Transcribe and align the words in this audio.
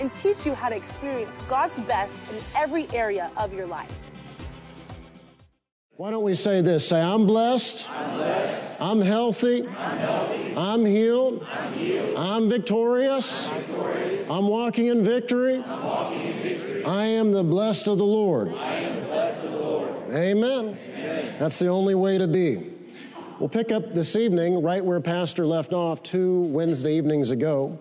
and 0.00 0.14
teach 0.14 0.44
you 0.44 0.54
how 0.54 0.68
to 0.68 0.76
experience 0.76 1.38
God's 1.48 1.78
best 1.80 2.14
in 2.30 2.38
every 2.56 2.88
area 2.90 3.30
of 3.36 3.52
your 3.52 3.66
life. 3.66 3.90
Why 5.96 6.10
don't 6.10 6.24
we 6.24 6.34
say 6.34 6.60
this? 6.60 6.88
Say, 6.88 7.00
I'm 7.00 7.24
blessed. 7.24 7.88
I'm 7.88 8.16
blessed. 8.16 8.80
I'm 8.80 9.00
healthy. 9.00 9.66
I'm 9.68 9.98
healthy. 9.98 10.56
I'm 10.56 10.84
healed. 10.84 11.46
I'm 11.52 11.72
healed. 11.74 12.16
I'm 12.16 12.48
victorious. 12.48 13.46
I'm 13.46 13.62
victorious. 13.62 14.30
I'm 14.30 14.48
walking 14.48 14.86
in 14.88 15.04
victory. 15.04 15.62
I'm 15.64 15.84
walking 15.84 16.20
in 16.20 16.42
victory. 16.42 16.84
I 16.84 17.04
am 17.04 17.30
the 17.30 17.44
blessed 17.44 17.86
of 17.86 17.98
the 17.98 18.04
Lord. 18.04 18.52
I 18.54 18.74
am 18.74 18.96
the 18.96 19.06
blessed 19.06 19.44
of 19.44 19.52
the 19.52 19.58
Lord. 19.58 19.88
Amen. 20.10 20.78
Amen. 20.94 21.34
That's 21.38 21.60
the 21.60 21.68
only 21.68 21.94
way 21.94 22.18
to 22.18 22.26
be. 22.26 22.72
We'll 23.38 23.48
pick 23.48 23.70
up 23.70 23.94
this 23.94 24.16
evening 24.16 24.62
right 24.62 24.84
where 24.84 25.00
Pastor 25.00 25.46
left 25.46 25.72
off 25.72 26.02
two 26.02 26.42
Wednesday 26.42 26.96
evenings 26.96 27.30
ago. 27.30 27.78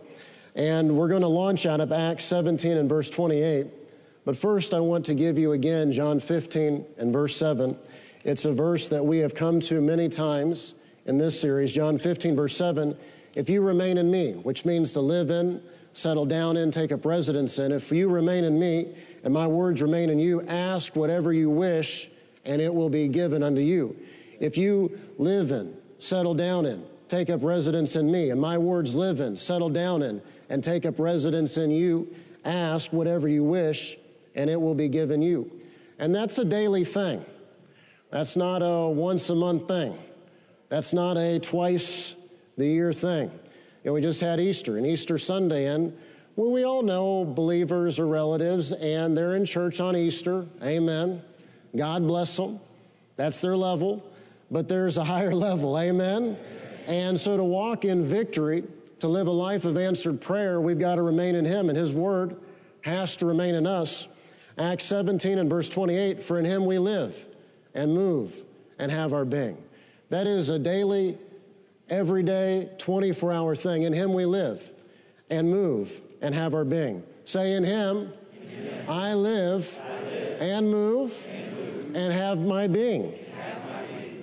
And 0.55 0.95
we're 0.95 1.07
going 1.07 1.21
to 1.21 1.27
launch 1.27 1.65
out 1.65 1.81
of 1.81 1.91
Acts 1.91 2.25
17 2.25 2.77
and 2.77 2.87
verse 2.87 3.09
28. 3.09 3.67
But 4.25 4.37
first, 4.37 4.73
I 4.73 4.79
want 4.79 5.05
to 5.05 5.13
give 5.13 5.37
you 5.37 5.53
again 5.53 5.91
John 5.91 6.19
15 6.19 6.85
and 6.97 7.11
verse 7.11 7.35
7. 7.35 7.77
It's 8.23 8.45
a 8.45 8.53
verse 8.53 8.87
that 8.89 9.05
we 9.05 9.17
have 9.19 9.35
come 9.35 9.59
to 9.61 9.81
many 9.81 10.07
times 10.07 10.75
in 11.05 11.17
this 11.17 11.39
series. 11.39 11.73
John 11.73 11.97
15, 11.97 12.35
verse 12.35 12.55
7. 12.55 12.95
If 13.35 13.49
you 13.49 13.61
remain 13.61 13.97
in 13.97 14.09
me, 14.09 14.33
which 14.33 14.63
means 14.63 14.93
to 14.93 15.01
live 15.01 15.31
in, 15.31 15.61
settle 15.93 16.25
down 16.25 16.55
in, 16.55 16.71
take 16.71 16.91
up 16.91 17.05
residence 17.05 17.59
in, 17.59 17.71
if 17.71 17.91
you 17.91 18.07
remain 18.09 18.43
in 18.43 18.59
me 18.59 18.95
and 19.23 19.33
my 19.33 19.47
words 19.47 19.81
remain 19.81 20.09
in 20.09 20.19
you, 20.19 20.41
ask 20.47 20.95
whatever 20.95 21.33
you 21.33 21.49
wish 21.49 22.09
and 22.45 22.61
it 22.61 22.73
will 22.73 22.89
be 22.89 23.07
given 23.07 23.43
unto 23.43 23.61
you. 23.61 23.95
If 24.39 24.57
you 24.57 24.99
live 25.17 25.51
in, 25.51 25.75
settle 25.99 26.33
down 26.33 26.65
in, 26.65 26.83
take 27.07 27.29
up 27.29 27.43
residence 27.43 27.95
in 27.95 28.11
me, 28.11 28.29
and 28.31 28.39
my 28.39 28.57
words 28.57 28.95
live 28.95 29.19
in, 29.19 29.37
settle 29.37 29.69
down 29.69 30.03
in, 30.03 30.21
and 30.53 30.63
take 30.63 30.85
up 30.85 30.99
residence 30.99 31.57
in 31.57 31.71
you, 31.71 32.07
ask 32.45 32.93
whatever 32.93 33.27
you 33.27 33.43
wish 33.43 33.97
and 34.35 34.51
it 34.51 34.61
will 34.61 34.75
be 34.75 34.87
given 34.87 35.19
you. 35.19 35.49
And 35.97 36.13
that's 36.13 36.37
a 36.37 36.45
daily 36.45 36.85
thing. 36.85 37.25
That's 38.11 38.35
not 38.35 38.59
a 38.59 38.87
once 38.87 39.31
a 39.31 39.35
month 39.35 39.67
thing. 39.67 39.97
That's 40.69 40.93
not 40.93 41.17
a 41.17 41.39
twice 41.39 42.13
the 42.55 42.67
year 42.67 42.93
thing. 42.93 43.31
You 43.83 43.89
know, 43.89 43.93
we 43.93 44.01
just 44.01 44.21
had 44.21 44.39
Easter 44.39 44.77
and 44.77 44.85
Easter 44.85 45.17
Sunday, 45.17 45.73
and 45.73 45.91
well, 46.35 46.51
we 46.51 46.65
all 46.65 46.83
know 46.83 47.25
believers 47.25 47.97
or 47.97 48.05
relatives, 48.05 48.73
and 48.73 49.17
they're 49.17 49.35
in 49.35 49.45
church 49.45 49.79
on 49.79 49.95
Easter. 49.95 50.45
Amen. 50.61 51.23
God 51.75 52.03
bless 52.03 52.37
them. 52.37 52.59
That's 53.15 53.41
their 53.41 53.57
level. 53.57 54.03
But 54.51 54.67
there's 54.67 54.97
a 54.97 55.03
higher 55.03 55.33
level. 55.47 55.79
Amen. 55.79 56.37
And 56.85 57.19
so 57.19 57.37
to 57.37 57.43
walk 57.43 57.85
in 57.85 58.03
victory, 58.03 58.63
to 59.03 59.09
live 59.09 59.27
a 59.27 59.31
life 59.31 59.65
of 59.65 59.75
answered 59.75 60.21
prayer, 60.21 60.61
we've 60.61 60.79
got 60.79 60.95
to 60.95 61.01
remain 61.01 61.35
in 61.35 61.43
Him, 61.43 61.67
and 61.67 61.77
His 61.77 61.91
Word 61.91 62.37
has 62.83 63.17
to 63.17 63.25
remain 63.25 63.53
in 63.53 63.67
us. 63.67 64.07
Acts 64.57 64.85
17 64.85 65.39
and 65.39 65.49
verse 65.49 65.67
28 65.67 66.23
For 66.23 66.39
in 66.39 66.45
Him 66.45 66.65
we 66.65 66.79
live 66.79 67.25
and 67.73 67.93
move 67.93 68.45
and 68.79 68.89
have 68.89 69.11
our 69.11 69.25
being. 69.25 69.57
That 70.07 70.25
is 70.25 70.49
a 70.49 70.57
daily, 70.57 71.17
everyday, 71.89 72.69
24 72.77 73.33
hour 73.33 73.57
thing. 73.57 73.83
In 73.83 73.91
Him 73.91 74.13
we 74.13 74.23
live 74.23 74.71
and 75.29 75.49
move 75.49 75.99
and 76.21 76.33
have 76.33 76.53
our 76.53 76.63
being. 76.63 77.03
Say, 77.25 77.55
In 77.55 77.65
Him, 77.65 78.09
I, 78.87 79.15
live 79.15 79.81
I 79.83 79.99
live 80.01 80.41
and 80.41 80.71
move 80.71 81.27
and, 81.29 81.57
move 81.57 81.95
and 81.97 82.13
have 82.13 82.39
my 82.39 82.67
being. 82.67 83.19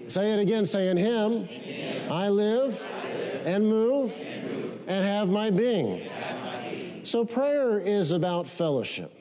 Say 0.09 0.33
it 0.33 0.39
again. 0.39 0.65
Say, 0.65 0.89
In 0.89 0.97
Him, 0.97 1.33
in 1.33 1.47
him 1.49 2.11
I, 2.11 2.31
live 2.31 2.83
I 2.83 3.09
live 3.09 3.47
and 3.47 3.69
move 3.69 4.11
and, 4.13 4.21
move 4.21 4.30
and 4.91 5.07
have 5.07 5.29
my 5.29 5.51
being. 5.51 6.11
So, 7.05 7.25
prayer 7.25 7.79
is 7.79 8.11
about 8.11 8.49
fellowship. 8.49 9.15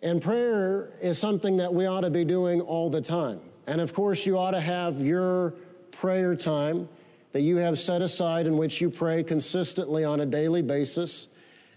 And 0.00 0.22
prayer 0.22 0.94
is 1.02 1.18
something 1.18 1.58
that 1.58 1.72
we 1.72 1.84
ought 1.84 2.00
to 2.00 2.10
be 2.10 2.24
doing 2.24 2.62
all 2.62 2.88
the 2.88 3.02
time. 3.02 3.40
And 3.66 3.80
of 3.80 3.92
course, 3.92 4.24
you 4.24 4.38
ought 4.38 4.52
to 4.52 4.60
have 4.60 5.02
your 5.02 5.54
prayer 5.90 6.34
time 6.34 6.88
that 7.32 7.42
you 7.42 7.56
have 7.56 7.78
set 7.78 8.00
aside 8.00 8.46
in 8.46 8.56
which 8.56 8.80
you 8.80 8.88
pray 8.88 9.22
consistently 9.22 10.02
on 10.02 10.20
a 10.20 10.26
daily 10.26 10.62
basis. 10.62 11.28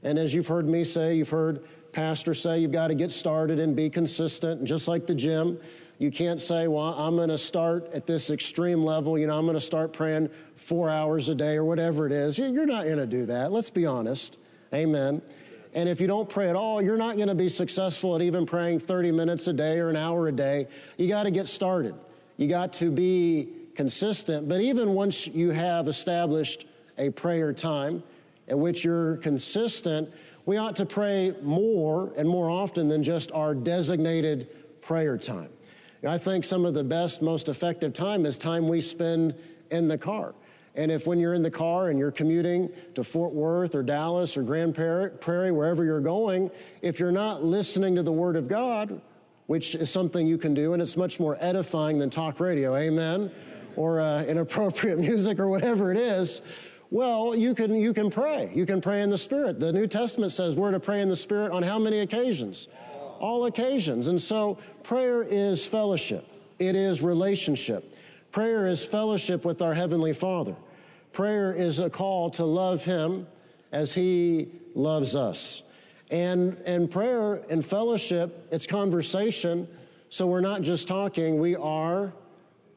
And 0.04 0.18
as 0.18 0.34
you've 0.34 0.48
heard 0.48 0.68
me 0.68 0.86
say, 0.86 1.16
you've 1.16 1.30
heard 1.30 1.66
Pastor 1.92 2.34
say, 2.34 2.60
you've 2.60 2.72
got 2.72 2.88
to 2.88 2.96
get 2.96 3.12
started 3.12 3.60
and 3.60 3.76
be 3.76 3.90
consistent. 3.90 4.64
Just 4.64 4.88
like 4.88 5.06
the 5.06 5.16
gym, 5.16 5.60
you 6.00 6.12
can't 6.12 6.40
say, 6.40 6.68
well, 6.68 6.94
I'm 6.98 7.18
going 7.18 7.28
to 7.30 7.38
start 7.38 7.92
at 7.94 8.08
this 8.08 8.30
extreme 8.30 8.86
level. 8.86 9.18
You 9.18 9.28
know, 9.28 9.38
I'm 9.38 9.46
going 9.46 9.56
to 9.56 9.62
start 9.62 9.92
praying 9.92 10.30
four 10.56 10.90
hours 10.90 11.28
a 11.28 11.36
day 11.36 11.58
or 11.58 11.66
whatever 11.66 12.06
it 12.06 12.14
is. 12.14 12.40
You're 12.40 12.66
not 12.66 12.86
going 12.86 12.98
to 12.98 13.06
do 13.06 13.26
that. 13.26 13.52
Let's 13.52 13.70
be 13.70 13.86
honest. 13.86 14.38
Amen. 14.74 15.22
And 15.74 15.90
if 15.90 16.00
you 16.00 16.08
don't 16.08 16.30
pray 16.30 16.50
at 16.50 16.56
all, 16.56 16.82
you're 16.82 16.98
not 16.98 17.18
going 17.18 17.28
to 17.28 17.36
be 17.36 17.50
successful 17.50 18.16
at 18.16 18.22
even 18.22 18.46
praying 18.46 18.80
30 18.80 19.12
minutes 19.12 19.48
a 19.48 19.54
day 19.54 19.78
or 19.78 19.90
an 19.90 19.98
hour 19.98 20.30
a 20.30 20.32
day. 20.32 20.68
You 20.98 21.10
got 21.10 21.24
to 21.24 21.32
get 21.32 21.48
started. 21.48 21.94
You 22.38 22.48
got 22.48 22.72
to 22.74 22.90
be 22.90 23.50
consistent. 23.76 24.48
But 24.48 24.62
even 24.62 24.94
once 24.94 25.28
you 25.28 25.52
have 25.52 25.90
established 25.90 26.66
a 26.98 27.10
prayer 27.10 27.52
time 27.52 28.04
at 28.48 28.58
which 28.58 28.86
you're 28.86 29.18
consistent, 29.18 30.10
we 30.46 30.56
ought 30.56 30.78
to 30.78 30.86
pray 30.86 31.36
more 31.42 32.14
and 32.16 32.28
more 32.28 32.50
often 32.50 32.88
than 32.88 33.04
just 33.04 33.34
our 33.34 33.54
designated 33.54 34.82
prayer 34.82 35.18
time. 35.18 35.50
I 36.08 36.18
think 36.18 36.46
some 36.46 36.66
of 36.66 36.74
the 36.74 36.84
best, 36.84 37.22
most 37.22 37.50
effective 37.50 37.94
time 37.94 38.26
is 38.26 38.38
time 38.38 38.68
we 38.68 38.80
spend 38.82 39.36
in 39.72 39.88
the 39.88 39.98
car. 39.98 40.34
And 40.76 40.92
if 40.92 41.08
when 41.08 41.20
you're 41.20 41.34
in 41.34 41.42
the 41.42 41.52
car 41.52 41.90
and 41.90 42.00
you're 42.00 42.12
commuting 42.12 42.70
to 42.96 43.04
Fort 43.04 43.34
Worth 43.34 43.76
or 43.76 43.84
Dallas 43.84 44.38
or 44.38 44.44
Grand 44.44 44.74
Prairie, 44.76 45.52
wherever 45.52 45.84
you're 45.84 46.00
going, 46.00 46.50
if 46.82 47.00
you're 47.00 47.12
not 47.12 47.44
listening 47.44 47.96
to 47.96 48.04
the 48.04 48.12
Word 48.12 48.36
of 48.36 48.48
God, 48.48 49.02
which 49.48 49.76
is 49.76 49.90
something 49.90 50.26
you 50.26 50.38
can 50.38 50.54
do, 50.54 50.74
and 50.74 50.82
it's 50.82 50.96
much 50.96 51.20
more 51.20 51.36
edifying 51.42 51.98
than 51.98 52.10
talk 52.10 52.40
radio, 52.40 52.76
amen, 52.76 53.32
or 53.76 54.00
uh, 54.00 54.24
inappropriate 54.24 55.00
music 55.00 55.40
or 55.40 55.50
whatever 55.50 55.92
it 55.92 55.98
is, 55.98 56.44
well, 56.92 57.36
you 57.36 57.54
can, 57.54 57.76
you 57.76 57.94
can 57.94 58.10
pray. 58.10 58.52
You 58.54 58.66
can 58.66 58.80
pray 58.82 59.02
in 59.02 59.10
the 59.10 59.18
Spirit. 59.18 59.60
The 59.60 59.74
New 59.74 59.86
Testament 59.86 60.32
says 60.32 60.56
we're 60.56 60.72
to 60.72 60.80
pray 60.80 61.02
in 61.02 61.10
the 61.10 61.16
Spirit 61.16 61.52
on 61.52 61.62
how 61.62 61.78
many 61.78 62.00
occasions? 62.00 62.68
All 63.20 63.46
occasions. 63.46 64.08
And 64.08 64.22
so 64.22 64.58
prayer 64.84 65.24
is 65.24 65.66
fellowship, 65.66 66.28
it 66.58 66.76
is 66.76 67.02
relationship. 67.02 67.96
Prayer 68.32 68.68
is 68.68 68.86
fellowship 68.86 69.44
with 69.44 69.62
our 69.62 69.74
Heavenly 69.74 70.14
Father. 70.14 70.56
Prayer 71.14 71.52
is 71.52 71.80
a 71.80 71.90
call 71.90 72.30
to 72.32 72.46
love 72.46 72.84
Him 72.84 73.26
as 73.72 73.92
He 73.94 74.50
loves 74.76 75.16
us. 75.16 75.64
And, 76.12 76.58
and 76.66 76.90
prayer 76.90 77.42
and 77.50 77.66
fellowship, 77.66 78.48
it's 78.52 78.68
conversation. 78.68 79.68
So 80.10 80.28
we're 80.28 80.42
not 80.42 80.62
just 80.62 80.88
talking, 80.88 81.40
we 81.40 81.56
are 81.56 82.14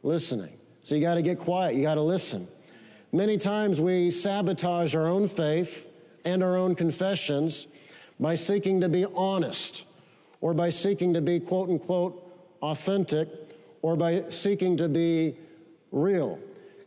listening. 0.03 0.56
So 0.82 0.94
you 0.94 1.00
got 1.00 1.14
to 1.14 1.22
get 1.22 1.38
quiet, 1.38 1.74
you 1.76 1.82
got 1.82 1.94
to 1.94 2.03
listen. 2.03 2.48
Many 3.12 3.36
times 3.36 3.80
we 3.80 4.10
sabotage 4.10 4.94
our 4.94 5.06
own 5.06 5.28
faith 5.28 5.86
and 6.24 6.42
our 6.42 6.56
own 6.56 6.74
confessions 6.74 7.66
by 8.19 8.34
seeking 8.34 8.80
to 8.80 8.88
be 8.88 9.04
honest 9.14 9.84
or 10.42 10.53
by 10.53 10.68
seeking 10.68 11.15
to 11.15 11.22
be 11.22 11.41
quote 11.41 11.71
unquote 11.71 12.22
authentic 12.60 13.28
or 13.80 13.97
by 13.97 14.24
seeking 14.28 14.77
to 14.77 14.89
be 14.89 15.39
real. 15.91 16.39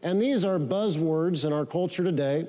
And 0.03 0.21
these 0.21 0.45
are 0.45 0.59
buzzwords 0.59 1.45
in 1.45 1.51
our 1.51 1.65
culture 1.65 2.03
today. 2.03 2.47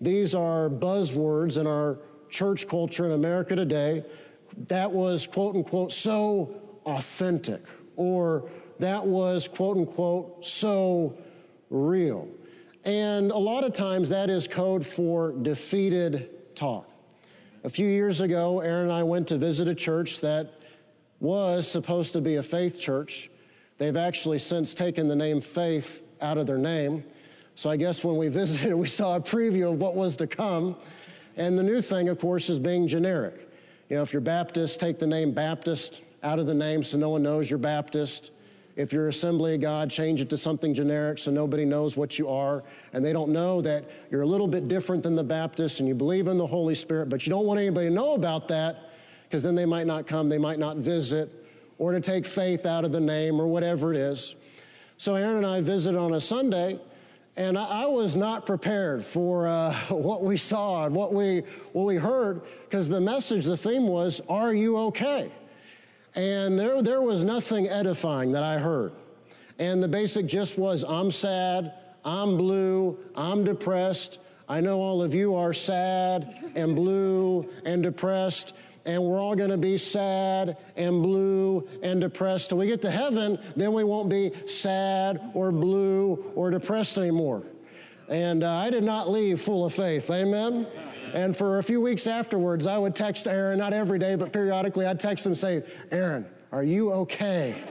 These 0.00 0.34
are 0.34 0.68
buzzwords 0.68 1.56
in 1.56 1.66
our 1.66 1.96
church 2.28 2.68
culture 2.68 3.06
in 3.06 3.12
America 3.12 3.56
today. 3.56 4.04
That 4.68 4.90
was 4.90 5.26
quote 5.26 5.56
unquote 5.56 5.92
so 5.92 6.54
authentic, 6.84 7.62
or 7.96 8.50
that 8.78 9.06
was 9.06 9.48
quote 9.48 9.76
unquote 9.76 10.44
so 10.44 11.16
real. 11.70 12.28
And 12.84 13.30
a 13.30 13.38
lot 13.38 13.64
of 13.64 13.72
times 13.72 14.08
that 14.08 14.28
is 14.28 14.48
code 14.48 14.84
for 14.84 15.32
defeated 15.32 16.54
talk. 16.56 16.91
A 17.64 17.70
few 17.70 17.86
years 17.86 18.20
ago, 18.20 18.58
Aaron 18.58 18.84
and 18.84 18.92
I 18.92 19.04
went 19.04 19.28
to 19.28 19.36
visit 19.36 19.68
a 19.68 19.74
church 19.74 20.20
that 20.20 20.54
was 21.20 21.70
supposed 21.70 22.12
to 22.14 22.20
be 22.20 22.34
a 22.34 22.42
faith 22.42 22.80
church. 22.80 23.30
They've 23.78 23.96
actually 23.96 24.40
since 24.40 24.74
taken 24.74 25.06
the 25.06 25.14
name 25.14 25.40
faith 25.40 26.02
out 26.20 26.38
of 26.38 26.48
their 26.48 26.58
name. 26.58 27.04
So 27.54 27.70
I 27.70 27.76
guess 27.76 28.02
when 28.02 28.16
we 28.16 28.26
visited, 28.40 28.74
we 28.74 28.88
saw 28.88 29.14
a 29.14 29.20
preview 29.20 29.72
of 29.72 29.78
what 29.78 29.94
was 29.94 30.16
to 30.16 30.26
come. 30.26 30.74
And 31.36 31.56
the 31.56 31.62
new 31.62 31.80
thing, 31.80 32.08
of 32.08 32.18
course, 32.18 32.50
is 32.50 32.58
being 32.58 32.88
generic. 32.88 33.48
You 33.88 33.96
know, 33.96 34.02
if 34.02 34.12
you're 34.12 34.20
Baptist, 34.20 34.80
take 34.80 34.98
the 34.98 35.06
name 35.06 35.32
Baptist 35.32 36.02
out 36.24 36.40
of 36.40 36.46
the 36.46 36.54
name 36.54 36.82
so 36.82 36.98
no 36.98 37.10
one 37.10 37.22
knows 37.22 37.48
you're 37.48 37.60
Baptist. 37.60 38.32
If 38.74 38.92
you're 38.92 39.08
Assembly 39.08 39.54
of 39.54 39.60
God, 39.60 39.90
change 39.90 40.20
it 40.20 40.30
to 40.30 40.36
something 40.36 40.72
generic 40.72 41.18
so 41.18 41.30
nobody 41.30 41.64
knows 41.64 41.96
what 41.96 42.18
you 42.18 42.28
are 42.28 42.64
and 42.92 43.04
they 43.04 43.12
don't 43.12 43.30
know 43.30 43.60
that 43.60 43.84
you're 44.10 44.22
a 44.22 44.26
little 44.26 44.48
bit 44.48 44.66
different 44.66 45.02
than 45.02 45.14
the 45.14 45.24
Baptists 45.24 45.80
and 45.80 45.88
you 45.88 45.94
believe 45.94 46.26
in 46.26 46.38
the 46.38 46.46
Holy 46.46 46.74
Spirit, 46.74 47.08
but 47.10 47.26
you 47.26 47.30
don't 47.30 47.44
want 47.44 47.60
anybody 47.60 47.88
to 47.88 47.94
know 47.94 48.14
about 48.14 48.48
that 48.48 48.90
because 49.24 49.42
then 49.42 49.54
they 49.54 49.66
might 49.66 49.86
not 49.86 50.06
come, 50.06 50.28
they 50.28 50.38
might 50.38 50.58
not 50.58 50.78
visit, 50.78 51.46
or 51.78 51.92
to 51.92 52.00
take 52.00 52.24
faith 52.24 52.64
out 52.64 52.84
of 52.84 52.92
the 52.92 53.00
name 53.00 53.40
or 53.40 53.46
whatever 53.46 53.92
it 53.92 53.98
is. 53.98 54.36
So 54.96 55.16
Aaron 55.16 55.38
and 55.38 55.46
I 55.46 55.60
visited 55.60 55.98
on 55.98 56.14
a 56.14 56.20
Sunday 56.20 56.78
and 57.36 57.58
I, 57.58 57.86
was 57.86 58.16
not 58.16 58.46
prepared 58.46 59.04
for 59.04 59.48
uh, 59.48 59.74
what 59.88 60.22
we 60.22 60.36
saw 60.36 60.86
and 60.86 60.94
what 60.94 61.12
we, 61.12 61.42
what 61.72 61.84
we 61.84 61.96
heard 61.96 62.42
because 62.64 62.88
the 62.88 63.00
message, 63.00 63.44
the 63.46 63.56
theme 63.56 63.86
was, 63.86 64.20
Are 64.28 64.54
you 64.54 64.76
okay? 64.78 65.30
And 66.14 66.58
there, 66.58 66.82
there 66.82 67.00
was 67.00 67.24
nothing 67.24 67.68
edifying 67.68 68.32
that 68.32 68.42
I 68.42 68.58
heard. 68.58 68.92
And 69.58 69.82
the 69.82 69.88
basic 69.88 70.26
gist 70.26 70.58
was, 70.58 70.84
I'm 70.84 71.10
sad, 71.10 71.72
I'm 72.04 72.36
blue, 72.36 72.98
I'm 73.14 73.44
depressed. 73.44 74.18
I 74.48 74.60
know 74.60 74.80
all 74.80 75.02
of 75.02 75.14
you 75.14 75.34
are 75.34 75.52
sad 75.52 76.52
and 76.54 76.76
blue 76.76 77.48
and 77.64 77.82
depressed 77.82 78.52
and 78.84 79.02
we're 79.02 79.20
all 79.20 79.36
going 79.36 79.50
to 79.50 79.56
be 79.56 79.78
sad 79.78 80.56
and 80.76 81.02
blue 81.02 81.68
and 81.82 82.00
depressed. 82.00 82.48
Till 82.48 82.58
we 82.58 82.66
get 82.66 82.82
to 82.82 82.90
heaven, 82.90 83.38
then 83.56 83.72
we 83.72 83.84
won't 83.84 84.08
be 84.08 84.32
sad 84.46 85.20
or 85.34 85.52
blue 85.52 86.32
or 86.34 86.50
depressed 86.50 86.98
anymore. 86.98 87.44
And 88.08 88.42
uh, 88.42 88.50
I 88.50 88.70
did 88.70 88.84
not 88.84 89.08
leave 89.08 89.40
full 89.40 89.64
of 89.64 89.72
faith. 89.72 90.10
Amen. 90.10 90.66
And 91.12 91.36
for 91.36 91.58
a 91.58 91.62
few 91.62 91.80
weeks 91.80 92.06
afterwards, 92.06 92.66
I 92.66 92.78
would 92.78 92.96
text 92.96 93.26
Aaron, 93.26 93.58
not 93.58 93.72
every 93.72 93.98
day, 93.98 94.14
but 94.16 94.32
periodically, 94.32 94.86
I'd 94.86 94.98
text 94.98 95.26
him 95.26 95.34
say, 95.34 95.62
Aaron, 95.90 96.26
are 96.52 96.64
you 96.64 96.92
okay? 96.92 97.62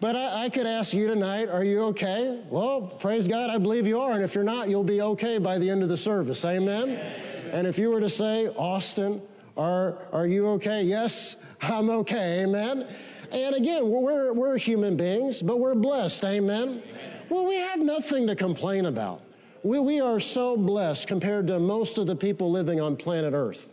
but 0.00 0.16
I, 0.16 0.44
I, 0.44 0.48
could 0.48 0.66
ask 0.66 0.94
you 0.94 1.06
tonight, 1.06 1.48
are 1.48 1.64
you 1.64 1.82
okay? 1.84 2.42
Well, 2.48 2.82
praise 2.82 3.28
God, 3.28 3.50
I 3.50 3.58
believe 3.58 3.86
you 3.86 4.00
are. 4.00 4.12
And 4.12 4.24
if 4.24 4.34
you're 4.34 4.44
not, 4.44 4.68
you'll 4.68 4.84
be 4.84 5.02
okay 5.02 5.38
by 5.38 5.58
the 5.58 5.68
end 5.68 5.82
of 5.82 5.90
the 5.90 5.96
service. 5.96 6.44
Amen? 6.44 6.90
And 7.52 7.66
if 7.66 7.78
you 7.78 7.90
were 7.90 8.00
to 8.00 8.10
say, 8.10 8.48
Austin, 8.48 9.20
are, 9.56 9.98
are 10.12 10.26
you 10.26 10.46
okay? 10.50 10.82
Yes, 10.82 11.36
I'm 11.60 11.90
okay. 11.90 12.44
Amen. 12.44 12.86
And 13.30 13.54
again, 13.56 13.90
we're, 13.90 14.32
we're 14.32 14.56
human 14.56 14.96
beings, 14.96 15.42
but 15.42 15.58
we're 15.58 15.74
blessed. 15.74 16.24
Amen. 16.24 16.82
Well, 17.28 17.46
we 17.46 17.56
have 17.56 17.80
nothing 17.80 18.26
to 18.28 18.36
complain 18.36 18.86
about. 18.86 19.22
We, 19.62 19.78
we 19.80 20.00
are 20.00 20.20
so 20.20 20.56
blessed 20.56 21.08
compared 21.08 21.46
to 21.48 21.58
most 21.58 21.98
of 21.98 22.06
the 22.06 22.16
people 22.16 22.50
living 22.50 22.80
on 22.80 22.96
planet 22.96 23.32
Earth. 23.34 23.68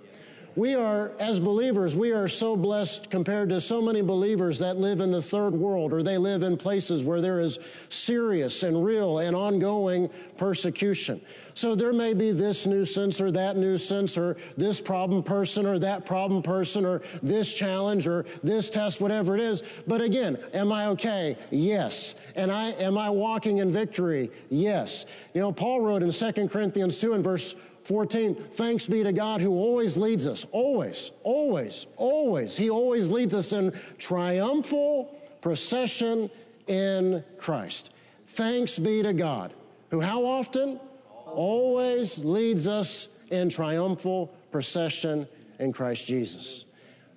We 0.56 0.74
are, 0.74 1.12
as 1.20 1.38
believers, 1.38 1.96
we 1.96 2.14
are 2.14 2.30
so 2.30 2.56
blessed 2.56 3.10
compared 3.10 3.50
to 3.50 3.60
so 3.60 3.82
many 3.82 4.02
believers 4.02 4.58
that 4.60 4.78
live 4.78 5.02
in 5.02 5.12
the 5.12 5.22
third 5.22 5.54
world 5.54 5.92
or 5.92 6.02
they 6.02 6.18
live 6.18 6.44
in 6.44 6.56
places 6.56 7.04
where 7.04 7.20
there 7.20 7.42
is 7.42 7.60
serious 7.90 8.64
and 8.64 8.86
real 8.86 9.20
and 9.20 9.36
ongoing 9.36 10.10
persecution. 10.38 11.20
So 11.56 11.76
there 11.76 11.92
may 11.92 12.14
be 12.14 12.32
this 12.32 12.66
nuisance 12.66 13.20
or 13.20 13.32
that 13.32 13.58
nuisance 13.58 14.18
or 14.18 14.38
this 14.56 14.80
problem 14.80 15.24
person 15.24 15.66
or 15.66 15.78
that 15.80 16.06
problem 16.06 16.42
person 16.42 16.86
or 16.86 17.02
this 17.22 17.54
challenge 17.54 18.08
or 18.08 18.26
this 18.42 18.70
test, 18.70 19.02
whatever 19.02 19.36
it 19.36 19.42
is. 19.42 19.62
But 19.88 20.00
again, 20.00 20.38
am 20.54 20.72
I 20.72 20.88
okay? 20.88 21.38
Yes. 21.52 22.16
And 22.36 22.50
I, 22.50 22.70
am 22.72 22.98
I 22.98 23.10
walking 23.10 23.58
in 23.58 23.70
victory? 23.70 24.32
Yes. 24.50 25.06
You 25.34 25.42
know, 25.42 25.52
Paul 25.52 25.82
wrote 25.82 26.02
in 26.02 26.12
2 26.12 26.48
Corinthians 26.48 26.98
2 27.00 27.14
and 27.14 27.24
verse 27.24 27.56
14, 27.86 28.36
thanks 28.36 28.88
be 28.88 29.04
to 29.04 29.14
God 29.14 29.42
who 29.42 29.52
always 29.52 29.96
leads 29.96 30.28
us, 30.28 30.46
always, 30.52 31.12
always, 31.24 31.88
always. 31.98 32.58
He 32.58 32.70
always 32.70 33.12
leads 33.12 33.34
us 33.34 33.54
in 33.54 33.74
triumphal 33.98 35.16
procession 35.42 36.30
in 36.68 37.24
Christ. 37.38 37.92
Thanks 38.26 38.78
be 38.78 39.04
to 39.04 39.14
God 39.14 39.54
who, 39.90 40.02
how 40.02 40.26
often? 40.26 40.80
Always 41.26 42.20
leads 42.20 42.68
us 42.68 43.08
in 43.30 43.50
triumphal 43.50 44.34
procession 44.52 45.28
in 45.60 45.72
Christ 45.72 46.06
Jesus. 46.06 46.66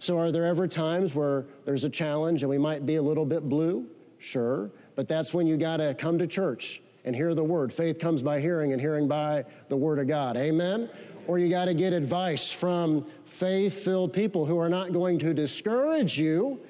So, 0.00 0.18
are 0.18 0.30
there 0.30 0.44
ever 0.44 0.68
times 0.68 1.14
where 1.14 1.44
there's 1.64 1.84
a 1.84 1.90
challenge 1.90 2.42
and 2.42 2.50
we 2.50 2.58
might 2.58 2.86
be 2.86 2.96
a 2.96 3.02
little 3.02 3.24
bit 3.24 3.48
blue? 3.48 3.86
Sure, 4.18 4.70
but 4.96 5.08
that's 5.08 5.32
when 5.32 5.46
you 5.46 5.56
got 5.56 5.78
to 5.78 5.94
come 5.94 6.18
to 6.18 6.26
church 6.26 6.80
and 7.04 7.14
hear 7.14 7.34
the 7.34 7.44
word. 7.44 7.72
Faith 7.72 7.98
comes 7.98 8.22
by 8.22 8.40
hearing, 8.40 8.72
and 8.72 8.80
hearing 8.80 9.08
by 9.08 9.44
the 9.68 9.76
word 9.76 9.98
of 9.98 10.06
God. 10.08 10.36
Amen? 10.36 10.90
Or 11.26 11.38
you 11.38 11.48
got 11.48 11.66
to 11.66 11.74
get 11.74 11.92
advice 11.92 12.50
from 12.50 13.06
faith 13.24 13.84
filled 13.84 14.12
people 14.12 14.46
who 14.46 14.58
are 14.58 14.68
not 14.68 14.92
going 14.92 15.18
to 15.20 15.34
discourage 15.34 16.18
you, 16.18 16.60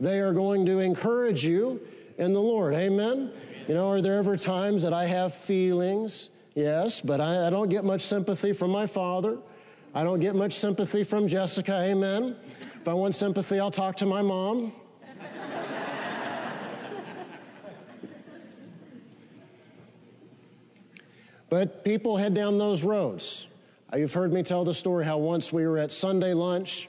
they 0.00 0.20
are 0.20 0.32
going 0.32 0.66
to 0.66 0.78
encourage 0.78 1.44
you 1.44 1.80
in 2.18 2.32
the 2.32 2.40
Lord. 2.40 2.74
Amen? 2.74 3.30
You 3.68 3.74
know, 3.74 3.90
are 3.90 4.00
there 4.00 4.18
ever 4.18 4.36
times 4.36 4.82
that 4.82 4.92
I 4.92 5.06
have 5.06 5.34
feelings? 5.34 6.30
Yes, 6.54 7.00
but 7.00 7.20
I, 7.20 7.48
I 7.48 7.50
don't 7.50 7.68
get 7.68 7.84
much 7.84 8.02
sympathy 8.02 8.52
from 8.52 8.70
my 8.70 8.86
father. 8.86 9.38
I 9.94 10.04
don't 10.04 10.20
get 10.20 10.34
much 10.34 10.54
sympathy 10.54 11.04
from 11.04 11.28
Jessica. 11.28 11.74
Amen? 11.82 12.36
If 12.80 12.88
I 12.88 12.94
want 12.94 13.14
sympathy, 13.14 13.58
I'll 13.58 13.70
talk 13.70 13.96
to 13.96 14.06
my 14.06 14.22
mom. 14.22 14.72
But 21.48 21.84
people 21.84 22.16
head 22.16 22.34
down 22.34 22.58
those 22.58 22.82
roads. 22.82 23.46
Uh, 23.92 23.98
you've 23.98 24.12
heard 24.12 24.32
me 24.32 24.42
tell 24.42 24.64
the 24.64 24.74
story 24.74 25.04
how 25.04 25.18
once 25.18 25.52
we 25.52 25.66
were 25.66 25.78
at 25.78 25.92
Sunday 25.92 26.34
lunch 26.34 26.88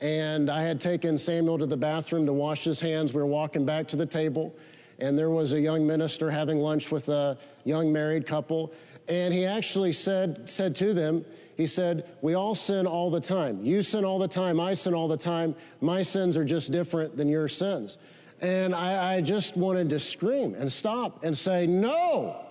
and 0.00 0.48
I 0.48 0.62
had 0.62 0.80
taken 0.80 1.18
Samuel 1.18 1.58
to 1.58 1.66
the 1.66 1.76
bathroom 1.76 2.24
to 2.26 2.32
wash 2.32 2.64
his 2.64 2.80
hands. 2.80 3.12
We 3.12 3.20
were 3.20 3.26
walking 3.26 3.66
back 3.66 3.88
to 3.88 3.96
the 3.96 4.06
table 4.06 4.54
and 5.00 5.18
there 5.18 5.30
was 5.30 5.54
a 5.54 5.60
young 5.60 5.86
minister 5.86 6.30
having 6.30 6.58
lunch 6.58 6.90
with 6.90 7.08
a 7.08 7.36
young 7.64 7.92
married 7.92 8.26
couple. 8.26 8.72
And 9.08 9.34
he 9.34 9.44
actually 9.44 9.92
said, 9.92 10.48
said 10.48 10.74
to 10.76 10.94
them, 10.94 11.24
he 11.56 11.66
said, 11.66 12.08
We 12.22 12.34
all 12.34 12.54
sin 12.54 12.86
all 12.86 13.10
the 13.10 13.20
time. 13.20 13.62
You 13.62 13.82
sin 13.82 14.04
all 14.04 14.18
the 14.18 14.28
time. 14.28 14.60
I 14.60 14.74
sin 14.74 14.94
all 14.94 15.08
the 15.08 15.16
time. 15.16 15.54
My 15.80 16.02
sins 16.02 16.36
are 16.36 16.44
just 16.44 16.70
different 16.70 17.16
than 17.16 17.28
your 17.28 17.48
sins. 17.48 17.98
And 18.40 18.74
I, 18.74 19.16
I 19.16 19.20
just 19.20 19.56
wanted 19.56 19.90
to 19.90 20.00
scream 20.00 20.54
and 20.54 20.72
stop 20.72 21.24
and 21.24 21.36
say, 21.36 21.66
No, 21.66 22.46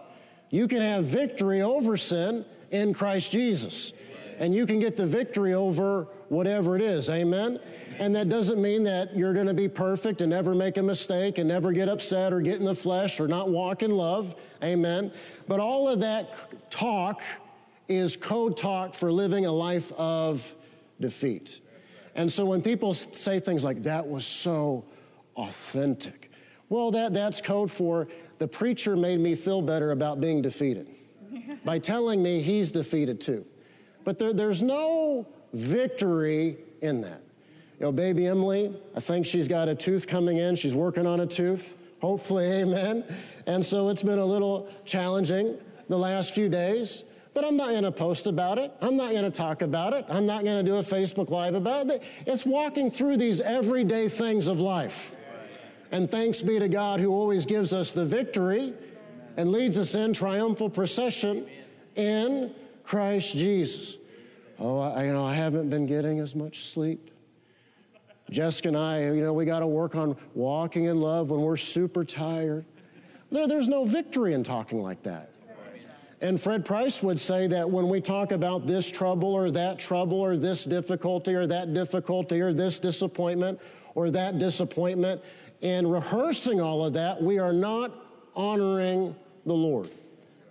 you 0.50 0.68
can 0.68 0.82
have 0.82 1.06
victory 1.06 1.62
over 1.62 1.98
sin 1.98 2.46
in 2.72 2.94
Christ 2.94 3.32
Jesus. 3.32 3.94
And 4.40 4.56
you 4.56 4.66
can 4.66 4.80
get 4.80 4.96
the 4.96 5.06
victory 5.06 5.54
over 5.54 6.08
whatever 6.30 6.76
it 6.76 6.82
is. 6.82 7.10
Amen? 7.10 7.60
And 8.00 8.16
that 8.16 8.30
doesn't 8.30 8.62
mean 8.62 8.84
that 8.84 9.16
you're 9.16 9.34
going 9.34 9.48
to 9.48 9.54
be 9.54 9.68
perfect 9.68 10.22
and 10.22 10.30
never 10.30 10.56
make 10.56 10.78
a 10.78 10.84
mistake 10.84 11.38
and 11.38 11.48
never 11.50 11.74
get 11.74 11.90
upset 11.90 12.32
or 12.32 12.40
get 12.40 12.58
in 12.58 12.64
the 12.64 12.74
flesh 12.74 13.20
or 13.20 13.28
not 13.28 13.50
walk 13.50 13.84
in 13.84 13.92
love. 13.92 14.36
Amen? 14.64 15.12
But 15.48 15.60
all 15.60 15.90
of 15.90 16.00
that 16.00 16.72
talk 16.72 17.22
is 17.90 18.16
code 18.16 18.56
talk 18.56 18.94
for 18.94 19.12
living 19.12 19.46
a 19.46 19.52
life 19.52 19.92
of 19.98 20.56
defeat. 21.02 21.60
And 22.16 22.32
so 22.32 22.46
when 22.46 22.62
people 22.62 22.94
say 22.94 23.40
things 23.40 23.64
like, 23.64 23.84
that 23.84 24.08
was 24.08 24.26
so 24.26 24.86
authentic, 25.36 26.32
well, 26.70 26.92
that, 26.92 27.14
that's 27.14 27.42
code 27.42 27.72
for 27.72 28.08
the 28.40 28.48
preacher 28.48 28.96
made 28.96 29.20
me 29.20 29.36
feel 29.36 29.62
better 29.62 29.92
about 29.92 30.20
being 30.20 30.42
defeated 30.42 30.88
by 31.66 31.78
telling 31.78 32.24
me 32.24 32.42
he's 32.42 32.72
defeated 32.72 33.22
too. 33.22 33.46
But 34.04 34.18
there, 34.18 34.34
there's 34.34 34.62
no 34.62 35.28
victory 35.54 36.58
in 36.82 37.02
that. 37.02 37.22
You 37.80 37.86
know, 37.86 37.92
baby 37.92 38.26
Emily, 38.26 38.74
I 38.96 39.00
think 39.00 39.26
she's 39.26 39.48
got 39.48 39.68
a 39.68 39.76
tooth 39.76 40.08
coming 40.08 40.38
in. 40.38 40.56
She's 40.56 40.74
working 40.74 41.06
on 41.06 41.20
a 41.20 41.28
tooth. 41.28 41.78
Hopefully, 42.02 42.46
amen. 42.52 43.04
And 43.46 43.66
so 43.66 43.90
it's 43.90 44.04
been 44.04 44.20
a 44.20 44.26
little 44.26 44.70
challenging 44.86 45.58
the 45.88 45.98
last 45.98 46.34
few 46.34 46.50
days. 46.50 47.04
But 47.34 47.46
I'm 47.46 47.56
not 47.56 47.70
going 47.70 47.84
to 47.84 47.92
post 47.92 48.26
about 48.26 48.58
it. 48.58 48.74
I'm 48.82 48.98
not 48.98 49.12
going 49.12 49.24
to 49.24 49.32
talk 49.32 49.62
about 49.62 49.94
it. 49.94 50.06
I'm 50.10 50.26
not 50.26 50.44
going 50.44 50.64
to 50.66 50.72
do 50.72 50.78
a 50.78 50.84
Facebook 50.84 51.30
Live 51.30 51.56
about 51.56 51.90
it. 51.90 52.04
It's 52.26 52.46
walking 52.46 52.90
through 52.90 53.18
these 53.18 53.40
everyday 53.40 54.10
things 54.10 54.48
of 54.48 54.60
life. 54.60 55.16
And 55.92 56.10
thanks 56.10 56.42
be 56.42 56.60
to 56.60 56.70
God 56.70 57.00
who 57.00 57.12
always 57.12 57.46
gives 57.46 57.74
us 57.74 57.92
the 57.92 58.06
victory 58.06 58.74
and 59.38 59.52
leads 59.52 59.78
us 59.78 59.96
in 59.96 60.14
triumphal 60.14 60.70
procession 60.70 61.48
in 61.96 62.54
Christ 62.84 63.36
Jesus. 63.36 63.98
Oh, 64.60 64.80
I, 64.80 65.06
you 65.06 65.14
know, 65.14 65.26
I 65.26 65.36
haven't 65.36 65.70
been 65.70 65.86
getting 65.86 66.20
as 66.20 66.36
much 66.36 66.66
sleep. 66.66 67.12
Jessica 68.30 68.68
and 68.68 68.78
I, 68.78 69.06
you 69.06 69.24
know, 69.24 69.34
we 69.34 69.46
got 69.46 69.60
to 69.60 69.68
work 69.68 69.96
on 69.96 70.16
walking 70.36 70.86
in 70.86 71.00
love 71.02 71.32
when 71.32 71.42
we're 71.42 71.58
super 71.58 72.04
tired. 72.04 72.66
There, 73.32 73.48
there's 73.48 73.68
no 73.68 73.86
victory 73.86 74.34
in 74.34 74.44
talking 74.44 74.82
like 74.82 75.02
that. 75.04 75.32
And 76.22 76.40
Fred 76.40 76.66
Price 76.66 77.02
would 77.02 77.20
say 77.20 77.48
that 77.48 77.70
when 77.70 77.88
we 77.88 78.02
talk 78.02 78.34
about 78.34 78.68
this 78.68 78.92
trouble 78.92 79.34
or 79.34 79.52
that 79.52 79.80
trouble 79.80 80.20
or 80.20 80.36
this 80.36 80.66
difficulty 80.66 81.34
or 81.34 81.48
that 81.48 81.74
difficulty 81.74 82.42
or 82.42 82.52
this 82.52 82.78
disappointment 82.78 83.60
or 83.96 84.12
that 84.12 84.38
disappointment, 84.38 85.22
in 85.62 85.88
rehearsing 85.88 86.62
all 86.62 86.86
of 86.86 86.94
that, 86.94 87.22
we 87.22 87.40
are 87.40 87.54
not 87.54 87.92
honoring 88.36 89.16
the 89.46 89.54
Lord. 89.54 89.90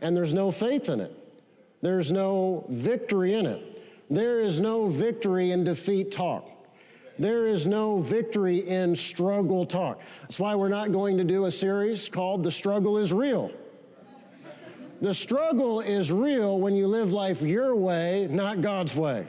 And 0.01 0.17
there's 0.17 0.33
no 0.33 0.51
faith 0.51 0.89
in 0.89 1.01
it, 1.01 1.13
there's 1.83 2.13
no 2.13 2.65
victory 2.69 3.35
in 3.35 3.47
it. 3.47 3.65
There 4.11 4.41
is 4.41 4.59
no 4.59 4.89
victory 4.89 5.51
in 5.51 5.65
defeat 5.65 6.11
talk. 6.11 6.49
There 7.19 7.47
is 7.47 7.67
no 7.67 8.01
victory 8.01 8.67
in 8.67 8.97
struggle 8.97 9.67
talk. 9.67 10.01
That's 10.23 10.39
why 10.39 10.55
we're 10.55 10.69
not 10.69 10.93
going 10.93 11.19
to 11.19 11.25
do 11.25 11.45
a 11.47 11.51
series 11.51 12.09
called 12.09 12.43
The 12.43 12.51
Struggle 12.51 12.97
is 12.97 13.13
Real. 13.13 13.51
The 15.01 15.15
struggle 15.15 15.81
is 15.81 16.11
real 16.11 16.59
when 16.59 16.75
you 16.75 16.87
live 16.87 17.13
life 17.13 17.43
your 17.43 17.77
way, 17.77 18.27
not 18.31 18.63
God's 18.63 18.97
way. 18.97 19.27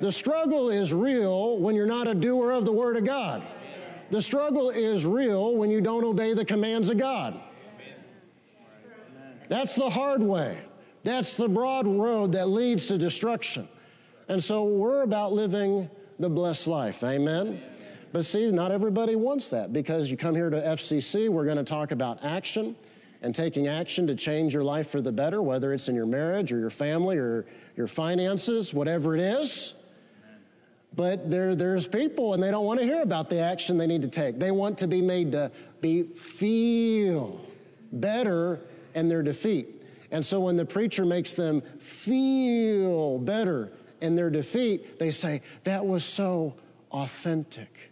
The 0.00 0.12
struggle 0.12 0.70
is 0.70 0.92
real 0.92 1.58
when 1.58 1.74
you're 1.74 1.86
not 1.86 2.08
a 2.08 2.14
doer 2.14 2.50
of 2.50 2.64
the 2.64 2.72
Word 2.72 2.96
of 2.96 3.04
God. 3.04 3.42
The 4.14 4.22
struggle 4.22 4.70
is 4.70 5.04
real 5.04 5.56
when 5.56 5.70
you 5.70 5.80
don't 5.80 6.04
obey 6.04 6.34
the 6.34 6.44
commands 6.44 6.88
of 6.88 6.98
God. 6.98 7.34
That's 9.48 9.74
the 9.74 9.90
hard 9.90 10.22
way. 10.22 10.60
That's 11.02 11.34
the 11.34 11.48
broad 11.48 11.88
road 11.88 12.30
that 12.30 12.46
leads 12.46 12.86
to 12.86 12.96
destruction. 12.96 13.68
And 14.28 14.40
so 14.40 14.66
we're 14.66 15.02
about 15.02 15.32
living 15.32 15.90
the 16.20 16.28
blessed 16.28 16.68
life. 16.68 17.02
Amen. 17.02 17.60
But 18.12 18.24
see, 18.24 18.52
not 18.52 18.70
everybody 18.70 19.16
wants 19.16 19.50
that 19.50 19.72
because 19.72 20.08
you 20.08 20.16
come 20.16 20.36
here 20.36 20.48
to 20.48 20.60
FCC, 20.60 21.28
we're 21.28 21.44
going 21.44 21.56
to 21.56 21.64
talk 21.64 21.90
about 21.90 22.22
action 22.22 22.76
and 23.22 23.34
taking 23.34 23.66
action 23.66 24.06
to 24.06 24.14
change 24.14 24.54
your 24.54 24.62
life 24.62 24.90
for 24.90 25.00
the 25.00 25.10
better, 25.10 25.42
whether 25.42 25.72
it's 25.72 25.88
in 25.88 25.96
your 25.96 26.06
marriage 26.06 26.52
or 26.52 26.60
your 26.60 26.70
family 26.70 27.16
or 27.16 27.46
your 27.76 27.88
finances, 27.88 28.72
whatever 28.72 29.16
it 29.16 29.20
is. 29.20 29.74
But 30.96 31.30
there, 31.30 31.54
there's 31.56 31.86
people 31.86 32.34
and 32.34 32.42
they 32.42 32.50
don't 32.50 32.64
want 32.64 32.80
to 32.80 32.86
hear 32.86 33.02
about 33.02 33.28
the 33.28 33.40
action 33.40 33.76
they 33.78 33.86
need 33.86 34.02
to 34.02 34.08
take. 34.08 34.38
They 34.38 34.50
want 34.50 34.78
to 34.78 34.86
be 34.86 35.02
made 35.02 35.32
to 35.32 35.50
be 35.80 36.04
feel 36.04 37.40
better 37.92 38.60
in 38.94 39.08
their 39.08 39.22
defeat. 39.22 39.82
And 40.10 40.24
so 40.24 40.40
when 40.40 40.56
the 40.56 40.64
preacher 40.64 41.04
makes 41.04 41.34
them 41.34 41.62
feel 41.78 43.18
better 43.18 43.72
in 44.00 44.14
their 44.14 44.30
defeat, 44.30 44.98
they 44.98 45.10
say, 45.10 45.42
that 45.64 45.84
was 45.84 46.04
so 46.04 46.54
authentic. 46.92 47.90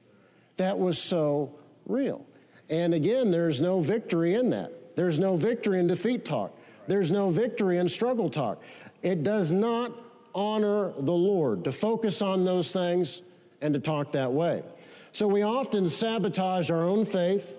That 0.56 0.78
was 0.78 0.98
so 0.98 1.52
real. 1.86 2.24
And 2.70 2.94
again, 2.94 3.30
there's 3.30 3.60
no 3.60 3.80
victory 3.80 4.34
in 4.34 4.50
that. 4.50 4.94
There's 4.94 5.18
no 5.18 5.36
victory 5.36 5.80
in 5.80 5.88
defeat 5.88 6.24
talk. 6.24 6.56
There's 6.86 7.10
no 7.10 7.30
victory 7.30 7.78
in 7.78 7.88
struggle 7.88 8.30
talk. 8.30 8.62
It 9.02 9.24
does 9.24 9.50
not 9.50 9.92
honor 10.34 10.92
the 10.98 11.12
Lord 11.12 11.64
to 11.64 11.72
focus 11.72 12.22
on 12.22 12.44
those 12.44 12.72
things 12.72 13.22
and 13.60 13.74
to 13.74 13.80
talk 13.80 14.12
that 14.12 14.32
way. 14.32 14.62
So 15.12 15.28
we 15.28 15.42
often 15.42 15.88
sabotage 15.88 16.70
our 16.70 16.84
own 16.84 17.04
faith 17.04 17.54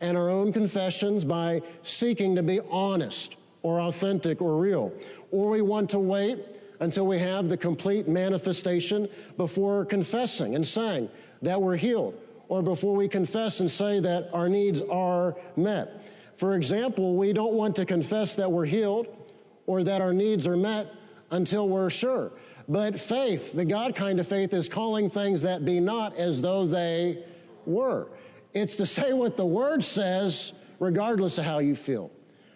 and 0.00 0.16
our 0.16 0.28
own 0.30 0.52
confessions 0.52 1.24
by 1.24 1.62
seeking 1.82 2.36
to 2.36 2.42
be 2.42 2.60
honest 2.70 3.36
or 3.62 3.80
authentic 3.80 4.40
or 4.40 4.56
real. 4.56 4.92
Or 5.30 5.50
we 5.50 5.62
want 5.62 5.90
to 5.90 5.98
wait 5.98 6.38
until 6.80 7.06
we 7.06 7.18
have 7.18 7.48
the 7.48 7.56
complete 7.56 8.08
manifestation 8.08 9.08
before 9.36 9.84
confessing 9.84 10.54
and 10.54 10.66
saying 10.66 11.08
that 11.42 11.60
we're 11.60 11.76
healed, 11.76 12.14
or 12.48 12.62
before 12.62 12.94
we 12.94 13.08
confess 13.08 13.60
and 13.60 13.70
say 13.70 14.00
that 14.00 14.28
our 14.32 14.48
needs 14.48 14.80
are 14.82 15.36
met. 15.56 16.02
For 16.36 16.54
example, 16.54 17.16
we 17.16 17.32
don't 17.32 17.52
want 17.52 17.76
to 17.76 17.84
confess 17.84 18.34
that 18.36 18.50
we're 18.50 18.64
healed 18.64 19.06
or 19.66 19.84
that 19.84 20.00
our 20.00 20.14
needs 20.14 20.46
are 20.46 20.56
met 20.56 20.92
until 21.30 21.68
we're 21.68 21.90
sure. 21.90 22.32
But 22.68 22.98
faith, 22.98 23.52
the 23.52 23.64
God 23.64 23.94
kind 23.94 24.20
of 24.20 24.28
faith, 24.28 24.52
is 24.52 24.68
calling 24.68 25.08
things 25.08 25.42
that 25.42 25.64
be 25.64 25.80
not 25.80 26.14
as 26.16 26.40
though 26.40 26.66
they 26.66 27.24
were. 27.66 28.08
It's 28.52 28.76
to 28.76 28.86
say 28.86 29.12
what 29.12 29.36
the 29.36 29.46
Word 29.46 29.84
says, 29.84 30.52
regardless 30.78 31.38
of 31.38 31.44
how 31.44 31.58
you 31.58 31.74
feel. 31.74 32.10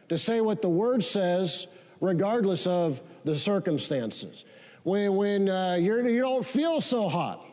To 0.08 0.18
say 0.18 0.40
what 0.40 0.62
the 0.62 0.68
Word 0.68 1.02
says, 1.04 1.66
regardless 2.00 2.66
of 2.66 3.00
the 3.24 3.34
circumstances. 3.34 4.44
When, 4.82 5.16
when 5.16 5.48
uh, 5.48 5.78
you're, 5.80 6.08
you 6.08 6.20
don't 6.20 6.44
feel 6.44 6.80
so 6.80 7.08
hot 7.08 7.44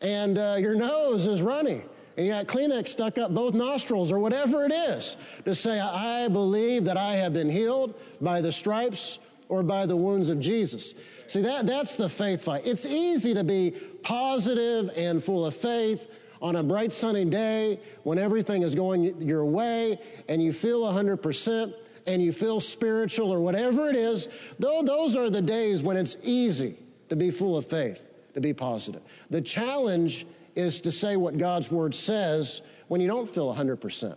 and 0.00 0.38
uh, 0.38 0.56
your 0.58 0.74
nose 0.74 1.26
is 1.26 1.42
runny 1.42 1.82
and 2.16 2.26
you 2.26 2.32
got 2.32 2.46
Kleenex 2.46 2.88
stuck 2.88 3.18
up 3.18 3.34
both 3.34 3.54
nostrils 3.54 4.12
or 4.12 4.18
whatever 4.18 4.64
it 4.64 4.72
is, 4.72 5.16
to 5.44 5.54
say, 5.54 5.80
I 5.80 6.28
believe 6.28 6.84
that 6.84 6.96
I 6.96 7.16
have 7.16 7.32
been 7.32 7.48
healed 7.48 7.94
by 8.20 8.40
the 8.40 8.52
stripes 8.52 9.18
or 9.52 9.62
by 9.62 9.84
the 9.84 9.94
wounds 9.94 10.30
of 10.30 10.40
Jesus. 10.40 10.94
See, 11.26 11.42
that, 11.42 11.66
that's 11.66 11.96
the 11.96 12.08
faith 12.08 12.42
fight. 12.42 12.66
It's 12.66 12.86
easy 12.86 13.34
to 13.34 13.44
be 13.44 13.72
positive 14.02 14.90
and 14.96 15.22
full 15.22 15.44
of 15.44 15.54
faith 15.54 16.08
on 16.40 16.56
a 16.56 16.62
bright 16.62 16.90
sunny 16.90 17.26
day 17.26 17.78
when 18.02 18.16
everything 18.16 18.62
is 18.62 18.74
going 18.74 19.20
your 19.20 19.44
way 19.44 20.00
and 20.26 20.42
you 20.42 20.54
feel 20.54 20.80
100% 20.84 21.74
and 22.06 22.22
you 22.22 22.32
feel 22.32 22.60
spiritual 22.60 23.30
or 23.30 23.40
whatever 23.40 23.90
it 23.90 23.94
is, 23.94 24.30
though 24.58 24.82
those 24.82 25.16
are 25.16 25.28
the 25.28 25.42
days 25.42 25.82
when 25.82 25.98
it's 25.98 26.16
easy 26.22 26.78
to 27.10 27.14
be 27.14 27.30
full 27.30 27.54
of 27.54 27.66
faith, 27.66 28.00
to 28.32 28.40
be 28.40 28.54
positive. 28.54 29.02
The 29.28 29.42
challenge 29.42 30.26
is 30.56 30.80
to 30.80 30.90
say 30.90 31.16
what 31.16 31.36
God's 31.36 31.70
word 31.70 31.94
says 31.94 32.62
when 32.88 33.02
you 33.02 33.06
don't 33.06 33.28
feel 33.28 33.54
100%, 33.54 34.16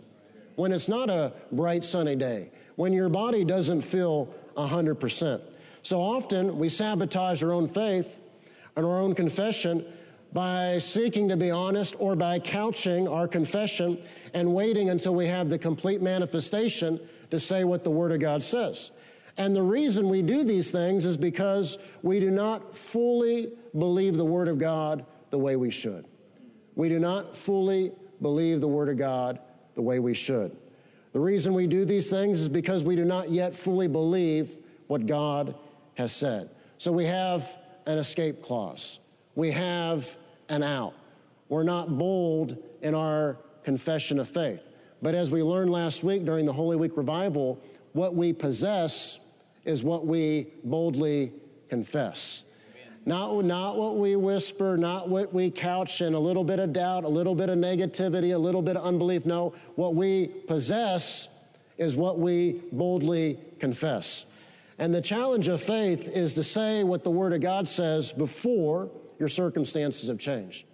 when 0.54 0.72
it's 0.72 0.88
not 0.88 1.10
a 1.10 1.34
bright 1.52 1.84
sunny 1.84 2.16
day, 2.16 2.50
when 2.76 2.94
your 2.94 3.10
body 3.10 3.44
doesn't 3.44 3.82
feel 3.82 4.34
100%. 4.56 5.40
So 5.82 6.00
often 6.00 6.58
we 6.58 6.68
sabotage 6.68 7.42
our 7.42 7.52
own 7.52 7.68
faith 7.68 8.20
and 8.74 8.84
our 8.84 8.98
own 8.98 9.14
confession 9.14 9.84
by 10.32 10.78
seeking 10.78 11.28
to 11.28 11.36
be 11.36 11.50
honest 11.50 11.94
or 11.98 12.16
by 12.16 12.38
couching 12.38 13.08
our 13.08 13.28
confession 13.28 13.98
and 14.34 14.52
waiting 14.52 14.90
until 14.90 15.14
we 15.14 15.26
have 15.26 15.48
the 15.48 15.58
complete 15.58 16.02
manifestation 16.02 17.00
to 17.30 17.38
say 17.38 17.64
what 17.64 17.84
the 17.84 17.90
Word 17.90 18.12
of 18.12 18.20
God 18.20 18.42
says. 18.42 18.90
And 19.38 19.54
the 19.54 19.62
reason 19.62 20.08
we 20.08 20.22
do 20.22 20.44
these 20.44 20.70
things 20.70 21.06
is 21.06 21.16
because 21.16 21.78
we 22.02 22.20
do 22.20 22.30
not 22.30 22.76
fully 22.76 23.52
believe 23.78 24.16
the 24.16 24.24
Word 24.24 24.48
of 24.48 24.58
God 24.58 25.04
the 25.30 25.38
way 25.38 25.56
we 25.56 25.70
should. 25.70 26.06
We 26.74 26.88
do 26.88 26.98
not 26.98 27.36
fully 27.36 27.92
believe 28.20 28.60
the 28.60 28.68
Word 28.68 28.88
of 28.88 28.96
God 28.96 29.38
the 29.74 29.82
way 29.82 29.98
we 29.98 30.14
should. 30.14 30.56
The 31.16 31.22
reason 31.22 31.54
we 31.54 31.66
do 31.66 31.86
these 31.86 32.10
things 32.10 32.42
is 32.42 32.50
because 32.50 32.84
we 32.84 32.94
do 32.94 33.02
not 33.02 33.30
yet 33.30 33.54
fully 33.54 33.88
believe 33.88 34.54
what 34.86 35.06
God 35.06 35.54
has 35.94 36.12
said. 36.12 36.50
So 36.76 36.92
we 36.92 37.06
have 37.06 37.50
an 37.86 37.96
escape 37.96 38.42
clause, 38.42 38.98
we 39.34 39.50
have 39.52 40.14
an 40.50 40.62
out. 40.62 40.92
We're 41.48 41.62
not 41.62 41.96
bold 41.96 42.62
in 42.82 42.94
our 42.94 43.38
confession 43.64 44.18
of 44.18 44.28
faith. 44.28 44.60
But 45.00 45.14
as 45.14 45.30
we 45.30 45.42
learned 45.42 45.70
last 45.70 46.04
week 46.04 46.26
during 46.26 46.44
the 46.44 46.52
Holy 46.52 46.76
Week 46.76 46.98
revival, 46.98 47.58
what 47.94 48.14
we 48.14 48.34
possess 48.34 49.18
is 49.64 49.82
what 49.82 50.06
we 50.06 50.48
boldly 50.64 51.32
confess. 51.70 52.44
Not, 53.06 53.44
not 53.44 53.76
what 53.76 53.96
we 53.96 54.16
whisper, 54.16 54.76
not 54.76 55.08
what 55.08 55.32
we 55.32 55.52
couch 55.52 56.00
in 56.00 56.14
a 56.14 56.18
little 56.18 56.42
bit 56.42 56.58
of 56.58 56.72
doubt, 56.72 57.04
a 57.04 57.08
little 57.08 57.36
bit 57.36 57.48
of 57.48 57.56
negativity, 57.56 58.34
a 58.34 58.38
little 58.38 58.62
bit 58.62 58.76
of 58.76 58.84
unbelief. 58.84 59.24
No, 59.24 59.54
what 59.76 59.94
we 59.94 60.26
possess 60.26 61.28
is 61.78 61.94
what 61.94 62.18
we 62.18 62.62
boldly 62.72 63.38
confess. 63.60 64.24
And 64.78 64.92
the 64.92 65.00
challenge 65.00 65.46
of 65.46 65.62
faith 65.62 66.08
is 66.08 66.34
to 66.34 66.42
say 66.42 66.82
what 66.82 67.04
the 67.04 67.10
Word 67.10 67.32
of 67.32 67.40
God 67.40 67.68
says 67.68 68.12
before 68.12 68.90
your 69.20 69.28
circumstances 69.28 70.08
have 70.08 70.18
changed. 70.18 70.66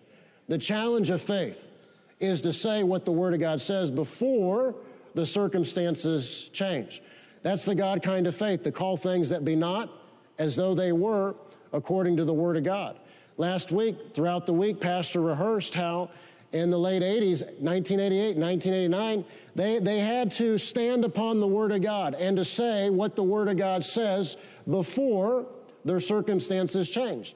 The 0.49 0.59
challenge 0.59 1.11
of 1.11 1.21
faith 1.21 1.71
is 2.19 2.41
to 2.43 2.53
say 2.53 2.83
what 2.83 3.05
the 3.05 3.13
Word 3.13 3.35
of 3.35 3.41
God 3.41 3.61
says 3.61 3.91
before 3.91 4.75
the 5.15 5.27
circumstances 5.27 6.49
change. 6.55 7.03
That's 7.43 7.67
the 7.67 7.75
God 7.75 8.03
kind 8.03 8.27
of 8.27 8.35
faith, 8.35 8.63
to 8.63 8.73
call 8.73 8.97
things 8.97 9.29
that 9.29 9.45
be 9.45 9.55
not 9.55 9.91
as 10.39 10.57
though 10.57 10.75
they 10.75 10.93
were 10.93 11.35
according 11.73 12.17
to 12.17 12.25
the 12.25 12.35
Word 12.35 12.57
of 12.57 12.65
God. 12.65 12.99
Last 13.37 13.73
week, 13.73 13.97
throughout 14.15 14.47
the 14.47 14.53
week, 14.53 14.81
Pastor 14.81 15.21
rehearsed 15.21 15.75
how 15.75 16.11
in 16.53 16.71
the 16.71 16.79
late 16.79 17.03
80s, 17.03 17.43
1988, 17.61 18.37
1989, 18.37 19.25
they, 19.55 19.79
they 19.79 20.01
had 20.01 20.31
to 20.33 20.59
stand 20.59 21.05
upon 21.05 21.41
the 21.41 21.47
Word 21.47 21.73
of 21.73 21.83
God 21.83 22.15
and 22.15 22.37
to 22.37 22.45
say 22.45 22.91
what 22.91 23.17
the 23.17 23.23
Word 23.23 23.49
of 23.49 23.57
God 23.57 23.85
says 23.85 24.37
before 24.71 25.47
their 25.85 26.01
circumstances 26.01 26.91
changed. 26.91 27.35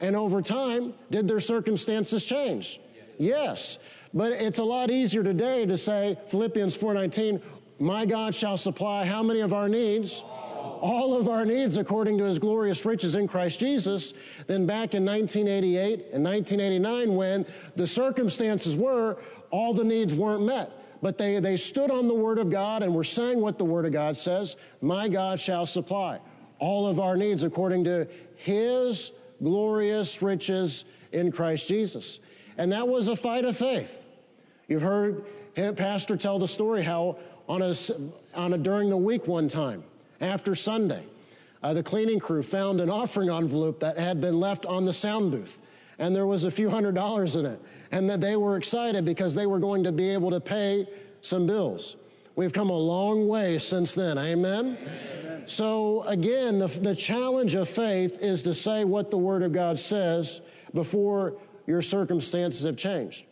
And 0.00 0.16
over 0.16 0.42
time, 0.42 0.94
did 1.10 1.28
their 1.28 1.40
circumstances 1.40 2.24
change? 2.24 2.80
Yes. 3.18 3.78
But 4.12 4.32
it's 4.32 4.58
a 4.58 4.64
lot 4.64 4.90
easier 4.90 5.22
today 5.22 5.66
to 5.66 5.76
say 5.76 6.18
Philippians 6.28 6.76
4:19, 6.76 7.40
"My 7.78 8.06
God 8.06 8.34
shall 8.34 8.56
supply 8.56 9.04
how 9.04 9.22
many 9.22 9.40
of 9.40 9.52
our 9.52 9.68
needs?" 9.68 10.22
All 10.64 11.16
of 11.16 11.28
our 11.28 11.44
needs 11.44 11.76
according 11.76 12.18
to 12.18 12.24
his 12.24 12.38
glorious 12.38 12.84
riches 12.84 13.14
in 13.14 13.28
Christ 13.28 13.60
Jesus 13.60 14.14
than 14.46 14.66
back 14.66 14.94
in 14.94 15.04
1988 15.04 16.06
and 16.12 16.24
1989 16.24 17.14
when 17.14 17.46
the 17.76 17.86
circumstances 17.86 18.76
were 18.76 19.18
all 19.50 19.72
the 19.74 19.84
needs 19.84 20.14
weren't 20.14 20.44
met. 20.44 20.70
But 21.02 21.18
they, 21.18 21.38
they 21.38 21.56
stood 21.56 21.90
on 21.90 22.08
the 22.08 22.14
Word 22.14 22.38
of 22.38 22.50
God 22.50 22.82
and 22.82 22.94
were 22.94 23.04
saying 23.04 23.40
what 23.40 23.58
the 23.58 23.64
Word 23.64 23.84
of 23.84 23.92
God 23.92 24.16
says 24.16 24.56
My 24.80 25.08
God 25.08 25.38
shall 25.38 25.66
supply 25.66 26.20
all 26.58 26.86
of 26.86 26.98
our 26.98 27.16
needs 27.16 27.44
according 27.44 27.84
to 27.84 28.08
his 28.36 29.12
glorious 29.42 30.22
riches 30.22 30.84
in 31.12 31.30
Christ 31.30 31.68
Jesus. 31.68 32.20
And 32.56 32.72
that 32.72 32.86
was 32.86 33.08
a 33.08 33.16
fight 33.16 33.44
of 33.44 33.56
faith. 33.56 34.04
You've 34.68 34.82
heard 34.82 35.24
Pastor 35.76 36.16
tell 36.16 36.38
the 36.38 36.48
story 36.48 36.82
how 36.82 37.18
on 37.48 37.62
a, 37.62 37.74
on 38.34 38.54
a 38.54 38.58
during 38.58 38.88
the 38.88 38.96
week 38.96 39.26
one 39.26 39.48
time 39.48 39.84
after 40.20 40.54
Sunday, 40.54 41.04
uh, 41.62 41.72
the 41.72 41.82
cleaning 41.82 42.20
crew 42.20 42.42
found 42.42 42.80
an 42.80 42.90
offering 42.90 43.30
envelope 43.30 43.80
that 43.80 43.98
had 43.98 44.20
been 44.20 44.38
left 44.38 44.66
on 44.66 44.84
the 44.84 44.92
sound 44.92 45.30
booth, 45.30 45.60
and 45.98 46.14
there 46.14 46.26
was 46.26 46.44
a 46.44 46.50
few 46.50 46.68
hundred 46.68 46.94
dollars 46.94 47.36
in 47.36 47.46
it, 47.46 47.60
and 47.90 48.08
that 48.10 48.20
they 48.20 48.36
were 48.36 48.56
excited 48.56 49.04
because 49.04 49.34
they 49.34 49.46
were 49.46 49.58
going 49.58 49.82
to 49.84 49.92
be 49.92 50.10
able 50.10 50.30
to 50.30 50.40
pay 50.40 50.86
some 51.20 51.46
bills. 51.46 51.96
We've 52.36 52.52
come 52.52 52.70
a 52.70 52.76
long 52.76 53.28
way 53.28 53.58
since 53.58 53.94
then. 53.94 54.18
Amen? 54.18 54.76
Amen. 54.82 55.44
So, 55.46 56.02
again, 56.02 56.58
the, 56.58 56.66
the 56.66 56.94
challenge 56.94 57.54
of 57.54 57.68
faith 57.68 58.18
is 58.20 58.42
to 58.42 58.54
say 58.54 58.84
what 58.84 59.10
the 59.10 59.18
Word 59.18 59.42
of 59.42 59.52
God 59.52 59.78
says 59.78 60.40
before 60.72 61.36
your 61.66 61.80
circumstances 61.80 62.64
have 62.64 62.76
changed. 62.76 63.24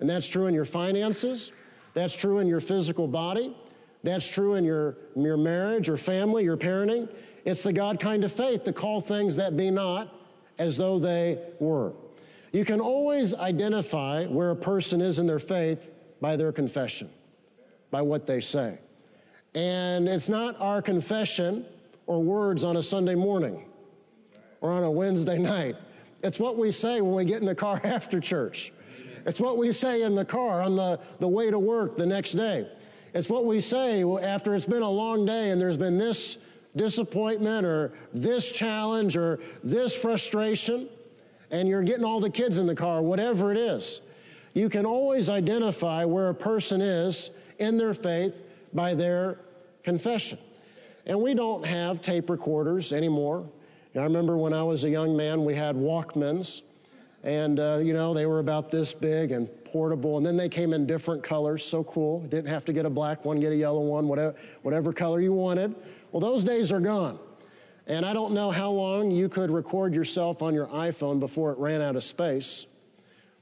And 0.00 0.08
that's 0.08 0.26
true 0.26 0.46
in 0.46 0.54
your 0.54 0.64
finances, 0.64 1.52
that's 1.94 2.14
true 2.14 2.38
in 2.38 2.46
your 2.46 2.60
physical 2.60 3.06
body, 3.08 3.56
that's 4.02 4.28
true 4.28 4.54
in 4.54 4.64
your, 4.64 4.96
your 5.14 5.36
marriage 5.36 5.88
or 5.88 5.96
family, 5.96 6.44
your 6.44 6.56
parenting. 6.56 7.08
It's 7.44 7.62
the 7.62 7.72
God 7.72 8.00
kind 8.00 8.24
of 8.24 8.32
faith 8.32 8.64
to 8.64 8.72
call 8.72 9.00
things 9.00 9.36
that 9.36 9.56
be 9.56 9.70
not 9.70 10.14
as 10.58 10.76
though 10.76 10.98
they 10.98 11.38
were. 11.58 11.92
You 12.52 12.64
can 12.64 12.80
always 12.80 13.34
identify 13.34 14.26
where 14.26 14.50
a 14.50 14.56
person 14.56 15.00
is 15.00 15.18
in 15.18 15.26
their 15.26 15.38
faith 15.38 15.88
by 16.20 16.36
their 16.36 16.52
confession, 16.52 17.10
by 17.90 18.02
what 18.02 18.26
they 18.26 18.40
say. 18.40 18.78
And 19.54 20.08
it's 20.08 20.28
not 20.28 20.60
our 20.60 20.82
confession 20.82 21.66
or 22.06 22.22
words 22.22 22.64
on 22.64 22.76
a 22.76 22.82
Sunday 22.82 23.14
morning 23.14 23.64
or 24.60 24.70
on 24.70 24.82
a 24.82 24.90
Wednesday 24.90 25.38
night. 25.56 25.76
It's 26.22 26.38
what 26.38 26.58
we 26.58 26.70
say 26.70 27.00
when 27.00 27.14
we 27.14 27.24
get 27.24 27.40
in 27.40 27.46
the 27.46 27.54
car 27.54 27.80
after 27.84 28.20
church. 28.20 28.72
It's 29.26 29.40
what 29.40 29.58
we 29.58 29.70
say 29.72 30.02
in 30.02 30.14
the 30.14 30.24
car 30.24 30.62
on 30.62 30.76
the, 30.76 30.98
the 31.18 31.28
way 31.28 31.50
to 31.50 31.58
work 31.58 31.96
the 31.96 32.06
next 32.06 32.32
day. 32.32 32.66
It's 33.12 33.28
what 33.28 33.44
we 33.44 33.60
say 33.60 34.04
after 34.04 34.54
it's 34.54 34.66
been 34.66 34.82
a 34.82 34.90
long 34.90 35.24
day 35.26 35.50
and 35.50 35.60
there's 35.60 35.76
been 35.76 35.98
this 35.98 36.38
disappointment 36.76 37.66
or 37.66 37.92
this 38.12 38.52
challenge 38.52 39.16
or 39.16 39.40
this 39.64 39.94
frustration, 39.94 40.88
and 41.50 41.68
you're 41.68 41.82
getting 41.82 42.04
all 42.04 42.20
the 42.20 42.30
kids 42.30 42.58
in 42.58 42.66
the 42.66 42.74
car, 42.74 43.02
whatever 43.02 43.50
it 43.50 43.58
is. 43.58 44.00
You 44.54 44.68
can 44.68 44.86
always 44.86 45.28
identify 45.28 46.04
where 46.04 46.28
a 46.28 46.34
person 46.34 46.80
is 46.80 47.30
in 47.58 47.76
their 47.76 47.94
faith 47.94 48.34
by 48.72 48.94
their 48.94 49.38
confession. 49.82 50.38
And 51.06 51.20
we 51.20 51.34
don't 51.34 51.64
have 51.64 52.00
tape 52.00 52.30
recorders 52.30 52.92
anymore. 52.92 53.48
I 53.96 54.00
remember 54.00 54.36
when 54.36 54.52
I 54.52 54.62
was 54.62 54.84
a 54.84 54.90
young 54.90 55.16
man, 55.16 55.44
we 55.44 55.56
had 55.56 55.74
Walkmans, 55.74 56.62
and 57.22 57.60
uh, 57.60 57.80
you 57.82 57.92
know, 57.92 58.14
they 58.14 58.26
were 58.26 58.38
about 58.38 58.70
this 58.70 58.92
big 58.92 59.32
and 59.32 59.48
portable, 59.64 60.16
and 60.16 60.26
then 60.26 60.36
they 60.36 60.48
came 60.48 60.72
in 60.72 60.86
different 60.86 61.22
colors, 61.22 61.64
so 61.64 61.84
cool. 61.84 62.20
Didn't 62.20 62.48
have 62.48 62.64
to 62.64 62.72
get 62.72 62.86
a 62.86 62.90
black 62.90 63.24
one, 63.24 63.40
get 63.40 63.52
a 63.52 63.56
yellow 63.56 63.80
one, 63.80 64.08
whatever, 64.08 64.34
whatever 64.62 64.92
color 64.92 65.20
you 65.20 65.32
wanted. 65.32 65.74
Well, 66.12 66.20
those 66.20 66.44
days 66.44 66.72
are 66.72 66.80
gone. 66.80 67.18
And 67.86 68.06
I 68.06 68.12
don't 68.12 68.32
know 68.32 68.50
how 68.50 68.70
long 68.70 69.10
you 69.10 69.28
could 69.28 69.50
record 69.50 69.94
yourself 69.94 70.42
on 70.42 70.54
your 70.54 70.66
iPhone 70.66 71.18
before 71.18 71.52
it 71.52 71.58
ran 71.58 71.80
out 71.80 71.96
of 71.96 72.04
space. 72.04 72.66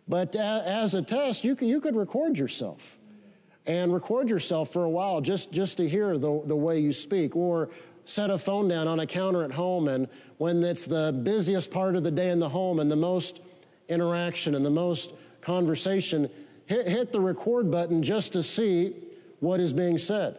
But 0.06 0.34
as 0.36 0.94
a 0.94 1.02
test, 1.02 1.44
you 1.44 1.54
could, 1.54 1.68
you 1.68 1.80
could 1.80 1.94
record 1.94 2.38
yourself 2.38 2.98
and 3.66 3.92
record 3.92 4.30
yourself 4.30 4.72
for 4.72 4.84
a 4.84 4.90
while 4.90 5.20
just, 5.20 5.52
just 5.52 5.76
to 5.76 5.88
hear 5.88 6.16
the, 6.16 6.42
the 6.46 6.56
way 6.56 6.78
you 6.78 6.94
speak. 6.94 7.36
Or 7.36 7.68
set 8.06 8.30
a 8.30 8.38
phone 8.38 8.68
down 8.68 8.88
on 8.88 9.00
a 9.00 9.06
counter 9.06 9.44
at 9.44 9.52
home, 9.52 9.86
and 9.88 10.08
when 10.38 10.64
it's 10.64 10.86
the 10.86 11.20
busiest 11.24 11.70
part 11.70 11.94
of 11.94 12.02
the 12.02 12.10
day 12.10 12.30
in 12.30 12.38
the 12.38 12.48
home 12.48 12.80
and 12.80 12.90
the 12.90 12.96
most 12.96 13.40
interaction 13.88 14.54
and 14.54 14.64
the 14.64 14.70
most 14.70 15.12
conversation, 15.40 16.28
hit, 16.66 16.86
hit 16.86 17.12
the 17.12 17.20
record 17.20 17.70
button 17.70 18.02
just 18.02 18.32
to 18.34 18.42
see 18.42 18.94
what 19.40 19.60
is 19.60 19.72
being 19.72 19.98
said. 19.98 20.36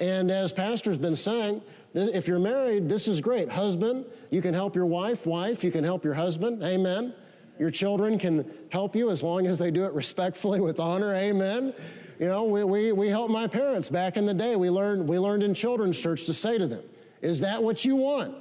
And 0.00 0.30
as 0.30 0.52
Pastor's 0.52 0.98
been 0.98 1.16
saying, 1.16 1.62
if 1.94 2.28
you're 2.28 2.38
married, 2.38 2.88
this 2.88 3.08
is 3.08 3.20
great. 3.20 3.48
Husband, 3.48 4.04
you 4.30 4.42
can 4.42 4.54
help 4.54 4.76
your 4.76 4.86
wife. 4.86 5.26
Wife, 5.26 5.64
you 5.64 5.70
can 5.70 5.84
help 5.84 6.04
your 6.04 6.14
husband. 6.14 6.62
Amen. 6.62 7.14
Your 7.58 7.70
children 7.70 8.18
can 8.18 8.48
help 8.70 8.94
you 8.94 9.10
as 9.10 9.22
long 9.22 9.46
as 9.46 9.58
they 9.58 9.70
do 9.70 9.84
it 9.84 9.92
respectfully 9.92 10.60
with 10.60 10.78
honor. 10.78 11.14
Amen. 11.14 11.74
You 12.20 12.26
know, 12.26 12.44
we, 12.44 12.64
we, 12.64 12.92
we 12.92 13.08
helped 13.08 13.32
my 13.32 13.46
parents 13.46 13.88
back 13.88 14.16
in 14.16 14.26
the 14.26 14.34
day. 14.34 14.56
We 14.56 14.70
learned, 14.70 15.08
we 15.08 15.18
learned 15.18 15.42
in 15.42 15.54
children's 15.54 15.98
church 15.98 16.24
to 16.26 16.34
say 16.34 16.58
to 16.58 16.66
them, 16.66 16.82
Is 17.22 17.40
that 17.40 17.62
what 17.62 17.84
you 17.84 17.96
want? 17.96 18.34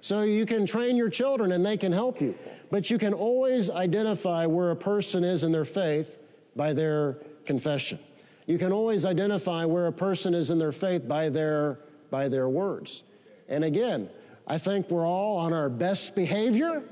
So 0.00 0.22
you 0.22 0.46
can 0.46 0.66
train 0.66 0.96
your 0.96 1.10
children 1.10 1.52
and 1.52 1.64
they 1.64 1.76
can 1.76 1.92
help 1.92 2.20
you. 2.20 2.34
But 2.70 2.90
you 2.90 2.98
can 2.98 3.12
always 3.12 3.70
identify 3.70 4.46
where 4.46 4.70
a 4.70 4.76
person 4.76 5.24
is 5.24 5.44
in 5.44 5.52
their 5.52 5.64
faith 5.64 6.18
by 6.54 6.72
their 6.72 7.18
confession. 7.44 7.98
You 8.46 8.58
can 8.58 8.72
always 8.72 9.04
identify 9.04 9.64
where 9.64 9.86
a 9.86 9.92
person 9.92 10.34
is 10.34 10.50
in 10.50 10.58
their 10.58 10.72
faith 10.72 11.06
by 11.06 11.28
their, 11.28 11.80
by 12.10 12.28
their 12.28 12.48
words. 12.48 13.02
And 13.48 13.64
again, 13.64 14.08
I 14.46 14.58
think 14.58 14.90
we're 14.90 15.06
all 15.06 15.38
on 15.38 15.52
our 15.52 15.68
best 15.68 16.14
behavior 16.14 16.82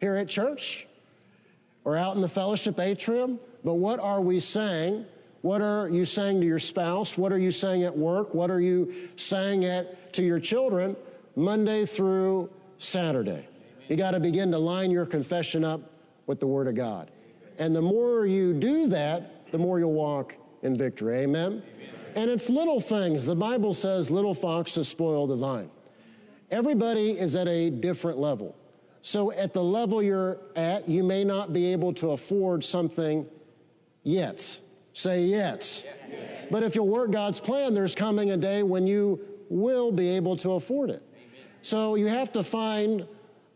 here 0.00 0.16
at 0.16 0.28
church 0.28 0.86
or 1.84 1.96
out 1.96 2.14
in 2.14 2.20
the 2.20 2.28
fellowship 2.28 2.78
atrium. 2.78 3.38
But 3.64 3.74
what 3.74 4.00
are 4.00 4.20
we 4.20 4.40
saying? 4.40 5.06
What 5.42 5.62
are 5.62 5.88
you 5.88 6.04
saying 6.04 6.40
to 6.40 6.46
your 6.46 6.58
spouse? 6.58 7.16
What 7.16 7.32
are 7.32 7.38
you 7.38 7.50
saying 7.50 7.84
at 7.84 7.96
work? 7.96 8.34
What 8.34 8.50
are 8.50 8.60
you 8.60 9.08
saying 9.16 9.64
at, 9.64 10.12
to 10.14 10.22
your 10.22 10.38
children 10.38 10.96
Monday 11.36 11.84
through 11.86 12.50
Saturday? 12.78 13.46
You 13.88 13.96
got 13.96 14.12
to 14.12 14.20
begin 14.20 14.50
to 14.52 14.58
line 14.58 14.90
your 14.90 15.06
confession 15.06 15.64
up 15.64 15.80
with 16.26 16.40
the 16.40 16.46
Word 16.46 16.68
of 16.68 16.74
God. 16.74 17.10
And 17.58 17.74
the 17.74 17.82
more 17.82 18.26
you 18.26 18.54
do 18.54 18.86
that, 18.88 19.50
the 19.52 19.58
more 19.58 19.78
you'll 19.78 19.92
walk 19.92 20.36
in 20.62 20.74
victory. 20.74 21.18
Amen? 21.18 21.62
Amen? 21.74 21.90
And 22.14 22.30
it's 22.30 22.48
little 22.48 22.80
things. 22.80 23.24
The 23.24 23.34
Bible 23.34 23.74
says 23.74 24.10
little 24.10 24.34
foxes 24.34 24.88
spoil 24.88 25.26
the 25.26 25.36
vine. 25.36 25.70
Everybody 26.50 27.12
is 27.12 27.36
at 27.36 27.48
a 27.48 27.70
different 27.70 28.18
level. 28.18 28.56
So 29.02 29.32
at 29.32 29.52
the 29.52 29.62
level 29.62 30.02
you're 30.02 30.38
at, 30.56 30.88
you 30.88 31.02
may 31.02 31.24
not 31.24 31.52
be 31.52 31.72
able 31.72 31.92
to 31.94 32.10
afford 32.10 32.64
something 32.64 33.26
yet. 34.02 34.60
Say 34.92 35.24
yet. 35.24 35.84
Yes. 35.84 36.46
But 36.50 36.62
if 36.62 36.74
you'll 36.74 36.88
work 36.88 37.10
God's 37.10 37.40
plan, 37.40 37.74
there's 37.74 37.94
coming 37.94 38.32
a 38.32 38.36
day 38.36 38.62
when 38.62 38.86
you 38.86 39.20
will 39.48 39.92
be 39.92 40.08
able 40.10 40.36
to 40.38 40.52
afford 40.52 40.90
it. 40.90 41.02
Amen. 41.60 41.64
So 41.64 41.94
you 41.94 42.06
have 42.06 42.32
to 42.32 42.42
find 42.42 43.06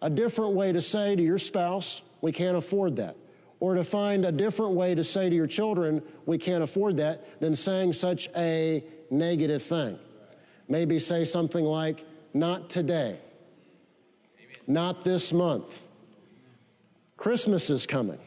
a 0.02 0.10
different 0.10 0.52
way 0.52 0.72
to 0.72 0.80
say 0.80 1.16
to 1.16 1.22
your 1.22 1.38
spouse, 1.38 2.02
we 2.20 2.32
can't 2.32 2.56
afford 2.56 2.96
that 2.96 3.16
or 3.64 3.74
to 3.74 3.82
find 3.82 4.26
a 4.26 4.32
different 4.32 4.72
way 4.72 4.94
to 4.94 5.02
say 5.02 5.30
to 5.30 5.34
your 5.34 5.46
children, 5.46 6.02
we 6.26 6.36
can't 6.36 6.62
afford 6.62 6.98
that, 6.98 7.40
than 7.40 7.54
saying 7.54 7.94
such 7.94 8.28
a 8.36 8.84
negative 9.10 9.62
thing. 9.62 9.98
Maybe 10.68 10.98
say 10.98 11.24
something 11.24 11.64
like, 11.64 12.04
not 12.34 12.68
today, 12.68 13.18
Amen. 14.38 14.56
not 14.66 15.02
this 15.02 15.32
month. 15.32 15.82
Christmas 17.16 17.70
is 17.70 17.86
coming. 17.86 18.18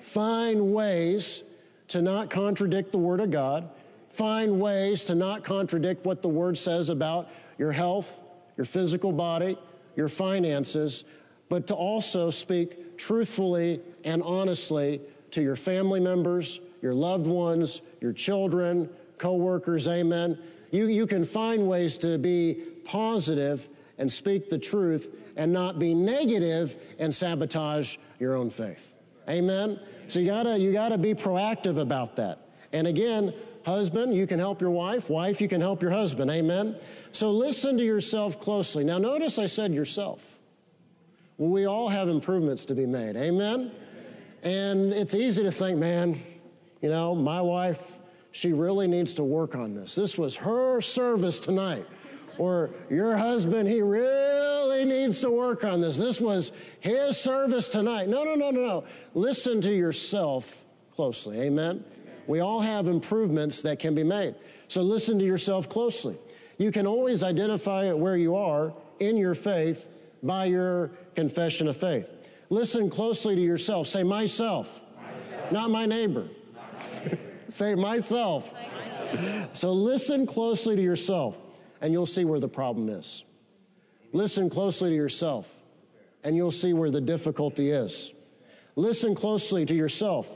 Find 0.00 0.74
ways 0.74 1.42
to 1.88 2.02
not 2.02 2.28
contradict 2.28 2.90
the 2.90 2.98
Word 2.98 3.20
of 3.20 3.30
God. 3.30 3.70
Find 4.16 4.58
ways 4.58 5.04
to 5.04 5.14
not 5.14 5.44
contradict 5.44 6.06
what 6.06 6.22
the 6.22 6.28
Word 6.28 6.56
says 6.56 6.88
about 6.88 7.28
your 7.58 7.70
health, 7.70 8.22
your 8.56 8.64
physical 8.64 9.12
body, 9.12 9.58
your 9.94 10.08
finances, 10.08 11.04
but 11.50 11.66
to 11.66 11.74
also 11.74 12.30
speak 12.30 12.96
truthfully 12.96 13.82
and 14.04 14.22
honestly 14.22 15.02
to 15.32 15.42
your 15.42 15.54
family 15.54 16.00
members, 16.00 16.60
your 16.80 16.94
loved 16.94 17.26
ones, 17.26 17.82
your 18.00 18.14
children, 18.14 18.88
coworkers, 19.18 19.86
amen. 19.86 20.38
You, 20.70 20.86
you 20.86 21.06
can 21.06 21.22
find 21.22 21.68
ways 21.68 21.98
to 21.98 22.16
be 22.16 22.62
positive 22.84 23.68
and 23.98 24.10
speak 24.10 24.48
the 24.48 24.58
truth 24.58 25.14
and 25.36 25.52
not 25.52 25.78
be 25.78 25.92
negative 25.92 26.76
and 26.98 27.14
sabotage 27.14 27.98
your 28.18 28.34
own 28.34 28.48
faith. 28.48 28.94
Amen. 29.28 29.78
So 30.08 30.20
you 30.20 30.26
gotta 30.26 30.56
you 30.56 30.72
gotta 30.72 30.96
be 30.96 31.12
proactive 31.12 31.78
about 31.78 32.16
that. 32.16 32.46
And 32.72 32.86
again, 32.86 33.34
husband, 33.66 34.14
you 34.14 34.26
can 34.26 34.38
help 34.38 34.60
your 34.60 34.70
wife. 34.70 35.10
Wife, 35.10 35.40
you 35.40 35.48
can 35.48 35.60
help 35.60 35.82
your 35.82 35.90
husband. 35.90 36.30
Amen. 36.30 36.76
So 37.10 37.32
listen 37.32 37.76
to 37.76 37.84
yourself 37.84 38.40
closely. 38.40 38.84
Now 38.84 38.98
notice 38.98 39.38
I 39.38 39.46
said 39.46 39.74
yourself. 39.74 40.38
Well, 41.36 41.50
we 41.50 41.66
all 41.66 41.88
have 41.88 42.08
improvements 42.08 42.64
to 42.66 42.74
be 42.74 42.86
made. 42.86 43.16
Amen? 43.16 43.72
And 44.42 44.92
it's 44.92 45.14
easy 45.14 45.42
to 45.42 45.50
think, 45.50 45.78
man, 45.78 46.22
you 46.80 46.88
know, 46.88 47.14
my 47.14 47.42
wife, 47.42 47.82
she 48.30 48.52
really 48.52 48.86
needs 48.86 49.14
to 49.14 49.24
work 49.24 49.56
on 49.56 49.74
this. 49.74 49.96
This 49.96 50.16
was 50.16 50.36
her 50.36 50.80
service 50.80 51.40
tonight. 51.40 51.86
Or 52.38 52.70
your 52.88 53.16
husband, 53.16 53.68
he 53.68 53.80
really 53.82 54.84
needs 54.84 55.20
to 55.22 55.30
work 55.30 55.64
on 55.64 55.80
this. 55.80 55.98
This 55.98 56.20
was 56.20 56.52
his 56.80 57.18
service 57.18 57.70
tonight. 57.70 58.08
No, 58.08 58.24
no, 58.24 58.34
no, 58.34 58.50
no, 58.50 58.60
no. 58.60 58.84
Listen 59.14 59.60
to 59.62 59.74
yourself 59.74 60.64
closely. 60.94 61.40
Amen? 61.40 61.82
We 62.26 62.40
all 62.40 62.60
have 62.60 62.86
improvements 62.86 63.62
that 63.62 63.78
can 63.78 63.94
be 63.94 64.04
made. 64.04 64.34
So 64.68 64.82
listen 64.82 65.18
to 65.18 65.24
yourself 65.24 65.68
closely. 65.68 66.18
You 66.58 66.72
can 66.72 66.86
always 66.86 67.22
identify 67.22 67.92
where 67.92 68.16
you 68.16 68.36
are 68.36 68.72
in 68.98 69.16
your 69.16 69.34
faith 69.34 69.86
by 70.22 70.46
your 70.46 70.90
confession 71.14 71.68
of 71.68 71.76
faith. 71.76 72.08
Listen 72.48 72.88
closely 72.90 73.34
to 73.34 73.40
yourself. 73.40 73.86
Say, 73.86 74.02
myself, 74.02 74.82
myself. 75.02 75.52
not 75.52 75.70
my 75.70 75.86
neighbor. 75.86 76.28
Not 76.54 76.64
my 76.72 77.04
neighbor. 77.04 77.18
Say, 77.50 77.74
myself. 77.74 78.50
myself. 78.52 79.56
So 79.56 79.72
listen 79.72 80.26
closely 80.26 80.76
to 80.76 80.82
yourself. 80.82 81.38
and 81.80 81.92
you'll 81.92 82.06
see 82.06 82.24
where 82.24 82.40
the 82.40 82.48
problem 82.48 82.88
is. 82.88 83.24
Listen 84.12 84.48
closely 84.48 84.90
to 84.90 84.96
yourself, 84.96 85.62
and 86.24 86.34
you'll 86.34 86.50
see 86.50 86.72
where 86.72 86.90
the 86.90 87.00
difficulty 87.00 87.70
is. 87.70 88.12
Listen 88.76 89.14
closely 89.14 89.66
to 89.66 89.74
yourself, 89.74 90.30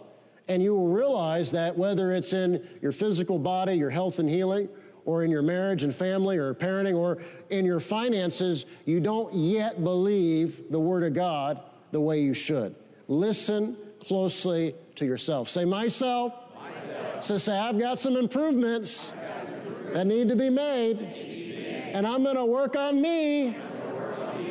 and 0.51 0.61
you 0.61 0.75
will 0.75 0.89
realize 0.89 1.53
that 1.53 1.79
whether 1.79 2.13
it's 2.13 2.33
in 2.33 2.67
your 2.83 2.91
physical 2.91 3.39
body, 3.39 3.75
your 3.75 3.89
health 3.89 4.19
and 4.19 4.29
healing, 4.29 4.69
or 5.05 5.23
in 5.23 5.31
your 5.31 5.43
marriage 5.43 5.85
and 5.85 5.95
family, 5.95 6.39
or 6.39 6.53
parenting, 6.55 6.97
or 6.97 7.19
in 7.51 7.65
your 7.65 7.79
finances, 7.79 8.67
you 8.85 8.99
don't 8.99 9.33
yet 9.33 9.85
believe 9.85 10.65
the 10.71 10.81
Word 10.81 11.05
of 11.05 11.15
God 11.15 11.61
the 11.93 12.01
way 12.01 12.21
you 12.21 12.35
should. 12.35 12.75
Listen 13.07 13.77
closely 14.01 14.75
to 14.97 15.07
yourself. 15.07 15.49
Say, 15.49 15.65
myself. 15.65 16.35
myself. 16.61 17.23
So 17.23 17.39
say, 17.39 17.57
I've 17.57 17.79
got 17.79 18.01
some 18.01 18.17
improvements, 18.17 19.11
got 19.11 19.47
some 19.47 19.55
improvements. 19.55 19.95
that 19.95 20.07
need 20.09 20.29
to 20.31 20.37
be 20.37 20.51
made, 20.51 20.99
to 20.99 21.05
be 21.05 21.13
made. 21.13 21.93
and 21.95 22.05
I'm 22.05 22.25
going 22.25 22.37
to 22.37 22.45
work 22.45 22.75
on 22.75 23.01
me 23.01 23.55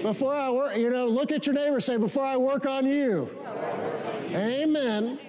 before 0.01 0.33
I 0.33 0.49
work, 0.49 0.77
you 0.77 0.89
know, 0.89 1.09
look 1.09 1.33
at 1.33 1.45
your 1.45 1.55
neighbor, 1.55 1.81
say, 1.81 1.97
before 1.97 2.23
I 2.23 2.37
work 2.37 2.65
on 2.65 2.87
you. 2.87 3.29
Amen. 4.33 5.19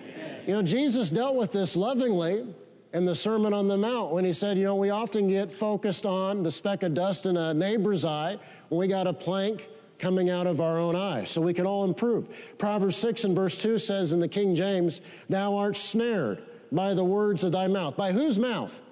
You 0.50 0.56
know, 0.56 0.62
Jesus 0.62 1.10
dealt 1.10 1.36
with 1.36 1.52
this 1.52 1.76
lovingly 1.76 2.44
in 2.92 3.04
the 3.04 3.14
Sermon 3.14 3.52
on 3.52 3.68
the 3.68 3.78
Mount 3.78 4.10
when 4.10 4.24
he 4.24 4.32
said, 4.32 4.58
you 4.58 4.64
know, 4.64 4.74
we 4.74 4.90
often 4.90 5.28
get 5.28 5.52
focused 5.52 6.04
on 6.04 6.42
the 6.42 6.50
speck 6.50 6.82
of 6.82 6.92
dust 6.92 7.24
in 7.24 7.36
a 7.36 7.54
neighbor's 7.54 8.04
eye 8.04 8.36
when 8.68 8.80
we 8.80 8.88
got 8.88 9.06
a 9.06 9.12
plank 9.12 9.68
coming 10.00 10.28
out 10.28 10.48
of 10.48 10.60
our 10.60 10.76
own 10.76 10.96
eye. 10.96 11.24
So 11.24 11.40
we 11.40 11.54
can 11.54 11.68
all 11.68 11.84
improve. 11.84 12.26
Proverbs 12.58 12.96
6 12.96 13.22
and 13.22 13.36
verse 13.36 13.56
2 13.58 13.78
says 13.78 14.10
in 14.10 14.18
the 14.18 14.26
King 14.26 14.56
James, 14.56 15.02
Thou 15.28 15.54
art 15.54 15.76
snared 15.76 16.42
by 16.72 16.94
the 16.94 17.04
words 17.04 17.44
of 17.44 17.52
thy 17.52 17.68
mouth. 17.68 17.96
By 17.96 18.10
whose 18.10 18.36
mouth? 18.36 18.82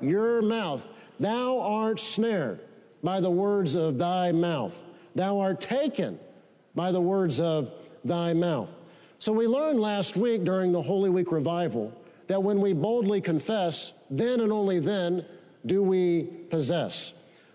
Your 0.00 0.40
mouth. 0.40 0.88
Thou 1.18 1.58
art 1.58 1.98
snared 1.98 2.60
by 3.02 3.18
the 3.18 3.28
words 3.28 3.74
of 3.74 3.98
thy 3.98 4.30
mouth. 4.30 4.80
Thou 5.16 5.40
art 5.40 5.60
taken 5.60 6.20
by 6.76 6.92
the 6.92 7.00
words 7.00 7.40
of 7.40 7.72
thy 8.04 8.34
mouth. 8.34 8.72
So 9.18 9.32
we 9.32 9.46
learned 9.46 9.80
last 9.80 10.16
week 10.16 10.44
during 10.44 10.72
the 10.72 10.82
Holy 10.82 11.08
Week 11.10 11.32
revival 11.32 11.92
that 12.26 12.42
when 12.42 12.60
we 12.60 12.72
boldly 12.72 13.20
confess, 13.20 13.92
then 14.10 14.40
and 14.40 14.52
only 14.52 14.78
then 14.78 15.24
do 15.64 15.82
we 15.82 16.24
possess. 16.50 17.12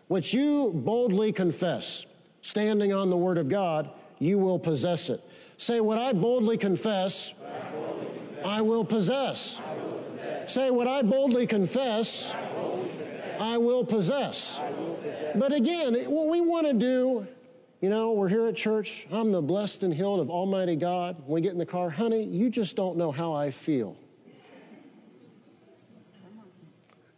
What 0.08 0.34
you 0.34 0.72
boldly 0.74 1.32
confess, 1.32 2.06
standing 2.42 2.92
on 2.94 3.10
the 3.10 3.18
Word 3.18 3.38
of 3.38 3.48
God, 3.48 3.92
you 4.20 4.38
will 4.38 4.60
possess 4.60 5.10
it. 5.10 5.22
Say, 5.58 5.80
What 5.80 5.98
I 5.98 6.14
boldly 6.14 6.58
confess, 6.58 7.34
I, 7.46 7.72
boldly 7.72 8.08
confess. 8.08 8.46
I, 8.46 8.62
will, 8.62 8.86
possess. 8.86 9.60
I 9.60 9.76
will 9.76 10.00
possess. 10.00 10.54
Say, 10.54 10.72
What 10.72 10.88
I 10.88 11.02
boldly 11.04 11.48
confess, 11.48 12.34
I, 12.34 12.50
boldly 12.50 12.90
possess. 12.90 13.42
I 13.42 13.58
will 13.58 13.86
possess. 13.86 14.60
Will 14.60 14.96
possess. 14.96 15.38
But 15.38 15.54
again, 15.54 15.96
what 16.10 16.28
we 16.28 16.42
want 16.42 16.68
to 16.68 16.74
do 16.74 17.28
you 17.82 17.90
know, 17.90 18.12
we're 18.12 18.30
here 18.30 18.46
at 18.46 18.56
church. 18.56 19.08
I'm 19.12 19.32
the 19.32 19.42
blessed 19.42 19.82
and 19.82 19.92
healed 19.92 20.20
of 20.20 20.30
Almighty 20.30 20.76
God. 20.76 21.18
When 21.26 21.34
we 21.34 21.42
get 21.42 21.52
in 21.52 21.58
the 21.58 21.66
car, 21.66 21.90
honey, 21.90 22.24
you 22.24 22.52
just 22.52 22.76
don't 22.76 22.96
know 22.96 23.12
how 23.12 23.34
I 23.34 23.50
feel. 23.50 23.98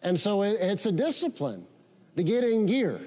And 0.01 0.17
so 0.17 0.41
it's 0.41 0.85
a 0.85 0.91
discipline 0.91 1.65
to 2.15 2.23
get 2.23 2.45
in 2.45 2.65
gear 2.65 3.01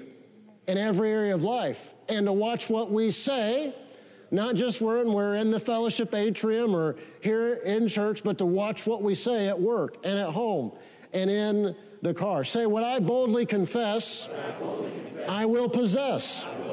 in 0.67 0.77
every 0.77 1.11
area 1.11 1.33
of 1.33 1.43
life 1.43 1.95
and 2.09 2.27
to 2.27 2.31
watch 2.31 2.69
what 2.69 2.91
we 2.91 3.09
say, 3.09 3.73
not 4.29 4.55
just 4.55 4.79
when 4.79 5.13
we're 5.13 5.35
in 5.35 5.49
the 5.49 5.59
fellowship 5.59 6.13
atrium 6.13 6.75
or 6.75 6.95
here 7.21 7.55
in 7.55 7.87
church, 7.87 8.23
but 8.23 8.37
to 8.37 8.45
watch 8.45 8.85
what 8.85 9.01
we 9.01 9.15
say 9.15 9.47
at 9.47 9.59
work 9.59 9.97
and 10.03 10.19
at 10.19 10.29
home 10.29 10.71
and 11.13 11.29
in 11.29 11.75
the 12.03 12.13
car. 12.13 12.43
Say, 12.43 12.67
What 12.67 12.83
I 12.83 12.99
boldly 12.99 13.45
confess, 13.45 14.27
I, 14.27 14.51
boldly 14.59 14.91
confess, 14.91 15.29
I 15.29 15.45
will 15.45 15.69
possess. 15.69 16.45
I 16.45 16.59
will 16.59 16.66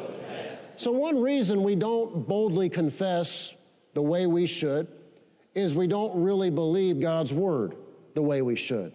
so, 0.77 0.91
one 0.91 1.21
reason 1.21 1.63
we 1.63 1.75
don't 1.75 2.27
boldly 2.27 2.69
confess 2.69 3.55
the 3.95 4.03
way 4.03 4.27
we 4.27 4.47
should 4.47 4.89
is 5.55 5.75
we 5.75 5.87
don't 5.87 6.23
really 6.23 6.51
believe 6.51 7.01
God's 7.01 7.33
word 7.33 7.77
the 8.15 8.23
way 8.23 8.43
we 8.43 8.57
should. 8.57 8.93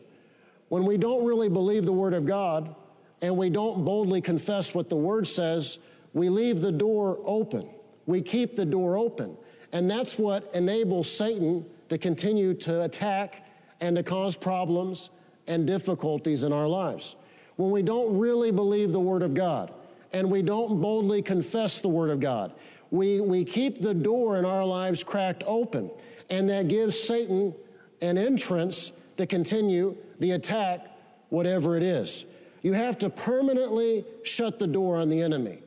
When 0.70 0.86
we 0.86 0.98
don't 0.98 1.26
really 1.26 1.50
believe 1.50 1.86
the 1.86 1.94
word 1.94 2.14
of 2.14 2.26
God 2.26 2.76
and 3.22 3.36
we 3.36 3.50
don't 3.50 3.84
boldly 3.84 4.22
confess 4.22 4.74
what 4.74 4.90
the 4.90 4.96
word 4.96 5.28
says, 5.28 5.80
we 6.14 6.30
leave 6.30 6.62
the 6.62 6.72
door 6.72 7.20
open. 7.26 7.70
We 8.06 8.22
keep 8.22 8.56
the 8.56 8.66
door 8.66 8.98
open. 8.98 9.38
And 9.72 9.90
that's 9.90 10.18
what 10.18 10.50
enables 10.54 11.10
Satan 11.10 11.66
to 11.90 11.98
continue 11.98 12.54
to 12.56 12.84
attack 12.84 13.46
and 13.82 13.96
to 13.96 14.04
cause 14.04 14.36
problems 14.36 15.10
and 15.48 15.66
difficulties 15.66 16.44
in 16.44 16.54
our 16.54 16.68
lives. 16.68 17.16
When 17.56 17.72
we 17.72 17.82
don't 17.82 18.18
really 18.18 18.52
believe 18.52 18.92
the 18.92 19.00
word 19.00 19.22
of 19.22 19.34
God, 19.34 19.74
and 20.14 20.30
we 20.30 20.42
don't 20.42 20.82
boldly 20.82 21.22
confess 21.22 21.82
the 21.82 21.90
Word 21.90 22.10
of 22.10 22.20
God. 22.20 22.54
We, 22.92 23.22
we 23.22 23.46
keep 23.46 23.82
the 23.82 23.94
door 23.94 24.38
in 24.38 24.46
our 24.46 24.66
lives 24.66 25.04
cracked 25.04 25.44
open, 25.46 25.92
and 26.30 26.50
that 26.50 26.68
gives 26.68 27.00
Satan 27.00 27.54
an 28.02 28.18
entrance 28.18 28.92
to 29.18 29.28
continue 29.28 29.96
the 30.20 30.32
attack, 30.32 30.88
whatever 31.30 31.78
it 31.78 31.84
is. 31.84 32.26
You 32.62 32.74
have 32.74 32.98
to 33.00 33.10
permanently 33.10 34.06
shut 34.24 34.60
the 34.60 34.68
door 34.68 34.98
on 34.98 35.10
the 35.10 35.22
enemy. 35.22 35.60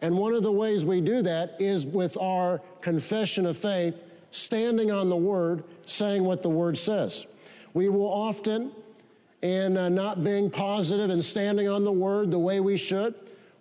And 0.00 0.16
one 0.16 0.32
of 0.32 0.42
the 0.42 0.52
ways 0.52 0.84
we 0.84 1.00
do 1.00 1.22
that 1.22 1.56
is 1.58 1.84
with 1.84 2.16
our 2.18 2.60
confession 2.80 3.46
of 3.46 3.56
faith, 3.56 3.94
standing 4.30 4.90
on 4.90 5.08
the 5.08 5.16
Word, 5.16 5.64
saying 5.86 6.22
what 6.22 6.42
the 6.42 6.48
Word 6.48 6.78
says. 6.78 7.26
We 7.74 7.88
will 7.88 8.06
often, 8.06 8.72
in 9.42 9.76
uh, 9.76 9.88
not 9.88 10.22
being 10.22 10.50
positive 10.50 11.10
and 11.10 11.24
standing 11.24 11.68
on 11.68 11.84
the 11.84 11.92
Word 11.92 12.30
the 12.30 12.38
way 12.38 12.60
we 12.60 12.76
should, 12.76 13.14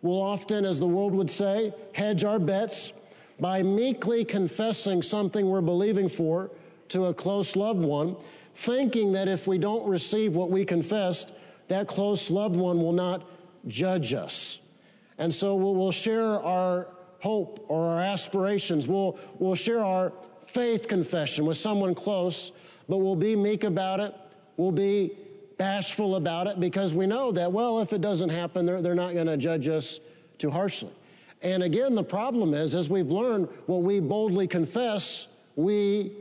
will 0.08 0.22
often, 0.22 0.66
as 0.66 0.80
the 0.80 0.88
world 0.88 1.14
would 1.14 1.30
say, 1.30 1.74
hedge 1.92 2.24
our 2.24 2.40
bets 2.40 2.94
by 3.40 3.62
meekly 3.62 4.26
confessing 4.26 5.02
something 5.02 5.48
we're 5.48 5.62
believing 5.62 6.10
for 6.10 6.50
to 6.90 7.06
a 7.06 7.14
close 7.14 7.56
loved 7.56 7.82
one, 7.82 8.16
thinking 8.54 9.12
that 9.12 9.28
if 9.28 9.46
we 9.46 9.58
don't 9.58 9.88
receive 9.88 10.36
what 10.36 10.50
we 10.50 10.66
confessed, 10.66 11.34
that 11.68 11.88
close 11.88 12.32
loved 12.32 12.56
one 12.56 12.82
will 12.82 12.94
not 12.94 13.30
judge 13.68 14.14
us. 14.14 14.60
And 15.18 15.34
so 15.34 15.56
we'll, 15.56 15.76
we'll 15.76 15.92
share 15.92 16.42
our 16.42 16.88
hope 17.20 17.66
or 17.68 17.90
our 17.90 18.02
aspirations. 18.02 18.88
We'll, 18.88 19.20
we'll 19.40 19.56
share 19.56 19.84
our 19.84 20.14
faith 20.46 20.88
confession 20.88 21.46
with 21.46 21.58
someone 21.58 21.94
close, 21.94 22.52
but 22.88 22.98
we'll 22.98 23.16
be 23.16 23.36
meek 23.36 23.64
about 23.64 24.00
it. 24.00 24.16
We'll 24.56 24.72
be 24.72 25.18
bashful 25.58 26.16
about 26.16 26.48
it 26.48 26.60
because 26.60 26.94
we 26.94 27.08
know 27.08 27.32
that, 27.32 27.52
well, 27.52 27.80
if 27.82 27.94
it 27.94 28.02
doesn't 28.02 28.30
happen, 28.30 28.66
they're, 28.66 28.82
they're 28.82 28.96
not 28.96 29.14
going 29.14 29.28
to 29.28 29.38
judge 29.38 29.68
us 29.68 30.00
too 30.38 30.52
harshly. 30.52 30.92
And 31.42 31.64
again, 31.64 31.96
the 31.96 32.04
problem 32.04 32.54
is, 32.54 32.76
as 32.76 32.90
we've 32.90 33.12
learned, 33.12 33.48
what 33.66 33.84
we 33.84 34.00
boldly 34.00 34.48
confess, 34.48 35.28
we 35.56 36.12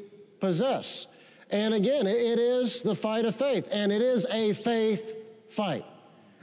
possess. 0.41 1.07
And 1.51 1.75
again, 1.75 2.07
it 2.07 2.39
is 2.39 2.83
the 2.83 2.95
fight 2.95 3.25
of 3.25 3.35
faith, 3.35 3.69
and 3.71 3.93
it 3.93 4.03
is 4.03 4.27
a 4.31 4.53
faith 4.53 5.15
fight. 5.49 5.85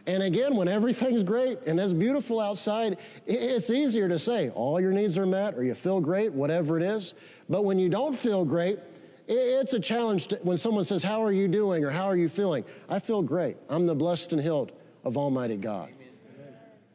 And 0.05 0.23
again, 0.23 0.55
when 0.55 0.67
everything's 0.67 1.23
great 1.23 1.59
and 1.65 1.79
it's 1.79 1.93
beautiful 1.93 2.39
outside, 2.39 2.97
it's 3.25 3.69
easier 3.69 4.09
to 4.09 4.19
say 4.19 4.49
all 4.49 4.79
your 4.81 4.91
needs 4.91 5.17
are 5.17 5.25
met 5.25 5.55
or 5.55 5.63
you 5.63 5.75
feel 5.75 6.01
great, 6.01 6.33
whatever 6.33 6.77
it 6.77 6.83
is. 6.83 7.13
But 7.49 7.63
when 7.63 7.79
you 7.79 7.87
don't 7.87 8.13
feel 8.13 8.43
great, 8.43 8.79
it's 9.27 9.73
a 9.73 9.79
challenge 9.79 10.27
to, 10.27 10.35
when 10.37 10.57
someone 10.57 10.83
says, 10.83 11.03
How 11.03 11.23
are 11.23 11.31
you 11.31 11.47
doing 11.47 11.83
or 11.83 11.89
how 11.89 12.05
are 12.05 12.17
you 12.17 12.29
feeling? 12.29 12.65
I 12.89 12.99
feel 12.99 13.21
great. 13.21 13.57
I'm 13.69 13.85
the 13.85 13.95
blessed 13.95 14.33
and 14.33 14.41
healed 14.41 14.71
of 15.03 15.17
Almighty 15.17 15.57
God. 15.57 15.89
Amen. 15.89 16.53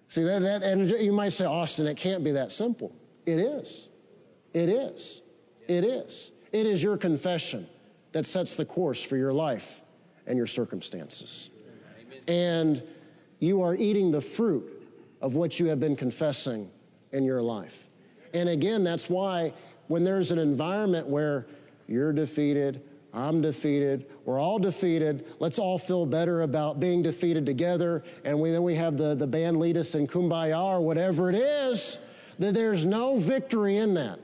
See, 0.09 0.25
that, 0.25 0.41
that, 0.41 0.63
and 0.63 0.91
you 0.91 1.13
might 1.13 1.33
say, 1.33 1.45
Austin, 1.45 1.87
it 1.87 1.97
can't 1.97 2.25
be 2.25 2.33
that 2.33 2.53
simple. 2.53 2.95
It 3.27 3.39
is. 3.39 3.89
It 4.55 4.69
is. 4.69 5.23
It 5.67 5.85
is. 5.85 6.33
It 6.53 6.67
is 6.67 6.83
your 6.83 6.97
confession 6.97 7.69
that 8.13 8.25
sets 8.25 8.57
the 8.57 8.65
course 8.65 9.03
for 9.03 9.17
your 9.17 9.35
life 9.35 9.83
and 10.27 10.39
your 10.39 10.47
circumstances. 10.47 11.51
Amen. 12.01 12.23
And 12.29 12.83
you 13.39 13.63
are 13.63 13.75
eating 13.75 14.11
the 14.11 14.21
fruit 14.21 14.83
of 15.21 15.35
what 15.35 15.61
you 15.61 15.67
have 15.67 15.79
been 15.79 15.97
confessing 15.97 16.71
in 17.13 17.25
your 17.25 17.43
life. 17.43 17.89
And 18.33 18.49
again, 18.49 18.85
that's 18.85 19.11
why 19.11 19.53
when 19.89 20.05
there's 20.05 20.31
an 20.31 20.39
environment 20.39 21.07
where 21.07 21.47
you're 21.89 22.13
defeated. 22.13 22.83
I'm 23.15 23.41
defeated. 23.41 24.07
We're 24.27 24.39
all 24.39 24.59
defeated. 24.59 25.27
Let's 25.41 25.59
all 25.59 25.79
feel 25.79 26.05
better 26.05 26.43
about 26.43 26.79
being 26.79 27.03
defeated 27.03 27.47
together. 27.47 28.05
And 28.25 28.39
we, 28.39 28.51
then 28.51 28.63
we 28.63 28.75
have 28.75 28.97
the, 28.97 29.15
the 29.15 29.27
band 29.27 29.59
lead 29.59 29.77
us 29.79 29.95
in 29.95 30.07
Kumbaya 30.07 30.63
or 30.63 30.81
whatever 30.81 31.31
it 31.31 31.35
is. 31.35 31.99
That 32.39 32.55
there's 32.55 32.85
no 32.85 33.17
victory 33.17 33.79
in 33.79 33.95
that. 33.95 34.21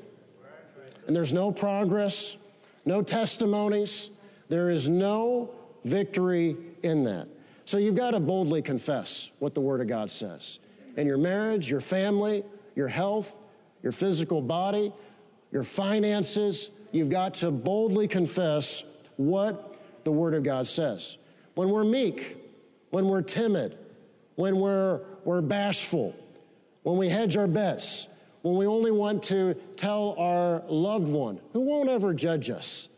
And 1.06 1.16
there's 1.16 1.32
no 1.32 1.50
progress, 1.50 2.36
no 2.84 3.02
testimonies. 3.02 4.10
There 4.48 4.70
is 4.70 4.88
no 4.88 5.50
victory 5.84 6.56
in 6.82 7.04
that. 7.04 7.28
So 7.64 7.78
you've 7.78 7.94
got 7.94 8.10
to 8.12 8.20
boldly 8.20 8.62
confess 8.62 9.30
what 9.38 9.54
the 9.54 9.60
Word 9.60 9.80
of 9.80 9.88
God 9.88 10.10
says. 10.10 10.58
In 10.96 11.06
your 11.06 11.18
marriage, 11.18 11.70
your 11.70 11.80
family, 11.80 12.44
your 12.76 12.88
health, 12.88 13.36
your 13.82 13.92
physical 13.92 14.42
body, 14.42 14.92
your 15.50 15.64
finances, 15.64 16.70
You've 16.94 17.10
got 17.10 17.34
to 17.34 17.50
boldly 17.50 18.06
confess 18.06 18.84
what 19.16 19.74
the 20.04 20.12
Word 20.12 20.32
of 20.32 20.44
God 20.44 20.68
says. 20.68 21.18
When 21.56 21.70
we're 21.70 21.82
meek, 21.82 22.36
when 22.90 23.08
we're 23.08 23.20
timid, 23.20 23.76
when 24.36 24.60
we're, 24.60 25.00
we're 25.24 25.40
bashful, 25.40 26.14
when 26.84 26.96
we 26.96 27.08
hedge 27.08 27.36
our 27.36 27.48
bets, 27.48 28.06
when 28.42 28.54
we 28.54 28.66
only 28.68 28.92
want 28.92 29.24
to 29.24 29.54
tell 29.74 30.14
our 30.18 30.62
loved 30.68 31.08
one 31.08 31.40
who 31.52 31.62
won't 31.62 31.88
ever 31.88 32.14
judge 32.14 32.48
us 32.48 32.88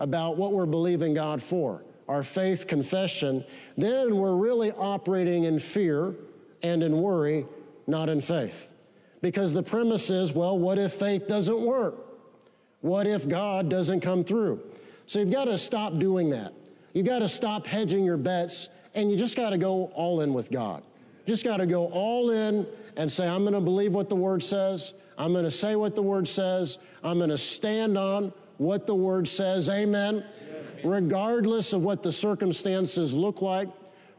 about 0.00 0.36
what 0.36 0.52
we're 0.52 0.66
believing 0.66 1.14
God 1.14 1.40
for, 1.40 1.84
our 2.08 2.24
faith 2.24 2.66
confession, 2.66 3.44
then 3.78 4.16
we're 4.16 4.34
really 4.34 4.72
operating 4.72 5.44
in 5.44 5.60
fear 5.60 6.12
and 6.64 6.82
in 6.82 7.00
worry, 7.00 7.46
not 7.86 8.08
in 8.08 8.20
faith. 8.20 8.72
Because 9.20 9.52
the 9.52 9.62
premise 9.62 10.10
is 10.10 10.32
well, 10.32 10.58
what 10.58 10.76
if 10.76 10.94
faith 10.94 11.28
doesn't 11.28 11.60
work? 11.60 12.03
What 12.84 13.06
if 13.06 13.26
God 13.26 13.70
doesn't 13.70 14.00
come 14.00 14.24
through? 14.24 14.60
So 15.06 15.18
you've 15.18 15.32
got 15.32 15.46
to 15.46 15.56
stop 15.56 15.98
doing 15.98 16.28
that. 16.30 16.52
You've 16.92 17.06
got 17.06 17.20
to 17.20 17.30
stop 17.30 17.66
hedging 17.66 18.04
your 18.04 18.18
bets, 18.18 18.68
and 18.94 19.10
you 19.10 19.16
just 19.16 19.36
got 19.36 19.50
to 19.50 19.56
go 19.56 19.86
all 19.94 20.20
in 20.20 20.34
with 20.34 20.50
God. 20.50 20.82
You 21.24 21.32
just 21.32 21.44
got 21.44 21.56
to 21.56 21.66
go 21.66 21.86
all 21.86 22.30
in 22.30 22.66
and 22.98 23.10
say, 23.10 23.26
I'm 23.26 23.40
going 23.40 23.54
to 23.54 23.60
believe 23.62 23.94
what 23.94 24.10
the 24.10 24.14
Word 24.14 24.42
says. 24.42 24.92
I'm 25.16 25.32
going 25.32 25.46
to 25.46 25.50
say 25.50 25.76
what 25.76 25.94
the 25.94 26.02
Word 26.02 26.28
says. 26.28 26.76
I'm 27.02 27.16
going 27.16 27.30
to 27.30 27.38
stand 27.38 27.96
on 27.96 28.34
what 28.58 28.86
the 28.86 28.94
Word 28.94 29.26
says. 29.28 29.70
Amen. 29.70 30.22
Regardless 30.84 31.72
of 31.72 31.80
what 31.80 32.02
the 32.02 32.12
circumstances 32.12 33.14
look 33.14 33.40
like, 33.40 33.70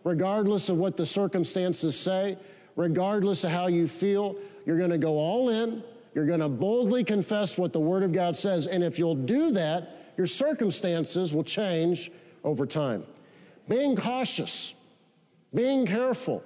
regardless 0.04 0.69
of 0.69 0.78
what 0.78 0.97
the 0.97 1.06
circumstances 1.06 1.95
say, 1.95 2.36
regardless 2.75 3.43
of 3.43 3.51
how 3.51 3.67
you 3.67 3.88
feel, 3.88 4.36
you're 4.65 4.80
going 4.80 4.89
to 4.89 4.97
go 4.97 5.19
all 5.19 5.49
in. 5.49 5.84
You're 6.15 6.25
going 6.25 6.39
to 6.39 6.49
boldly 6.49 7.04
confess 7.04 7.58
what 7.58 7.73
the 7.73 7.80
Word 7.80 8.01
of 8.01 8.13
God 8.13 8.38
says. 8.38 8.67
And 8.67 8.82
if 8.82 8.97
you'll 8.97 9.15
do 9.15 9.51
that, 9.51 10.13
your 10.17 10.28
circumstances 10.28 11.34
will 11.34 11.43
change 11.43 12.10
over 12.45 12.65
time. 12.65 13.04
Being 13.67 13.97
cautious, 13.97 14.73
being 15.54 15.86
careful, 15.86 16.41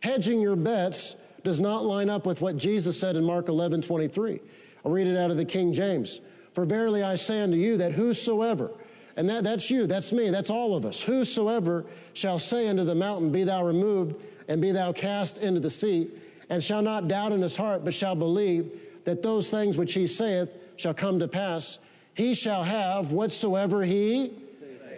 hedging 0.00 0.40
your 0.40 0.56
bets 0.56 1.16
does 1.42 1.60
not 1.60 1.84
line 1.84 2.08
up 2.08 2.24
with 2.24 2.40
what 2.40 2.56
Jesus 2.56 2.98
said 2.98 3.14
in 3.14 3.24
Mark 3.24 3.48
11 3.48 3.82
23. 3.82 4.40
I'll 4.84 4.90
read 4.90 5.06
it 5.06 5.18
out 5.18 5.30
of 5.30 5.36
the 5.36 5.44
King 5.44 5.74
James. 5.74 6.20
For 6.54 6.64
verily 6.64 7.02
I 7.02 7.16
say 7.16 7.42
unto 7.42 7.58
you 7.58 7.76
that 7.76 7.92
whosoever, 7.92 8.70
and 9.16 9.28
that, 9.28 9.44
that's 9.44 9.70
you, 9.70 9.86
that's 9.86 10.12
me, 10.12 10.30
that's 10.30 10.48
all 10.48 10.74
of 10.74 10.86
us, 10.86 11.02
whosoever 11.02 11.84
shall 12.14 12.38
say 12.38 12.68
unto 12.68 12.84
the 12.84 12.94
mountain, 12.94 13.30
Be 13.30 13.44
thou 13.44 13.66
removed, 13.66 14.16
and 14.48 14.62
be 14.62 14.72
thou 14.72 14.92
cast 14.92 15.38
into 15.38 15.60
the 15.60 15.70
sea, 15.70 16.10
and 16.48 16.62
shall 16.62 16.80
not 16.80 17.08
doubt 17.08 17.32
in 17.32 17.42
his 17.42 17.56
heart, 17.56 17.84
but 17.84 17.92
shall 17.92 18.14
believe 18.14 18.70
that 19.04 19.22
those 19.22 19.50
things 19.50 19.76
which 19.76 19.94
he 19.94 20.06
saith 20.06 20.50
shall 20.76 20.94
come 20.94 21.18
to 21.18 21.28
pass, 21.28 21.78
he 22.14 22.34
shall 22.34 22.62
have 22.62 23.12
whatsoever 23.12 23.84
he 23.84 24.32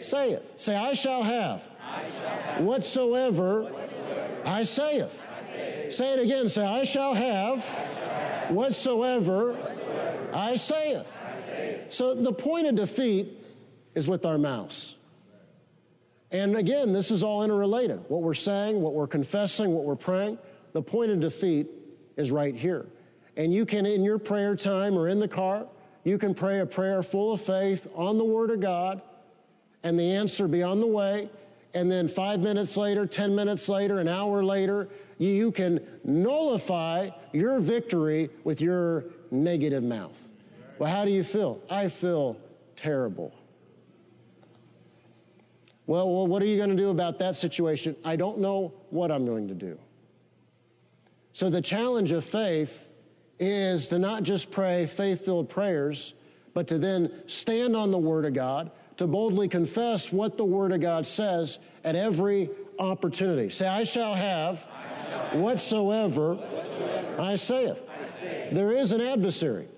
saith. 0.01 0.55
Say, 0.57 0.77
I 0.77 0.95
shall 0.95 1.23
have, 1.23 1.67
I 1.81 2.03
shall 2.03 2.29
have 2.29 2.65
whatsoever, 2.65 3.63
whatsoever 3.65 4.43
I 4.45 4.63
saith. 4.63 5.93
Say 5.93 6.13
it 6.13 6.21
again. 6.21 6.49
Say, 6.49 6.65
I 6.65 6.85
shall 6.85 7.15
have, 7.15 7.65
whatsoever, 8.51 9.57
I 10.33 10.57
saith. 10.57 11.87
So 11.91 12.15
the 12.15 12.33
point 12.33 12.67
of 12.67 12.75
defeat 12.75 13.43
is 13.95 14.07
with 14.07 14.25
our 14.25 14.39
mouths. 14.39 14.97
And 16.31 16.57
again, 16.57 16.93
this 16.93 17.11
is 17.11 17.23
all 17.23 17.45
interrelated. 17.45 18.05
What 18.09 18.23
we're 18.23 18.35
saying, 18.35 18.81
what 18.81 18.95
we're 18.95 19.07
confessing, 19.07 19.71
what 19.71 19.85
we're 19.85 19.95
praying, 19.95 20.39
the 20.73 20.83
point 20.83 21.11
of 21.13 21.21
defeat 21.21 21.69
is 22.17 22.31
right 22.31 22.55
here. 22.55 22.87
And 23.37 23.53
you 23.53 23.67
can, 23.67 23.85
in 23.85 24.03
your 24.03 24.19
prayer 24.19 24.57
time 24.57 24.97
or 24.97 25.09
in 25.09 25.21
the 25.21 25.29
car, 25.29 25.67
you 26.05 26.19
can 26.19 26.35
pray 26.35 26.61
a 26.61 26.67
prayer 26.67 27.03
full 27.03 27.33
of 27.33 27.43
faith 27.43 27.87
on 27.95 28.17
the 28.17 28.25
Word 28.25 28.51
of 28.51 28.61
God, 28.61 29.03
and 29.83 29.99
the 29.99 30.15
answer 30.15 30.49
be 30.49 30.63
on 30.63 30.81
the 30.81 30.87
way. 30.87 31.29
And 31.75 31.91
then 31.91 32.09
five 32.09 32.41
minutes 32.41 32.77
later, 32.77 33.07
10 33.07 33.35
minutes 33.35 33.69
later, 33.69 33.99
an 33.99 34.09
hour 34.09 34.43
later, 34.43 34.89
you 35.19 35.53
can 35.53 35.81
nullify 36.05 37.11
your 37.33 37.61
victory 37.61 38.31
with 38.45 38.61
your 38.61 39.05
negative 39.31 39.83
mouth. 39.83 40.17
Well, 40.79 40.91
how 40.91 41.05
do 41.05 41.11
you 41.11 41.25
feel? 41.25 41.61
I 41.69 41.89
feel 41.89 42.37
terrible. 42.77 43.35
Well, 45.87 46.11
well 46.11 46.27
what 46.27 46.43
are 46.43 46.47
you 46.47 46.57
going 46.57 46.71
to 46.71 46.77
do 46.77 46.91
about 46.91 47.19
that 47.19 47.37
situation? 47.37 47.97
I 48.05 48.17
don't 48.17 48.39
know 48.39 48.73
what 48.91 49.11
I'm 49.11 49.27
going 49.27 49.49
to 49.49 49.55
do. 49.55 49.79
So, 51.33 51.51
the 51.51 51.61
challenge 51.61 52.13
of 52.13 52.25
faith 52.25 52.93
is 53.39 53.89
to 53.89 53.99
not 53.99 54.23
just 54.23 54.51
pray 54.51 54.87
faith 54.87 55.25
filled 55.25 55.49
prayers, 55.49 56.15
but 56.55 56.67
to 56.69 56.79
then 56.79 57.13
stand 57.27 57.77
on 57.77 57.91
the 57.91 57.99
Word 57.99 58.25
of 58.25 58.33
God, 58.33 58.71
to 58.97 59.07
boldly 59.07 59.49
confess 59.49 60.11
what 60.11 60.37
the 60.37 60.45
Word 60.45 60.73
of 60.73 60.81
God 60.81 61.07
says 61.07 61.59
at 61.85 61.95
every 61.95 62.51
opportunity. 62.79 63.51
Say, 63.51 63.67
I 63.67 63.85
shall 63.85 64.15
have, 64.15 64.67
I 64.67 65.09
shall 65.09 65.19
have 65.19 65.41
whatsoever, 65.41 66.35
whatsoever 66.35 67.21
I, 67.21 67.37
saith. 67.37 67.83
I 68.01 68.05
saith. 68.05 68.55
There 68.55 68.73
is 68.73 68.93
an 68.93 69.01
adversary, 69.01 69.69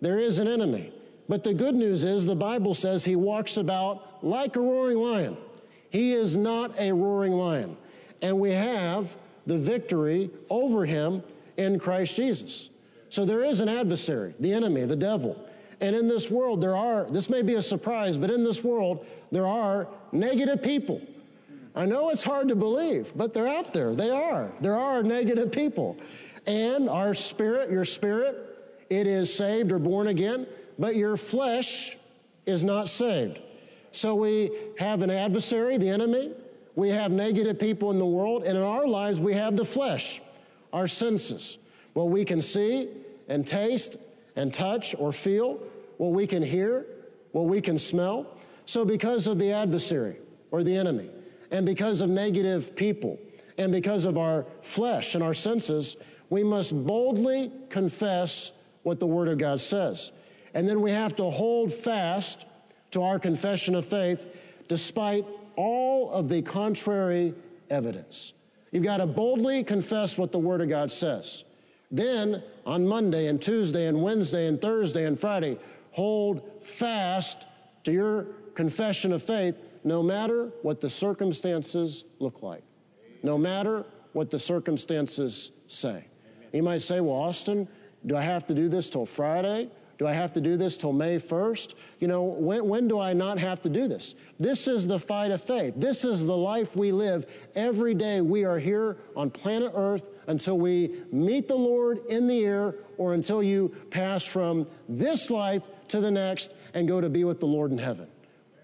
there 0.00 0.18
is 0.18 0.38
an 0.38 0.48
enemy. 0.48 0.92
But 1.28 1.42
the 1.42 1.54
good 1.54 1.74
news 1.74 2.04
is 2.04 2.26
the 2.26 2.36
Bible 2.36 2.74
says 2.74 3.04
he 3.04 3.16
walks 3.16 3.56
about 3.56 4.22
like 4.22 4.56
a 4.56 4.60
roaring 4.60 4.98
lion. 4.98 5.36
He 5.88 6.12
is 6.12 6.36
not 6.36 6.78
a 6.78 6.92
roaring 6.92 7.32
lion. 7.32 7.76
And 8.20 8.38
we 8.38 8.50
have 8.50 9.16
the 9.46 9.56
victory 9.56 10.30
over 10.50 10.84
him 10.84 11.22
in 11.56 11.78
Christ 11.78 12.16
Jesus. 12.16 12.68
So 13.14 13.24
there 13.24 13.44
is 13.44 13.60
an 13.60 13.68
adversary, 13.68 14.34
the 14.40 14.52
enemy, 14.52 14.84
the 14.84 14.96
devil. 14.96 15.36
And 15.80 15.94
in 15.94 16.08
this 16.08 16.30
world, 16.30 16.60
there 16.60 16.76
are, 16.76 17.04
this 17.04 17.30
may 17.30 17.42
be 17.42 17.54
a 17.54 17.62
surprise, 17.62 18.18
but 18.18 18.30
in 18.30 18.42
this 18.42 18.64
world, 18.64 19.06
there 19.30 19.46
are 19.46 19.86
negative 20.12 20.62
people 20.62 21.00
I 21.76 21.86
know 21.86 22.10
it's 22.10 22.22
hard 22.22 22.48
to 22.48 22.54
believe, 22.54 23.12
but 23.16 23.34
they're 23.34 23.48
out 23.48 23.72
there. 23.72 23.94
They 23.94 24.10
are. 24.10 24.52
There 24.60 24.76
are 24.76 25.02
negative 25.02 25.50
people. 25.50 25.96
And 26.46 26.88
our 26.88 27.14
spirit, 27.14 27.70
your 27.70 27.84
spirit, 27.84 28.36
it 28.90 29.06
is 29.06 29.34
saved 29.34 29.72
or 29.72 29.80
born 29.80 30.08
again, 30.08 30.46
but 30.78 30.94
your 30.94 31.16
flesh 31.16 31.96
is 32.46 32.62
not 32.62 32.88
saved. 32.88 33.40
So 33.90 34.14
we 34.14 34.50
have 34.78 35.02
an 35.02 35.10
adversary, 35.10 35.76
the 35.76 35.88
enemy. 35.88 36.32
We 36.76 36.90
have 36.90 37.10
negative 37.10 37.58
people 37.58 37.90
in 37.90 37.98
the 37.98 38.06
world. 38.06 38.44
And 38.44 38.56
in 38.56 38.62
our 38.62 38.86
lives, 38.86 39.18
we 39.18 39.34
have 39.34 39.56
the 39.56 39.64
flesh, 39.64 40.20
our 40.72 40.86
senses. 40.86 41.58
What 41.94 42.08
we 42.08 42.24
can 42.24 42.40
see 42.40 42.88
and 43.28 43.46
taste 43.46 43.96
and 44.36 44.52
touch 44.52 44.94
or 44.98 45.12
feel, 45.12 45.60
what 45.98 46.12
we 46.12 46.26
can 46.26 46.42
hear, 46.42 46.86
what 47.32 47.46
we 47.46 47.60
can 47.60 47.78
smell. 47.78 48.26
So 48.66 48.84
because 48.84 49.26
of 49.26 49.38
the 49.38 49.52
adversary 49.52 50.16
or 50.50 50.62
the 50.62 50.76
enemy, 50.76 51.10
and 51.50 51.64
because 51.64 52.00
of 52.00 52.10
negative 52.10 52.74
people 52.74 53.18
and 53.58 53.70
because 53.70 54.06
of 54.06 54.18
our 54.18 54.46
flesh 54.62 55.14
and 55.14 55.22
our 55.22 55.34
senses, 55.34 55.96
we 56.30 56.42
must 56.42 56.74
boldly 56.84 57.52
confess 57.70 58.50
what 58.82 58.98
the 58.98 59.06
Word 59.06 59.28
of 59.28 59.38
God 59.38 59.60
says. 59.60 60.10
And 60.54 60.68
then 60.68 60.80
we 60.80 60.90
have 60.90 61.14
to 61.16 61.24
hold 61.30 61.72
fast 61.72 62.44
to 62.90 63.02
our 63.02 63.18
confession 63.18 63.74
of 63.74 63.84
faith 63.84 64.24
despite 64.68 65.26
all 65.56 66.10
of 66.10 66.28
the 66.28 66.42
contrary 66.42 67.34
evidence. 67.70 68.32
You've 68.72 68.84
got 68.84 68.96
to 68.96 69.06
boldly 69.06 69.62
confess 69.62 70.18
what 70.18 70.32
the 70.32 70.38
Word 70.38 70.60
of 70.60 70.68
God 70.68 70.90
says. 70.90 71.44
Then 71.94 72.42
on 72.66 72.84
Monday 72.84 73.28
and 73.28 73.40
Tuesday 73.40 73.86
and 73.86 74.02
Wednesday 74.02 74.48
and 74.48 74.60
Thursday 74.60 75.06
and 75.06 75.16
Friday, 75.18 75.58
hold 75.92 76.42
fast 76.60 77.46
to 77.84 77.92
your 77.92 78.26
confession 78.56 79.12
of 79.12 79.22
faith 79.22 79.54
no 79.84 80.02
matter 80.02 80.50
what 80.62 80.80
the 80.80 80.90
circumstances 80.90 82.04
look 82.18 82.42
like, 82.42 82.64
no 83.22 83.38
matter 83.38 83.84
what 84.12 84.28
the 84.28 84.40
circumstances 84.40 85.52
say. 85.68 86.08
You 86.52 86.64
might 86.64 86.82
say, 86.82 86.98
well, 86.98 87.14
Austin, 87.14 87.68
do 88.06 88.16
I 88.16 88.22
have 88.22 88.44
to 88.48 88.54
do 88.54 88.68
this 88.68 88.88
till 88.88 89.06
Friday? 89.06 89.70
Do 89.98 90.06
I 90.06 90.12
have 90.12 90.32
to 90.32 90.40
do 90.40 90.56
this 90.56 90.76
till 90.76 90.92
May 90.92 91.18
1st? 91.18 91.74
You 92.00 92.08
know, 92.08 92.22
when, 92.22 92.66
when 92.66 92.88
do 92.88 92.98
I 92.98 93.12
not 93.12 93.38
have 93.38 93.62
to 93.62 93.68
do 93.68 93.86
this? 93.86 94.14
This 94.40 94.66
is 94.66 94.86
the 94.86 94.98
fight 94.98 95.30
of 95.30 95.42
faith. 95.42 95.74
This 95.76 96.04
is 96.04 96.26
the 96.26 96.36
life 96.36 96.74
we 96.74 96.90
live. 96.90 97.26
Every 97.54 97.94
day 97.94 98.20
we 98.20 98.44
are 98.44 98.58
here 98.58 98.96
on 99.14 99.30
planet 99.30 99.72
Earth 99.74 100.04
until 100.26 100.58
we 100.58 101.02
meet 101.12 101.46
the 101.46 101.54
Lord 101.54 102.00
in 102.08 102.26
the 102.26 102.44
air 102.44 102.74
or 102.98 103.14
until 103.14 103.42
you 103.42 103.74
pass 103.90 104.24
from 104.24 104.66
this 104.88 105.30
life 105.30 105.62
to 105.88 106.00
the 106.00 106.10
next 106.10 106.54
and 106.74 106.88
go 106.88 107.00
to 107.00 107.08
be 107.08 107.24
with 107.24 107.38
the 107.38 107.46
Lord 107.46 107.70
in 107.70 107.78
heaven. 107.78 108.08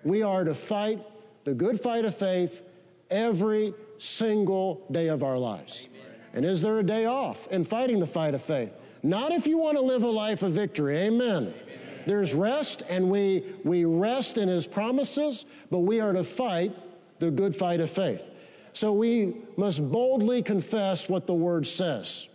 We 0.02 0.22
are 0.22 0.44
to 0.44 0.54
fight 0.54 1.00
the 1.44 1.54
good 1.54 1.80
fight 1.80 2.04
of 2.04 2.16
faith 2.16 2.62
every 3.10 3.74
single 3.98 4.86
day 4.90 5.08
of 5.08 5.22
our 5.22 5.38
lives. 5.38 5.88
And 6.32 6.44
is 6.44 6.62
there 6.62 6.78
a 6.78 6.82
day 6.82 7.06
off 7.06 7.46
in 7.48 7.64
fighting 7.64 7.98
the 8.00 8.06
fight 8.06 8.34
of 8.34 8.42
faith? 8.42 8.72
Not 9.02 9.32
if 9.32 9.46
you 9.46 9.58
want 9.58 9.76
to 9.76 9.82
live 9.82 10.02
a 10.02 10.10
life 10.10 10.42
of 10.42 10.52
victory. 10.52 10.96
Amen. 10.98 11.54
There's 12.06 12.34
rest, 12.34 12.82
and 12.88 13.10
we, 13.10 13.44
we 13.64 13.84
rest 13.84 14.38
in 14.38 14.48
His 14.48 14.66
promises, 14.66 15.44
but 15.70 15.80
we 15.80 16.00
are 16.00 16.12
to 16.12 16.24
fight 16.24 16.74
the 17.18 17.30
good 17.30 17.54
fight 17.54 17.80
of 17.80 17.90
faith. 17.90 18.24
So 18.72 18.92
we 18.92 19.36
must 19.56 19.90
boldly 19.90 20.42
confess 20.42 21.08
what 21.08 21.26
the 21.26 21.34
Word 21.34 21.66
says. 21.66 22.28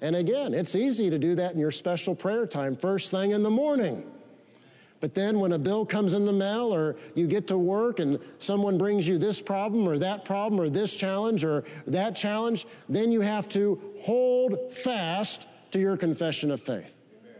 And 0.00 0.16
again, 0.16 0.54
it's 0.54 0.74
easy 0.74 1.10
to 1.10 1.18
do 1.18 1.34
that 1.34 1.52
in 1.52 1.58
your 1.58 1.70
special 1.70 2.14
prayer 2.14 2.46
time, 2.46 2.74
first 2.74 3.10
thing 3.10 3.32
in 3.32 3.42
the 3.42 3.50
morning. 3.50 4.04
But 5.00 5.14
then 5.14 5.40
when 5.40 5.52
a 5.52 5.58
bill 5.58 5.86
comes 5.86 6.12
in 6.12 6.26
the 6.26 6.32
mail 6.32 6.74
or 6.74 6.96
you 7.14 7.26
get 7.26 7.46
to 7.48 7.58
work 7.58 8.00
and 8.00 8.18
someone 8.38 8.76
brings 8.76 9.08
you 9.08 9.18
this 9.18 9.40
problem 9.40 9.88
or 9.88 9.98
that 9.98 10.26
problem 10.26 10.60
or 10.60 10.68
this 10.68 10.94
challenge 10.94 11.42
or 11.42 11.64
that 11.86 12.14
challenge, 12.14 12.66
then 12.88 13.10
you 13.10 13.22
have 13.22 13.48
to 13.50 13.80
hold 14.00 14.72
fast 14.72 15.46
to 15.72 15.80
your 15.80 15.96
confession 15.96 16.50
of 16.50 16.60
faith. 16.60 16.94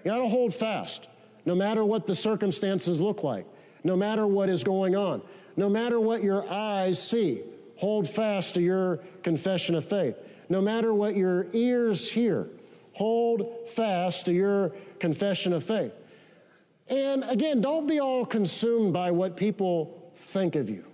You 0.05 0.11
got 0.11 0.19
to 0.19 0.29
hold 0.29 0.55
fast 0.55 1.09
no 1.45 1.55
matter 1.55 1.85
what 1.85 2.07
the 2.07 2.15
circumstances 2.15 3.01
look 3.01 3.23
like, 3.23 3.47
no 3.85 3.97
matter 3.97 4.27
what 4.27 4.49
is 4.49 4.63
going 4.65 4.95
on, 4.97 5.23
no 5.57 5.69
matter 5.69 5.99
what 6.01 6.23
your 6.23 6.49
eyes 6.51 7.03
see. 7.03 7.43
Hold 7.77 8.09
fast 8.09 8.55
to 8.55 8.63
your 8.63 8.99
confession 9.23 9.75
of 9.75 9.85
faith. 9.85 10.17
No 10.51 10.61
matter 10.61 10.93
what 10.93 11.17
your 11.17 11.47
ears 11.53 12.11
hear, 12.11 12.49
hold 12.93 13.69
fast 13.69 14.27
to 14.27 14.33
your 14.33 14.71
confession 14.99 15.53
of 15.53 15.65
faith. 15.65 15.93
And 16.89 17.25
again, 17.25 17.61
don't 17.61 17.87
be 17.87 18.01
all 18.01 18.27
consumed 18.27 18.93
by 18.93 19.13
what 19.13 19.37
people 19.37 20.13
think 20.15 20.57
of 20.57 20.69
you. 20.69 20.85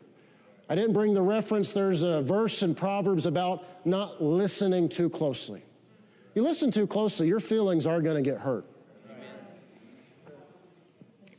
I 0.69 0.75
didn't 0.75 0.93
bring 0.93 1.15
the 1.15 1.23
reference. 1.23 1.73
There's 1.73 2.03
a 2.03 2.23
verse 2.23 2.63
in 2.63 2.75
Proverbs 2.75 3.25
about 3.27 3.65
not 3.87 4.23
listening 4.23 4.89
too 4.89 5.09
closely. 5.09 5.65
You 6.37 6.43
listen 6.43 6.71
too 6.71 6.87
closely, 6.87 7.29
your 7.29 7.41
feelings 7.41 7.87
are 7.87 8.03
going 8.03 8.23
to 8.23 8.31
get 8.31 8.39
hurt. 8.39 8.67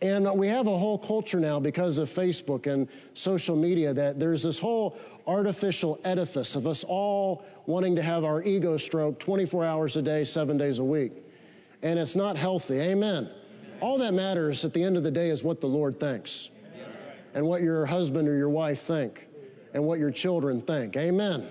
And 0.02 0.32
we 0.34 0.48
have 0.48 0.66
a 0.66 0.76
whole 0.76 0.98
culture 0.98 1.40
now 1.40 1.60
because 1.60 2.00
of 2.00 2.10
Facebook 2.10 2.66
and 2.66 2.88
social 3.14 3.56
media 3.56 3.94
that 3.94 4.20
there's 4.20 4.42
this 4.42 4.58
whole 4.58 4.98
artificial 5.28 6.00
edifice 6.04 6.56
of 6.56 6.66
us 6.66 6.84
all 6.84 7.46
wanting 7.68 7.96
to 7.96 8.02
have 8.02 8.24
our 8.24 8.42
ego 8.42 8.76
stroke 8.76 9.20
24 9.20 9.64
hours 9.64 9.98
a 9.98 10.02
day, 10.02 10.24
seven 10.24 10.58
days 10.58 10.80
a 10.80 10.84
week. 10.84 11.14
And 11.84 12.00
it's 12.00 12.16
not 12.16 12.36
healthy. 12.36 12.80
Amen. 12.80 13.30
All 13.82 14.00
that 14.00 14.16
matters 14.16 14.66
at 14.66 14.74
the 14.74 14.84
end 14.84 14.98
of 14.98 15.04
the 15.04 15.12
day 15.12 15.30
is 15.30 15.44
what 15.44 15.62
the 15.62 15.68
Lord 15.68 16.00
thinks 16.00 16.50
and 17.36 17.46
what 17.46 17.62
your 17.62 17.86
husband 17.86 18.28
or 18.28 18.36
your 18.36 18.50
wife 18.50 18.82
think 18.82 19.28
and 19.76 19.84
what 19.84 20.00
your 20.00 20.10
children 20.10 20.60
think. 20.60 20.98
Amen. 20.98 21.48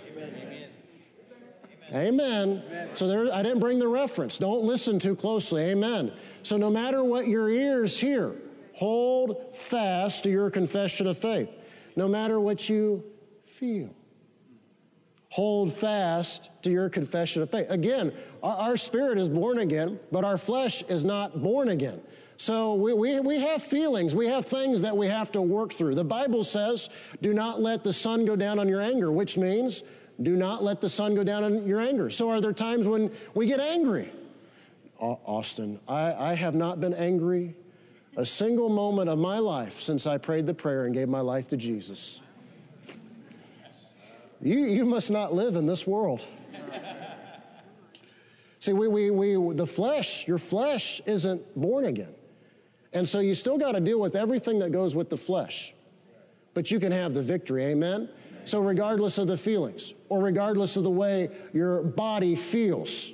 Amen. 1.92 2.62
Amen. 2.66 2.90
So 2.94 3.06
there, 3.06 3.32
I 3.32 3.42
didn't 3.42 3.60
bring 3.60 3.78
the 3.78 3.88
reference. 3.88 4.38
Don't 4.38 4.64
listen 4.64 4.98
too 4.98 5.14
closely. 5.14 5.62
Amen. 5.62 6.12
So 6.42 6.56
no 6.56 6.70
matter 6.70 7.04
what 7.04 7.28
your 7.28 7.48
ears 7.48 7.98
hear, 7.98 8.34
hold 8.72 9.54
fast 9.56 10.24
to 10.24 10.30
your 10.30 10.50
confession 10.50 11.06
of 11.06 11.16
faith. 11.16 11.48
No 11.94 12.08
matter 12.08 12.40
what 12.40 12.68
you 12.68 13.04
feel, 13.44 13.94
hold 15.28 15.72
fast 15.72 16.50
to 16.62 16.70
your 16.70 16.88
confession 16.88 17.42
of 17.42 17.50
faith. 17.50 17.70
Again, 17.70 18.12
our, 18.42 18.56
our 18.56 18.76
spirit 18.76 19.18
is 19.18 19.28
born 19.28 19.58
again, 19.58 20.00
but 20.10 20.24
our 20.24 20.38
flesh 20.38 20.82
is 20.88 21.04
not 21.04 21.42
born 21.42 21.68
again. 21.68 22.00
So 22.38 22.74
we, 22.74 22.92
we, 22.92 23.20
we 23.20 23.40
have 23.40 23.62
feelings, 23.62 24.14
we 24.14 24.26
have 24.26 24.44
things 24.44 24.82
that 24.82 24.94
we 24.94 25.06
have 25.06 25.32
to 25.32 25.40
work 25.40 25.72
through. 25.72 25.94
The 25.94 26.04
Bible 26.04 26.44
says, 26.44 26.90
do 27.22 27.32
not 27.32 27.62
let 27.62 27.82
the 27.82 27.92
sun 27.92 28.26
go 28.26 28.36
down 28.36 28.58
on 28.58 28.68
your 28.68 28.82
anger, 28.82 29.10
which 29.10 29.38
means 29.38 29.84
do 30.22 30.36
not 30.36 30.64
let 30.64 30.80
the 30.80 30.88
sun 30.88 31.14
go 31.14 31.22
down 31.22 31.44
on 31.44 31.66
your 31.66 31.80
anger. 31.80 32.10
So 32.10 32.30
are 32.30 32.40
there 32.40 32.52
times 32.52 32.86
when 32.86 33.10
we 33.34 33.46
get 33.46 33.60
angry? 33.60 34.10
Austin, 34.98 35.78
I, 35.86 36.14
I 36.14 36.34
have 36.34 36.54
not 36.54 36.80
been 36.80 36.94
angry 36.94 37.54
a 38.16 38.24
single 38.24 38.70
moment 38.70 39.10
of 39.10 39.18
my 39.18 39.38
life 39.38 39.80
since 39.80 40.06
I 40.06 40.16
prayed 40.16 40.46
the 40.46 40.54
prayer 40.54 40.84
and 40.84 40.94
gave 40.94 41.08
my 41.08 41.20
life 41.20 41.48
to 41.48 41.56
Jesus. 41.56 42.20
You, 44.40 44.64
you 44.64 44.84
must 44.84 45.10
not 45.10 45.34
live 45.34 45.56
in 45.56 45.66
this 45.66 45.86
world. 45.86 46.24
See, 48.58 48.72
we, 48.72 48.88
we, 48.88 49.10
we, 49.10 49.54
the 49.54 49.66
flesh, 49.66 50.26
your 50.26 50.38
flesh 50.38 51.00
isn't 51.06 51.60
born 51.60 51.84
again. 51.84 52.14
And 52.94 53.06
so 53.06 53.20
you 53.20 53.34
still 53.34 53.58
got 53.58 53.72
to 53.72 53.80
deal 53.80 54.00
with 54.00 54.16
everything 54.16 54.58
that 54.60 54.72
goes 54.72 54.94
with 54.94 55.10
the 55.10 55.16
flesh. 55.16 55.74
But 56.54 56.70
you 56.70 56.80
can 56.80 56.90
have 56.90 57.12
the 57.12 57.22
victory, 57.22 57.66
amen? 57.66 58.08
So, 58.46 58.60
regardless 58.60 59.18
of 59.18 59.26
the 59.26 59.36
feelings 59.36 59.92
or 60.08 60.22
regardless 60.22 60.76
of 60.76 60.84
the 60.84 60.90
way 60.90 61.30
your 61.52 61.82
body 61.82 62.36
feels, 62.36 63.12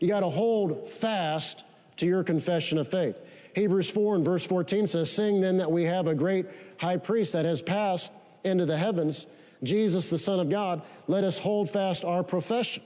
you 0.00 0.08
got 0.08 0.20
to 0.20 0.30
hold 0.30 0.88
fast 0.88 1.64
to 1.98 2.06
your 2.06 2.24
confession 2.24 2.78
of 2.78 2.88
faith. 2.88 3.20
Hebrews 3.54 3.90
4 3.90 4.16
and 4.16 4.24
verse 4.24 4.46
14 4.46 4.86
says, 4.86 5.12
Seeing 5.12 5.42
then 5.42 5.58
that 5.58 5.70
we 5.70 5.84
have 5.84 6.06
a 6.06 6.14
great 6.14 6.46
high 6.78 6.96
priest 6.96 7.34
that 7.34 7.44
has 7.44 7.60
passed 7.60 8.10
into 8.44 8.64
the 8.64 8.78
heavens, 8.78 9.26
Jesus, 9.62 10.08
the 10.08 10.16
Son 10.16 10.40
of 10.40 10.48
God, 10.48 10.80
let 11.06 11.22
us 11.22 11.38
hold 11.38 11.68
fast 11.68 12.02
our 12.02 12.24
profession. 12.24 12.82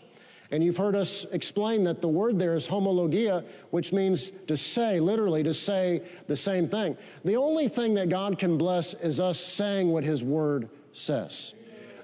And 0.50 0.64
you've 0.64 0.76
heard 0.76 0.96
us 0.96 1.24
explain 1.30 1.84
that 1.84 2.00
the 2.00 2.08
word 2.08 2.36
there 2.36 2.56
is 2.56 2.66
homologia, 2.66 3.44
which 3.70 3.92
means 3.92 4.32
to 4.48 4.56
say, 4.56 4.98
literally, 4.98 5.44
to 5.44 5.54
say 5.54 6.02
the 6.26 6.36
same 6.36 6.68
thing. 6.68 6.96
The 7.24 7.36
only 7.36 7.68
thing 7.68 7.94
that 7.94 8.08
God 8.08 8.40
can 8.40 8.58
bless 8.58 8.92
is 8.94 9.20
us 9.20 9.38
saying 9.38 9.88
what 9.88 10.02
His 10.02 10.24
word 10.24 10.68
says. 10.92 11.54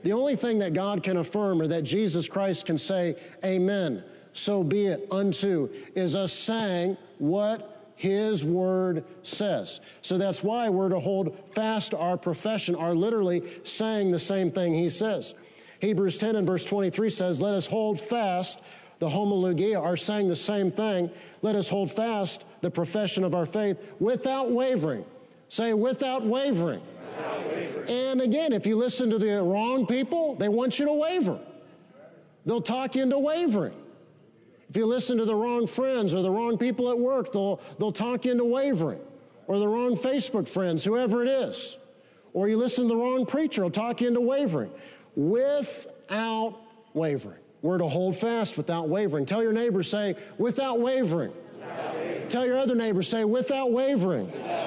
The 0.03 0.12
only 0.12 0.37
thing 0.37 0.59
that 0.59 0.75
God 0.75 1.03
can 1.03 1.19
affirm 1.19 1.61
or 1.61 1.67
that 1.69 1.85
Jesus 1.85 2.29
Christ 2.29 2.67
can 2.67 2.79
say, 2.79 3.17
Amen, 3.45 4.03
so 4.33 4.65
be 4.65 4.87
it 4.87 5.07
unto, 5.11 5.69
is 5.95 6.17
us 6.17 6.33
saying 6.33 6.97
what 7.19 7.93
his 7.95 8.45
word 8.45 9.05
says. 9.23 9.81
So 10.01 10.19
that's 10.19 10.43
why 10.43 10.69
we're 10.69 10.88
to 10.88 10.99
hold 10.99 11.38
fast 11.55 11.95
our 11.95 12.17
profession, 12.17 12.75
are 12.75 12.95
literally 12.95 13.61
saying 13.62 14.11
the 14.11 14.19
same 14.19 14.51
thing 14.51 14.75
he 14.75 14.91
says. 14.91 15.35
Hebrews 15.81 16.19
10 16.19 16.37
and 16.37 16.47
verse 16.47 16.65
23 16.65 17.11
says, 17.11 17.41
Let 17.41 17.55
us 17.55 17.67
hold 17.67 18.01
fast 18.01 18.59
the 18.99 19.09
homologia, 19.09 19.81
are 19.81 19.97
saying 19.97 20.29
the 20.29 20.37
same 20.37 20.71
thing. 20.71 21.11
Let 21.43 21.57
us 21.57 21.69
hold 21.69 21.91
fast 21.91 22.45
the 22.61 22.71
profession 22.71 23.25
of 23.25 23.35
our 23.35 23.47
faith 23.47 23.79
without 23.99 24.51
wavering. 24.51 25.05
Say, 25.49 25.75
without 25.75 26.25
wavering. 26.25 26.81
And 27.88 28.20
again, 28.20 28.53
if 28.53 28.66
you 28.66 28.77
listen 28.77 29.11
to 29.11 29.18
the 29.18 29.42
wrong 29.42 29.87
people, 29.87 30.35
they 30.37 30.48
want 30.48 30.79
you 30.79 30.87
to 30.87 30.92
waver. 30.92 31.38
They'll 32.46 32.62
talk 32.62 32.96
you 32.96 33.03
into 33.03 33.18
wavering. 33.18 33.75
If 34.68 34.77
you 34.77 34.87
listen 34.87 35.18
to 35.18 35.25
the 35.25 35.35
wrong 35.35 35.66
friends 35.66 36.14
or 36.14 36.22
the 36.22 36.31
wrong 36.31 36.57
people 36.57 36.90
at 36.90 36.98
work, 36.98 37.33
they'll, 37.33 37.61
they'll 37.79 37.92
talk 37.92 38.25
you 38.25 38.33
into 38.33 38.44
wavering. 38.44 39.01
Or 39.46 39.59
the 39.59 39.68
wrong 39.68 39.96
Facebook 39.96 40.48
friends, 40.48 40.85
whoever 40.85 41.22
it 41.22 41.29
is. 41.29 41.77
Or 42.33 42.48
you 42.48 42.57
listen 42.57 42.85
to 42.85 42.88
the 42.88 42.96
wrong 42.96 43.27
preacher, 43.27 43.62
will 43.62 43.70
talk 43.70 44.01
you 44.01 44.09
into 44.09 44.20
wavering. 44.20 44.70
Without 45.14 46.57
wavering. 46.94 47.38
We're 47.61 47.79
to 47.79 47.87
hold 47.87 48.16
fast 48.16 48.57
without 48.57 48.88
wavering. 48.88 49.27
Tell 49.27 49.42
your 49.42 49.53
neighbor, 49.53 49.83
say, 49.83 50.16
without 50.38 50.81
wavering. 50.81 51.33
Without 51.61 51.94
wavering. 51.94 52.29
Tell 52.29 52.46
your 52.46 52.59
other 52.59 52.75
neighbor, 52.75 53.03
say, 53.03 53.25
without 53.25 53.72
wavering. 53.72 54.27
without 54.27 54.46
wavering. 54.46 54.62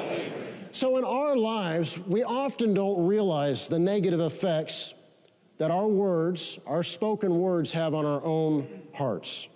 So 0.75 0.97
in 0.97 1.05
our 1.05 1.37
lives, 1.37 1.97
we 1.97 2.23
often 2.23 2.73
don't 2.73 3.07
realize 3.07 3.69
the 3.69 3.79
negative 3.79 4.19
effects 4.19 4.93
that 5.57 5.71
our 5.71 5.87
words, 5.87 6.59
our 6.67 6.83
spoken 6.83 7.39
words, 7.39 7.71
have 7.71 7.93
on 7.93 8.05
our 8.05 8.21
own 8.25 8.67
hearts. 8.93 9.47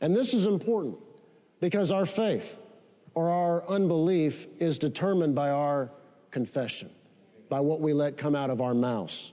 And 0.00 0.16
this 0.16 0.32
is 0.32 0.46
important 0.46 0.96
because 1.60 1.92
our 1.92 2.06
faith 2.06 2.58
or 3.14 3.28
our 3.28 3.68
unbelief 3.68 4.46
is 4.58 4.78
determined 4.78 5.34
by 5.34 5.50
our 5.50 5.90
confession, 6.30 6.88
by 7.50 7.60
what 7.60 7.82
we 7.82 7.92
let 7.92 8.16
come 8.16 8.34
out 8.34 8.48
of 8.48 8.62
our 8.62 8.72
mouths. 8.72 9.32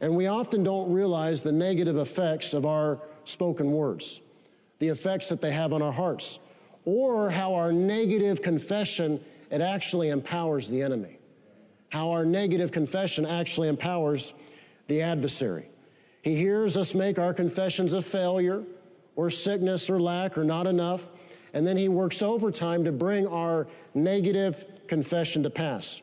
And 0.00 0.16
we 0.16 0.26
often 0.26 0.64
don't 0.64 0.90
realize 0.90 1.44
the 1.44 1.52
negative 1.52 1.98
effects 1.98 2.52
of 2.52 2.66
our 2.66 2.98
spoken 3.26 3.70
words, 3.70 4.22
the 4.80 4.88
effects 4.88 5.28
that 5.28 5.40
they 5.40 5.52
have 5.52 5.72
on 5.72 5.82
our 5.82 5.92
hearts, 5.92 6.40
or 6.84 7.30
how 7.30 7.54
our 7.54 7.70
negative 7.70 8.42
confession 8.42 9.20
it 9.50 9.60
actually 9.60 10.10
empowers 10.10 10.68
the 10.68 10.82
enemy. 10.82 11.18
How 11.90 12.10
our 12.10 12.24
negative 12.24 12.70
confession 12.70 13.24
actually 13.24 13.68
empowers 13.68 14.34
the 14.88 15.02
adversary. 15.02 15.68
He 16.22 16.36
hears 16.36 16.76
us 16.76 16.94
make 16.94 17.18
our 17.18 17.32
confessions 17.32 17.92
of 17.92 18.04
failure 18.04 18.64
or 19.16 19.30
sickness 19.30 19.88
or 19.88 20.00
lack 20.00 20.36
or 20.36 20.44
not 20.44 20.66
enough. 20.66 21.08
And 21.54 21.66
then 21.66 21.76
he 21.76 21.88
works 21.88 22.22
overtime 22.22 22.84
to 22.84 22.92
bring 22.92 23.26
our 23.26 23.66
negative 23.94 24.64
confession 24.86 25.42
to 25.44 25.50
pass. 25.50 26.02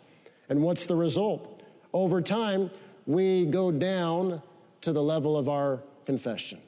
And 0.50 0.62
what's 0.62 0.86
the 0.86 0.96
result? 0.96 1.64
Over 1.94 2.22
time, 2.22 2.72
we 3.06 3.46
go 3.46 3.72
down 3.72 4.42
to 4.82 4.92
the 4.92 5.02
level 5.02 5.38
of 5.38 5.48
our 5.48 5.82
confession. 6.06 6.60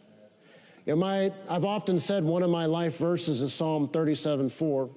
You 0.85 1.03
I've 1.03 1.65
often 1.65 1.99
said 1.99 2.23
one 2.23 2.43
of 2.43 2.49
my 2.49 2.65
life 2.65 2.97
verses 2.97 3.41
is 3.41 3.53
Psalm 3.53 3.89
37 3.89 4.49
4. 4.49 4.89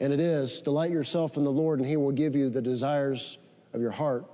And 0.00 0.12
it 0.12 0.20
is 0.20 0.60
Delight 0.60 0.90
yourself 0.90 1.36
in 1.36 1.44
the 1.44 1.52
Lord, 1.52 1.78
and 1.78 1.86
he 1.86 1.96
will 1.96 2.12
give 2.12 2.34
you 2.34 2.48
the 2.48 2.62
desires 2.62 3.38
of 3.72 3.80
your 3.80 3.90
heart. 3.90 4.24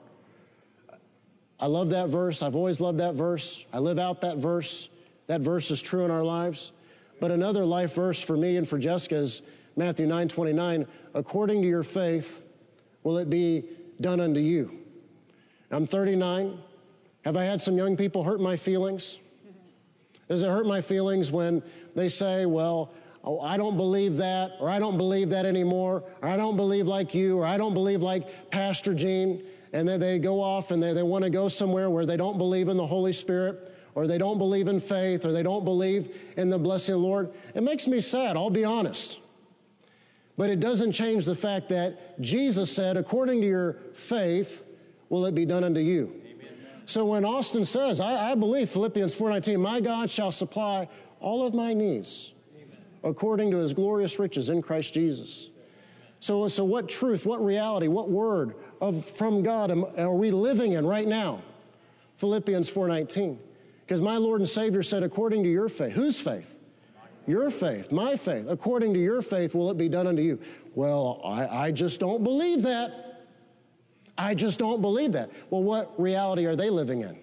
I 1.59 1.67
love 1.67 1.91
that 1.91 2.09
verse. 2.09 2.43
I've 2.43 2.55
always 2.55 2.81
loved 2.81 3.01
that 3.01 3.15
verse. 3.15 3.65
I 3.73 3.79
live 3.79 3.99
out 3.99 4.21
that 4.21 4.37
verse. 4.37 4.89
That 5.27 5.41
verse 5.41 5.71
is 5.71 5.83
true 5.83 6.05
in 6.05 6.11
our 6.11 6.23
lives. 6.23 6.73
But 7.19 7.31
another 7.31 7.65
life 7.65 7.95
verse 7.95 8.21
for 8.21 8.37
me 8.37 8.57
and 8.57 8.69
for 8.69 8.79
Jessica 8.79 9.17
is 9.17 9.43
Matthew 9.75 10.07
9 10.07 10.29
29. 10.29 10.87
According 11.15 11.63
to 11.63 11.69
your 11.69 11.83
faith, 11.83 12.45
will 13.03 13.17
it 13.19 13.31
be 13.31 13.65
done 14.01 14.21
unto 14.21 14.41
you? 14.41 14.79
I'm 15.71 15.87
39. 15.87 16.59
Have 17.25 17.37
I 17.37 17.45
had 17.45 17.61
some 17.61 17.77
young 17.77 17.97
people 17.97 18.23
hurt 18.23 18.41
my 18.41 18.57
feelings? 18.57 19.19
Does 20.29 20.43
it 20.43 20.49
hurt 20.49 20.67
my 20.67 20.81
feelings 20.81 21.31
when 21.31 21.63
they 21.95 22.09
say, 22.09 22.47
well, 22.47 22.93
oh, 23.27 23.41
I 23.41 23.57
don't 23.57 23.77
believe 23.77 24.17
that, 24.17 24.53
or 24.61 24.71
I 24.71 24.79
don't 24.79 24.97
believe 24.97 25.29
that 25.31 25.45
anymore, 25.45 26.05
or 26.23 26.29
I 26.29 26.37
don't 26.37 26.57
believe 26.57 26.87
like 26.87 27.15
you, 27.15 27.39
or 27.39 27.45
I 27.45 27.57
don't 27.57 27.75
believe 27.75 28.01
like 28.01 28.51
Pastor 28.51 28.95
Gene. 28.95 29.45
And 29.73 29.87
then 29.87 30.01
they 30.01 30.19
go 30.19 30.41
off 30.41 30.71
and 30.71 30.83
they, 30.83 30.95
they 30.95 31.03
want 31.03 31.25
to 31.25 31.31
go 31.31 31.49
somewhere 31.49 31.91
where 31.91 32.07
they 32.07 32.17
don't 32.17 32.39
believe 32.39 32.69
in 32.69 32.77
the 32.77 32.87
Holy 32.87 33.13
Spirit, 33.13 33.75
or 33.95 34.07
they 34.07 34.17
don't 34.17 34.39
believe 34.39 34.69
in 34.69 34.79
faith, 34.79 35.27
or 35.27 35.33
they 35.33 35.43
don't 35.43 35.65
believe 35.65 36.17
in 36.37 36.49
the 36.49 36.59
blessing 36.59 36.95
of 36.95 37.01
the 37.01 37.07
Lord. 37.07 37.33
It 37.55 37.63
makes 37.63 37.87
me 37.87 38.01
sad, 38.01 38.37
I'll 38.37 38.49
be 38.49 38.65
honest. 38.65 39.19
But 40.37 40.51
it 40.51 40.61
doesn't 40.61 40.93
change 40.93 41.25
the 41.25 41.35
fact 41.35 41.69
that 41.71 42.21
Jesus 42.21 42.71
said, 42.71 42.97
according 42.97 43.41
to 43.41 43.47
your 43.47 43.77
faith, 43.93 44.65
will 45.09 45.25
it 45.27 45.35
be 45.35 45.47
done 45.47 45.65
unto 45.65 45.81
you. 45.81 46.13
Amen. 46.27 46.49
So 46.85 47.07
when 47.07 47.25
Austin 47.25 47.65
says, 47.65 48.01
I, 48.01 48.33
I 48.33 48.35
believe 48.35 48.69
Philippians 48.71 49.15
4.19, 49.15 49.61
my 49.61 49.81
God 49.81 50.11
shall 50.11 50.33
supply 50.33 50.89
all 51.21 51.47
of 51.47 51.55
my 51.55 51.73
needs. 51.73 52.33
According 53.07 53.51
to 53.53 53.59
his 53.59 53.73
glorious 53.73 54.19
riches 54.19 54.49
in 54.49 54.61
Christ 54.61 54.93
Jesus. 54.93 55.49
So, 56.21 56.49
so 56.49 56.65
what 56.65 56.89
truth, 56.89 57.25
what 57.25 57.45
reality, 57.45 57.89
what 57.89 58.09
word 58.09 58.55
of, 58.81 59.05
from 59.05 59.43
God 59.43 59.71
am, 59.71 59.85
are 59.97 60.15
we 60.15 60.31
living 60.31 60.73
in 60.73 60.87
right 60.87 61.07
now? 61.07 61.43
Philippians 62.17 62.69
4.19. 62.69 63.39
Because 63.85 64.01
my 64.01 64.17
Lord 64.17 64.41
and 64.41 64.49
Savior 64.49 64.83
said, 64.83 65.03
according 65.03 65.45
to 65.45 65.49
your 65.49 65.69
faith. 65.69 65.93
Whose 65.93 66.19
faith? 66.19 66.59
Your 67.27 67.51
faith, 67.51 67.93
my 67.93 68.17
faith. 68.17 68.47
According 68.49 68.95
to 68.95 69.01
your 69.01 69.23
faith 69.23 69.55
will 69.55 69.71
it 69.71 69.79
be 69.79 69.89
done 69.89 70.07
unto 70.07 70.23
you. 70.23 70.41
Well, 70.75 71.21
I, 71.25 71.47
I 71.47 71.71
just 71.71 72.01
don't 72.01 72.25
believe 72.25 72.63
that. 72.63 73.25
I 74.19 74.35
just 74.35 74.59
don't 74.59 74.81
believe 74.81 75.13
that. 75.13 75.31
Well, 75.51 75.63
what 75.63 75.99
reality 76.01 76.47
are 76.47 76.57
they 76.57 76.71
living 76.71 77.03
in? 77.03 77.19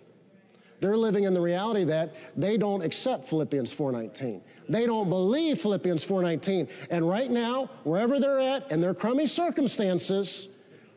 They're 0.84 0.98
living 0.98 1.24
in 1.24 1.34
the 1.34 1.40
reality 1.40 1.86
that 1.86 2.14
they 2.36 2.58
don't 2.58 2.82
accept 2.82 3.24
Philippians 3.24 3.72
4:19. 3.72 4.42
They 4.68 4.86
don't 4.86 5.08
believe 5.08 5.62
Philippians 5.62 6.04
4:19. 6.04 6.68
And 6.90 7.08
right 7.08 7.32
now, 7.32 7.70
wherever 7.86 8.20
they're 8.20 8.42
at 8.42 8.70
in 8.70 8.82
their 8.82 8.94
crummy 8.94 9.26
circumstances, 9.26 10.50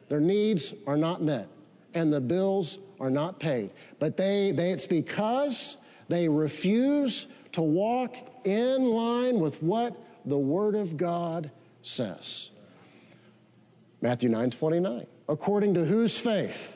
their 0.09 0.19
needs 0.19 0.75
are 0.89 0.97
not 0.97 1.23
met 1.23 1.47
and 1.95 2.13
the 2.13 2.21
bills 2.21 2.79
are 2.99 3.11
not 3.11 3.39
paid. 3.39 3.71
But 4.01 4.17
they, 4.17 4.51
they 4.51 4.73
it's 4.73 4.87
because 4.87 5.77
they 6.09 6.29
refuse 6.29 7.29
to 7.53 7.63
walk 7.63 8.17
in 8.45 8.91
line 8.91 9.39
with 9.39 9.63
what 9.63 9.97
the 10.25 10.37
Word 10.37 10.75
of 10.75 10.97
God 10.97 11.49
says. 11.83 12.51
Matthew 14.01 14.31
9 14.31 14.51
29. 14.51 15.07
According 15.29 15.75
to 15.75 15.85
whose 15.85 16.19
faith? 16.19 16.76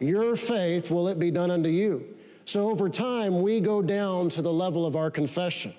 Your 0.00 0.36
faith 0.36 0.90
will 0.90 1.08
it 1.08 1.18
be 1.18 1.30
done 1.30 1.50
unto 1.50 1.68
you. 1.68 2.04
So 2.44 2.70
over 2.70 2.88
time, 2.88 3.42
we 3.42 3.60
go 3.60 3.82
down 3.82 4.30
to 4.30 4.42
the 4.42 4.52
level 4.52 4.86
of 4.86 4.96
our 4.96 5.10
confession. 5.10 5.74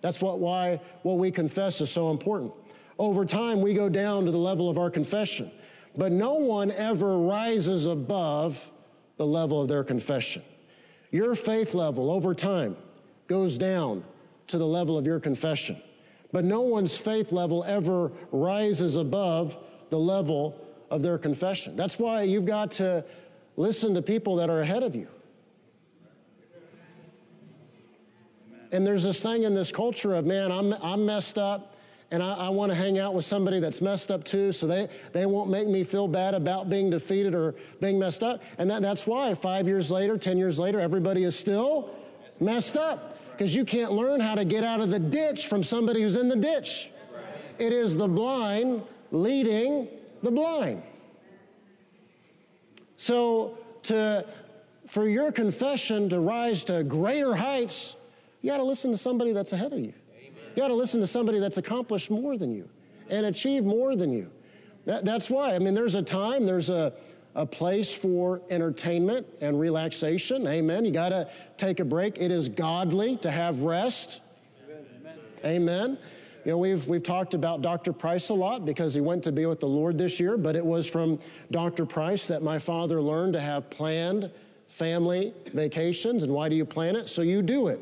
That's 0.00 0.20
what, 0.20 0.38
why 0.38 0.80
what 1.02 1.18
we 1.18 1.30
confess 1.30 1.80
is 1.80 1.90
so 1.90 2.10
important. 2.10 2.52
Over 2.98 3.24
time, 3.24 3.60
we 3.60 3.74
go 3.74 3.88
down 3.88 4.24
to 4.24 4.30
the 4.30 4.38
level 4.38 4.70
of 4.70 4.78
our 4.78 4.90
confession. 4.90 5.50
But 5.96 6.12
no 6.12 6.34
one 6.34 6.70
ever 6.70 7.18
rises 7.18 7.86
above 7.86 8.70
the 9.16 9.26
level 9.26 9.60
of 9.60 9.68
their 9.68 9.84
confession. 9.84 10.42
Your 11.10 11.34
faith 11.34 11.74
level 11.74 12.10
over 12.10 12.34
time 12.34 12.76
goes 13.26 13.56
down 13.56 14.04
to 14.48 14.58
the 14.58 14.66
level 14.66 14.98
of 14.98 15.06
your 15.06 15.20
confession. 15.20 15.80
But 16.32 16.44
no 16.44 16.62
one's 16.62 16.96
faith 16.96 17.32
level 17.32 17.62
ever 17.64 18.10
rises 18.32 18.96
above 18.96 19.56
the 19.90 19.98
level 19.98 20.60
of 20.90 21.02
their 21.02 21.18
confession. 21.18 21.76
That's 21.76 21.98
why 21.98 22.22
you've 22.22 22.46
got 22.46 22.70
to 22.72 23.04
listen 23.56 23.94
to 23.94 24.02
people 24.02 24.36
that 24.36 24.50
are 24.50 24.60
ahead 24.60 24.82
of 24.82 24.94
you. 24.94 25.08
And 28.72 28.84
there's 28.84 29.04
this 29.04 29.20
thing 29.20 29.44
in 29.44 29.54
this 29.54 29.70
culture 29.70 30.14
of, 30.14 30.26
man, 30.26 30.50
I'm, 30.50 30.72
I'm 30.74 31.06
messed 31.06 31.38
up 31.38 31.76
and 32.10 32.22
I, 32.22 32.34
I 32.34 32.48
want 32.48 32.70
to 32.70 32.76
hang 32.76 32.98
out 32.98 33.14
with 33.14 33.24
somebody 33.24 33.60
that's 33.60 33.80
messed 33.80 34.10
up 34.10 34.24
too, 34.24 34.52
so 34.52 34.66
they, 34.66 34.88
they 35.12 35.26
won't 35.26 35.48
make 35.48 35.68
me 35.68 35.84
feel 35.84 36.08
bad 36.08 36.34
about 36.34 36.68
being 36.68 36.90
defeated 36.90 37.34
or 37.34 37.54
being 37.80 37.98
messed 37.98 38.22
up. 38.22 38.42
And 38.58 38.70
that, 38.70 38.82
that's 38.82 39.06
why 39.06 39.34
five 39.34 39.66
years 39.66 39.90
later, 39.90 40.18
10 40.18 40.38
years 40.38 40.58
later, 40.58 40.80
everybody 40.80 41.24
is 41.24 41.38
still 41.38 41.94
messed 42.40 42.76
up 42.76 43.18
because 43.32 43.54
you 43.54 43.64
can't 43.64 43.92
learn 43.92 44.20
how 44.20 44.34
to 44.34 44.44
get 44.44 44.64
out 44.64 44.80
of 44.80 44.90
the 44.90 44.98
ditch 44.98 45.46
from 45.46 45.62
somebody 45.62 46.02
who's 46.02 46.16
in 46.16 46.28
the 46.28 46.36
ditch. 46.36 46.90
It 47.58 47.72
is 47.72 47.96
the 47.96 48.08
blind 48.08 48.82
leading 49.10 49.88
the 50.22 50.30
blind. 50.30 50.82
So, 52.96 53.58
to, 53.84 54.24
for 54.86 55.08
your 55.08 55.32
confession 55.32 56.08
to 56.10 56.20
rise 56.20 56.64
to 56.64 56.84
greater 56.84 57.34
heights, 57.34 57.96
you 58.40 58.50
got 58.50 58.58
to 58.58 58.62
listen 58.62 58.90
to 58.90 58.98
somebody 58.98 59.32
that's 59.32 59.52
ahead 59.52 59.72
of 59.72 59.80
you. 59.80 59.92
You 60.54 60.62
got 60.62 60.68
to 60.68 60.74
listen 60.74 61.00
to 61.00 61.06
somebody 61.06 61.40
that's 61.40 61.58
accomplished 61.58 62.10
more 62.10 62.36
than 62.36 62.54
you 62.54 62.68
and 63.10 63.26
achieved 63.26 63.66
more 63.66 63.96
than 63.96 64.12
you. 64.12 64.30
That, 64.84 65.04
that's 65.04 65.28
why. 65.28 65.54
I 65.54 65.58
mean, 65.58 65.74
there's 65.74 65.94
a 65.94 66.02
time, 66.02 66.46
there's 66.46 66.70
a, 66.70 66.92
a 67.34 67.44
place 67.44 67.92
for 67.92 68.40
entertainment 68.50 69.26
and 69.40 69.58
relaxation. 69.58 70.46
Amen. 70.46 70.84
You 70.84 70.92
got 70.92 71.08
to 71.08 71.28
take 71.56 71.80
a 71.80 71.84
break. 71.84 72.18
It 72.18 72.30
is 72.30 72.48
godly 72.48 73.16
to 73.18 73.30
have 73.30 73.62
rest. 73.62 74.20
Amen. 74.70 75.18
Amen. 75.44 75.98
You 76.44 76.52
know, 76.52 76.58
we've, 76.58 76.86
we've 76.86 77.02
talked 77.02 77.32
about 77.32 77.62
Dr. 77.62 77.92
Price 77.92 78.28
a 78.28 78.34
lot 78.34 78.66
because 78.66 78.92
he 78.92 79.00
went 79.00 79.24
to 79.24 79.32
be 79.32 79.46
with 79.46 79.60
the 79.60 79.68
Lord 79.68 79.96
this 79.96 80.20
year, 80.20 80.36
but 80.36 80.56
it 80.56 80.64
was 80.64 80.86
from 80.86 81.18
Dr. 81.50 81.86
Price 81.86 82.26
that 82.26 82.42
my 82.42 82.58
father 82.58 83.00
learned 83.00 83.32
to 83.32 83.40
have 83.40 83.70
planned 83.70 84.30
family 84.68 85.32
vacations. 85.52 86.22
And 86.22 86.32
why 86.32 86.50
do 86.50 86.54
you 86.54 86.66
plan 86.66 86.96
it? 86.96 87.08
So 87.08 87.22
you 87.22 87.40
do 87.40 87.68
it. 87.68 87.80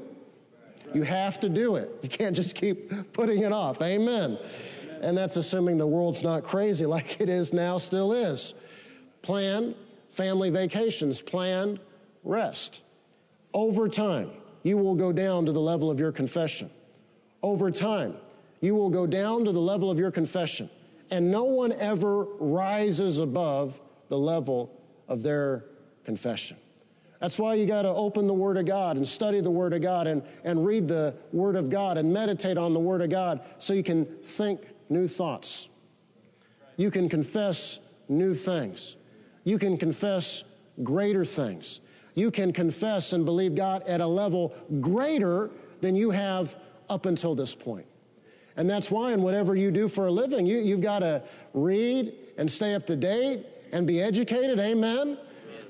You 0.94 1.02
have 1.02 1.40
to 1.40 1.48
do 1.48 1.76
it. 1.76 1.90
You 2.02 2.08
can't 2.08 2.36
just 2.36 2.54
keep 2.54 3.12
putting 3.12 3.42
it 3.42 3.52
off. 3.52 3.82
Amen. 3.82 4.38
And 5.00 5.16
that's 5.16 5.36
assuming 5.36 5.78
the 5.78 5.86
world's 5.86 6.22
not 6.22 6.44
crazy 6.44 6.86
like 6.86 7.20
it 7.20 7.28
is 7.28 7.52
now, 7.52 7.78
still 7.78 8.12
is. 8.12 8.54
Plan 9.22 9.74
family 10.10 10.50
vacations, 10.50 11.20
plan 11.20 11.80
rest. 12.22 12.82
Over 13.54 13.88
time, 13.88 14.30
you 14.62 14.76
will 14.76 14.94
go 14.94 15.10
down 15.10 15.46
to 15.46 15.52
the 15.52 15.60
level 15.60 15.90
of 15.90 15.98
your 15.98 16.12
confession. 16.12 16.70
Over 17.42 17.70
time, 17.70 18.14
you 18.62 18.74
will 18.74 18.88
go 18.88 19.06
down 19.06 19.44
to 19.44 19.52
the 19.52 19.60
level 19.60 19.90
of 19.90 19.98
your 19.98 20.10
confession. 20.10 20.70
And 21.10 21.30
no 21.30 21.44
one 21.44 21.72
ever 21.72 22.24
rises 22.38 23.18
above 23.18 23.78
the 24.08 24.16
level 24.16 24.80
of 25.08 25.22
their 25.22 25.66
confession. 26.04 26.56
That's 27.20 27.38
why 27.38 27.54
you 27.54 27.66
got 27.66 27.82
to 27.82 27.88
open 27.88 28.26
the 28.26 28.34
Word 28.34 28.56
of 28.56 28.64
God 28.64 28.96
and 28.96 29.06
study 29.06 29.40
the 29.40 29.50
Word 29.50 29.72
of 29.72 29.82
God 29.82 30.06
and, 30.06 30.22
and 30.44 30.64
read 30.64 30.88
the 30.88 31.14
Word 31.32 31.56
of 31.56 31.70
God 31.70 31.98
and 31.98 32.12
meditate 32.12 32.56
on 32.56 32.72
the 32.72 32.80
Word 32.80 33.02
of 33.02 33.10
God 33.10 33.42
so 33.58 33.74
you 33.74 33.82
can 33.82 34.06
think 34.06 34.60
new 34.88 35.06
thoughts. 35.06 35.68
You 36.76 36.90
can 36.90 37.08
confess 37.08 37.80
new 38.08 38.32
things. 38.32 38.96
You 39.44 39.58
can 39.58 39.76
confess 39.76 40.44
greater 40.82 41.24
things. 41.24 41.80
You 42.14 42.30
can 42.30 42.52
confess 42.52 43.12
and 43.12 43.24
believe 43.24 43.54
God 43.54 43.82
at 43.88 44.00
a 44.00 44.06
level 44.06 44.54
greater 44.80 45.50
than 45.80 45.96
you 45.96 46.10
have 46.10 46.56
up 46.88 47.06
until 47.06 47.34
this 47.34 47.54
point. 47.54 47.86
And 48.56 48.68
that's 48.68 48.90
why, 48.90 49.12
in 49.12 49.22
whatever 49.22 49.56
you 49.56 49.70
do 49.70 49.88
for 49.88 50.06
a 50.06 50.10
living, 50.10 50.46
you, 50.46 50.58
you've 50.58 50.80
got 50.80 51.00
to 51.00 51.22
read 51.54 52.12
and 52.36 52.50
stay 52.50 52.74
up 52.74 52.86
to 52.86 52.96
date 52.96 53.46
and 53.72 53.86
be 53.86 54.00
educated. 54.00 54.58
Amen. 54.58 55.18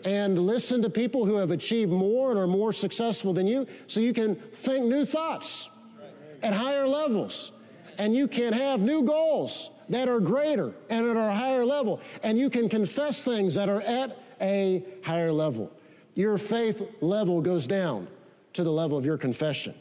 And 0.04 0.38
listen 0.38 0.82
to 0.82 0.90
people 0.90 1.24
who 1.24 1.36
have 1.36 1.52
achieved 1.52 1.92
more 1.92 2.30
and 2.30 2.38
are 2.38 2.48
more 2.48 2.72
successful 2.72 3.32
than 3.32 3.46
you 3.46 3.66
so 3.86 4.00
you 4.00 4.12
can 4.12 4.34
think 4.34 4.86
new 4.86 5.04
thoughts 5.04 5.68
at 6.42 6.52
higher 6.52 6.86
levels. 6.86 7.52
And 7.98 8.14
you 8.14 8.26
can 8.26 8.52
have 8.52 8.80
new 8.80 9.04
goals 9.04 9.70
that 9.88 10.08
are 10.08 10.18
greater 10.18 10.72
and 10.90 11.06
at 11.06 11.16
a 11.16 11.32
higher 11.32 11.64
level. 11.64 12.00
And 12.24 12.36
you 12.38 12.50
can 12.50 12.68
confess 12.68 13.22
things 13.22 13.54
that 13.54 13.68
are 13.68 13.82
at 13.82 14.18
a 14.40 14.84
higher 15.02 15.30
level. 15.30 15.70
Your 16.14 16.36
faith 16.36 16.82
level 17.00 17.40
goes 17.40 17.66
down 17.66 18.08
to 18.54 18.64
the 18.64 18.72
level 18.72 18.98
of 18.98 19.04
your 19.04 19.18
confession. 19.18 19.74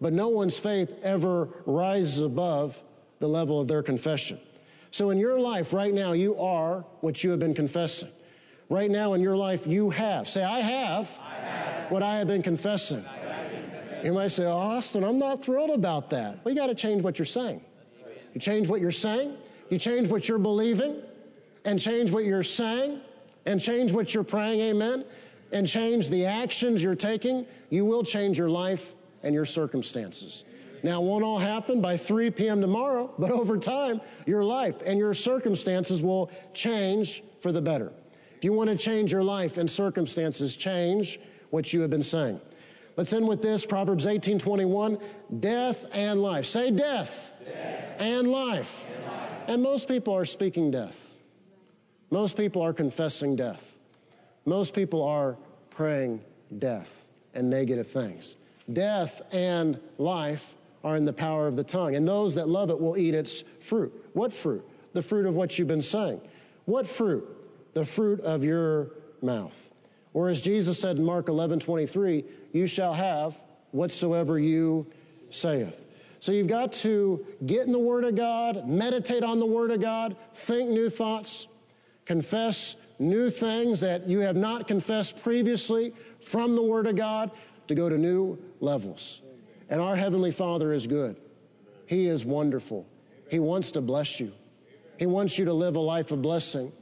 But 0.00 0.12
no 0.12 0.28
one's 0.28 0.58
faith 0.58 0.90
ever 1.02 1.48
rises 1.66 2.22
above 2.22 2.82
the 3.18 3.28
level 3.28 3.60
of 3.60 3.68
their 3.68 3.82
confession. 3.82 4.40
So 4.90 5.10
in 5.10 5.18
your 5.18 5.38
life 5.38 5.72
right 5.72 5.92
now, 5.92 6.12
you 6.12 6.38
are 6.40 6.84
what 7.00 7.22
you 7.22 7.30
have 7.30 7.38
been 7.38 7.54
confessing. 7.54 8.08
Right 8.68 8.90
now 8.90 9.14
in 9.14 9.20
your 9.20 9.36
life, 9.36 9.66
you 9.66 9.90
have. 9.90 10.28
Say, 10.28 10.42
I 10.42 10.60
have, 10.60 11.18
I 11.20 11.40
have. 11.40 11.90
what 11.90 12.02
I 12.02 12.18
have 12.18 12.28
been 12.28 12.42
confessing. 12.42 13.04
You 14.02 14.14
might 14.14 14.28
say, 14.28 14.44
oh, 14.44 14.56
Austin, 14.56 15.04
I'm 15.04 15.18
not 15.18 15.44
thrilled 15.44 15.70
about 15.70 16.08
that. 16.10 16.42
Well, 16.44 16.54
you 16.54 16.60
got 16.60 16.68
to 16.68 16.74
change 16.74 17.02
what 17.02 17.18
you're 17.18 17.26
saying. 17.26 17.60
You 18.32 18.40
change 18.40 18.68
what 18.68 18.80
you're 18.80 18.92
saying, 18.92 19.36
you 19.68 19.78
change 19.78 20.08
what 20.08 20.28
you're 20.28 20.38
believing, 20.38 21.02
and 21.64 21.78
change 21.80 22.10
what 22.10 22.24
you're 22.24 22.44
saying, 22.44 23.00
and 23.46 23.60
change 23.60 23.92
what 23.92 24.14
you're 24.14 24.24
praying, 24.24 24.60
amen, 24.60 25.04
and 25.52 25.66
change 25.66 26.08
the 26.08 26.24
actions 26.24 26.82
you're 26.82 26.94
taking, 26.94 27.44
you 27.70 27.84
will 27.84 28.04
change 28.04 28.38
your 28.38 28.48
life 28.48 28.94
and 29.22 29.34
your 29.34 29.44
circumstances. 29.44 30.44
Now, 30.82 31.02
it 31.02 31.04
won't 31.04 31.24
all 31.24 31.38
happen 31.38 31.80
by 31.80 31.96
3 31.96 32.30
p.m. 32.30 32.60
tomorrow, 32.60 33.12
but 33.18 33.30
over 33.30 33.58
time, 33.58 34.00
your 34.26 34.44
life 34.44 34.76
and 34.84 34.98
your 34.98 35.14
circumstances 35.14 36.02
will 36.02 36.30
change 36.54 37.22
for 37.40 37.52
the 37.52 37.60
better. 37.60 37.92
If 38.36 38.44
you 38.44 38.52
want 38.52 38.70
to 38.70 38.76
change 38.76 39.12
your 39.12 39.22
life 39.22 39.58
and 39.58 39.70
circumstances, 39.70 40.56
change 40.56 41.20
what 41.50 41.72
you 41.72 41.82
have 41.82 41.90
been 41.90 42.02
saying. 42.02 42.40
Let's 42.96 43.12
end 43.12 43.28
with 43.28 43.42
this 43.42 43.66
Proverbs 43.66 44.06
18 44.06 44.38
21. 44.38 44.98
Death 45.40 45.84
and 45.92 46.22
life. 46.22 46.46
Say 46.46 46.70
death, 46.70 47.34
death 47.44 47.96
and, 47.98 48.30
life. 48.30 48.84
and 48.86 49.06
life. 49.06 49.30
And 49.46 49.62
most 49.62 49.88
people 49.88 50.14
are 50.14 50.24
speaking 50.24 50.70
death. 50.70 51.16
Most 52.10 52.36
people 52.36 52.62
are 52.62 52.72
confessing 52.72 53.36
death. 53.36 53.78
Most 54.44 54.74
people 54.74 55.02
are 55.02 55.36
praying 55.70 56.22
death 56.58 57.06
and 57.34 57.48
negative 57.48 57.88
things. 57.88 58.36
Death 58.72 59.22
and 59.32 59.80
life 59.98 60.54
are 60.82 60.96
in 60.96 61.04
the 61.04 61.12
power 61.12 61.46
of 61.46 61.56
the 61.56 61.64
tongue, 61.64 61.94
and 61.94 62.06
those 62.06 62.34
that 62.34 62.48
love 62.48 62.70
it 62.70 62.80
will 62.80 62.96
eat 62.96 63.14
its 63.14 63.44
fruit. 63.60 63.92
What 64.14 64.32
fruit? 64.32 64.66
The 64.92 65.02
fruit 65.02 65.26
of 65.26 65.34
what 65.34 65.58
you've 65.58 65.68
been 65.68 65.82
saying. 65.82 66.20
What 66.64 66.86
fruit? 66.86 67.28
The 67.74 67.84
fruit 67.84 68.20
of 68.20 68.44
your 68.44 68.92
mouth. 69.22 69.70
Or 70.12 70.28
as 70.28 70.40
Jesus 70.40 70.78
said 70.78 70.96
in 70.96 71.04
Mark 71.04 71.28
11 71.28 71.60
23, 71.60 72.24
you 72.52 72.66
shall 72.66 72.94
have 72.94 73.40
whatsoever 73.70 74.38
you 74.38 74.86
saith. 75.30 75.84
So 76.18 76.32
you've 76.32 76.48
got 76.48 76.72
to 76.74 77.24
get 77.46 77.66
in 77.66 77.72
the 77.72 77.78
Word 77.78 78.04
of 78.04 78.14
God, 78.14 78.68
meditate 78.68 79.22
on 79.22 79.38
the 79.38 79.46
Word 79.46 79.70
of 79.70 79.80
God, 79.80 80.16
think 80.34 80.70
new 80.70 80.90
thoughts, 80.90 81.46
confess 82.04 82.76
new 82.98 83.30
things 83.30 83.80
that 83.80 84.06
you 84.06 84.20
have 84.20 84.36
not 84.36 84.66
confessed 84.66 85.22
previously 85.22 85.94
from 86.20 86.56
the 86.56 86.62
Word 86.62 86.86
of 86.86 86.96
God 86.96 87.30
to 87.68 87.74
go 87.74 87.88
to 87.88 87.96
new 87.96 88.38
levels. 88.60 89.22
And 89.68 89.80
our 89.80 89.96
Heavenly 89.96 90.32
Father 90.32 90.72
is 90.72 90.86
good. 90.86 91.16
He 91.86 92.06
is 92.06 92.24
wonderful. 92.24 92.86
He 93.28 93.38
wants 93.38 93.70
to 93.72 93.80
bless 93.80 94.20
you. 94.20 94.32
He 94.98 95.06
wants 95.06 95.38
you 95.38 95.44
to 95.44 95.52
live 95.52 95.76
a 95.76 95.80
life 95.80 96.10
of 96.10 96.22
blessing. 96.22 96.72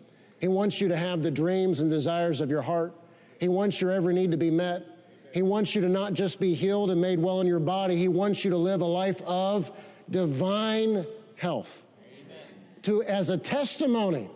He 0.41 0.49
wants 0.49 0.81
you 0.81 0.89
to 0.89 0.97
have 0.97 1.23
the 1.23 1.31
dreams 1.31 1.81
and 1.81 1.91
desires 1.91 2.41
of 2.41 2.51
your 2.51 2.63
heart. 2.63 2.95
He 3.39 3.49
wants 3.49 3.81
your 3.81 3.93
every 3.93 4.15
need 4.15 4.31
to 4.31 4.37
be 4.37 4.51
met. 4.51 4.85
He 5.33 5.43
wants 5.43 5.75
you 5.75 5.81
to 5.83 5.89
not 5.89 6.15
just 6.15 6.41
be 6.41 6.55
healed 6.55 6.91
and 6.91 7.01
made 7.01 7.19
well 7.19 7.41
in 7.41 7.47
your 7.47 7.61
body, 7.61 7.97
He 7.97 8.09
wants 8.09 8.45
you 8.45 8.51
to 8.51 8.57
live 8.57 8.81
a 8.81 8.87
life 8.87 9.21
of 9.23 9.71
divine 10.11 11.07
health. 11.37 11.87
Amen. 12.21 12.37
To, 12.83 13.03
as 13.05 13.31
a 13.31 13.37
testimony 13.37 14.31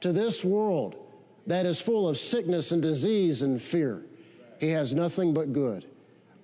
to 0.00 0.12
this 0.12 0.44
world 0.44 0.96
that 1.46 1.66
is 1.66 1.80
full 1.80 2.08
of 2.08 2.16
sickness 2.16 2.72
and 2.72 2.80
disease 2.80 3.42
and 3.42 3.60
fear, 3.60 4.02
He 4.60 4.68
has 4.68 4.94
nothing 4.94 5.34
but 5.34 5.52
good. 5.52 5.84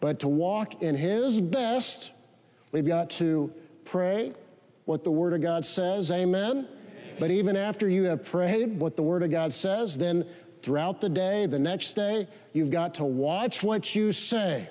But 0.00 0.18
to 0.20 0.28
walk 0.28 0.82
in 0.82 0.94
His 0.94 1.40
best, 1.40 2.10
we've 2.72 2.86
got 2.86 3.10
to 3.10 3.52
pray 3.84 4.32
what 4.86 5.04
the 5.04 5.10
Word 5.10 5.34
of 5.34 5.42
God 5.42 5.64
says. 5.64 6.10
Amen. 6.10 6.50
Amen. 6.50 6.68
But 7.18 7.30
even 7.30 7.56
after 7.56 7.88
you 7.88 8.04
have 8.04 8.24
prayed 8.24 8.78
what 8.80 8.96
the 8.96 9.02
Word 9.02 9.22
of 9.22 9.30
God 9.30 9.52
says, 9.52 9.96
then 9.96 10.26
throughout 10.62 11.00
the 11.00 11.08
day, 11.08 11.46
the 11.46 11.58
next 11.58 11.94
day, 11.94 12.26
you've 12.52 12.70
got 12.70 12.94
to 12.94 13.04
watch 13.04 13.62
what 13.62 13.94
you 13.94 14.10
say 14.10 14.68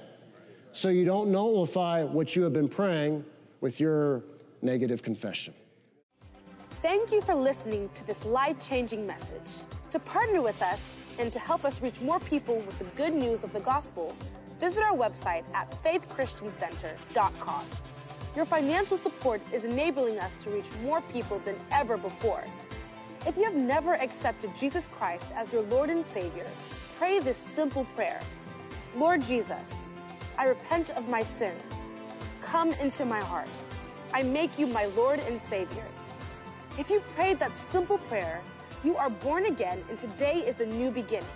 so 0.71 0.89
you 0.89 1.05
don't 1.05 1.31
nullify 1.31 2.03
what 2.03 2.35
you 2.35 2.43
have 2.43 2.53
been 2.53 2.69
praying 2.69 3.23
with 3.61 3.79
your 3.79 4.23
negative 4.61 5.03
confession. 5.03 5.53
Thank 6.81 7.11
you 7.11 7.21
for 7.21 7.35
listening 7.35 7.89
to 7.93 8.07
this 8.07 8.23
life 8.23 8.55
changing 8.61 9.05
message. 9.05 9.65
To 9.91 9.99
partner 9.99 10.41
with 10.41 10.61
us 10.61 10.79
and 11.17 11.33
to 11.33 11.39
help 11.39 11.65
us 11.65 11.81
reach 11.81 11.99
more 11.99 12.19
people 12.21 12.59
with 12.61 12.77
the 12.79 12.85
good 12.95 13.13
news 13.13 13.43
of 13.43 13.51
the 13.51 13.59
gospel, 13.59 14.15
visit 14.59 14.83
our 14.83 14.95
website 14.95 15.43
at 15.53 15.71
faithchristiancenter.com. 15.83 17.65
Your 18.35 18.45
financial 18.45 18.97
support 18.97 19.41
is 19.51 19.63
enabling 19.63 20.19
us 20.19 20.35
to 20.37 20.49
reach 20.49 20.67
more 20.83 21.01
people 21.01 21.39
than 21.39 21.55
ever 21.71 21.97
before. 21.97 22.43
If 23.25 23.37
you 23.37 23.43
have 23.43 23.55
never 23.55 23.95
accepted 23.95 24.55
Jesus 24.55 24.87
Christ 24.91 25.25
as 25.35 25.51
your 25.51 25.63
Lord 25.63 25.89
and 25.89 26.05
Savior, 26.05 26.47
pray 26.97 27.19
this 27.19 27.37
simple 27.37 27.85
prayer 27.95 28.19
Lord 28.95 29.21
Jesus, 29.23 29.73
I 30.37 30.45
repent 30.45 30.89
of 30.91 31.07
my 31.07 31.21
sins. 31.23 31.61
Come 32.41 32.71
into 32.73 33.05
my 33.05 33.19
heart. 33.19 33.49
I 34.13 34.23
make 34.23 34.57
you 34.57 34.65
my 34.65 34.85
Lord 34.85 35.19
and 35.19 35.39
Savior. 35.41 35.85
If 36.77 36.89
you 36.89 37.01
prayed 37.15 37.39
that 37.39 37.57
simple 37.57 37.97
prayer, 37.97 38.41
you 38.83 38.95
are 38.95 39.09
born 39.09 39.45
again 39.45 39.83
and 39.89 39.99
today 39.99 40.37
is 40.37 40.59
a 40.61 40.65
new 40.65 40.89
beginning. 40.89 41.29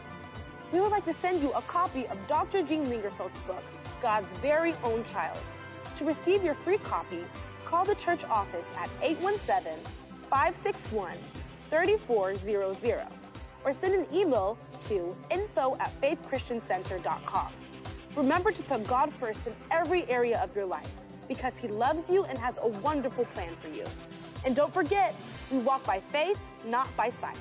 We 0.73 0.79
would 0.79 0.89
like 0.89 1.05
to 1.05 1.13
send 1.13 1.39
you 1.39 1.51
a 1.51 1.61
copy 1.61 2.07
of 2.07 2.17
Dr. 2.27 2.63
Gene 2.63 2.87
Lingerfelt's 2.87 3.37
book, 3.41 3.63
God's 4.01 4.33
Very 4.41 4.73
Own 4.83 5.03
Child. 5.03 5.37
To 5.97 6.03
receive 6.03 6.43
your 6.43 6.55
free 6.55 6.79
copy, 6.79 7.23
call 7.63 7.85
the 7.85 7.93
church 7.93 8.23
office 8.23 8.65
at 8.75 8.89
817 8.99 9.71
561 10.31 11.15
3400 11.69 13.05
or 13.63 13.71
send 13.71 13.93
an 13.93 14.07
email 14.11 14.57
to 14.81 15.15
info 15.29 15.77
at 15.79 15.91
faithchristiancenter.com. 16.01 17.53
Remember 18.15 18.51
to 18.51 18.63
put 18.63 18.87
God 18.87 19.13
first 19.19 19.45
in 19.45 19.53
every 19.69 20.09
area 20.09 20.41
of 20.41 20.55
your 20.55 20.65
life 20.65 20.89
because 21.27 21.55
He 21.55 21.67
loves 21.67 22.09
you 22.09 22.23
and 22.23 22.35
has 22.39 22.57
a 22.63 22.67
wonderful 22.67 23.25
plan 23.25 23.55
for 23.61 23.67
you. 23.67 23.85
And 24.43 24.55
don't 24.55 24.73
forget, 24.73 25.13
we 25.51 25.59
walk 25.59 25.85
by 25.85 26.01
faith, 26.11 26.39
not 26.65 26.87
by 26.97 27.11
sight. 27.11 27.37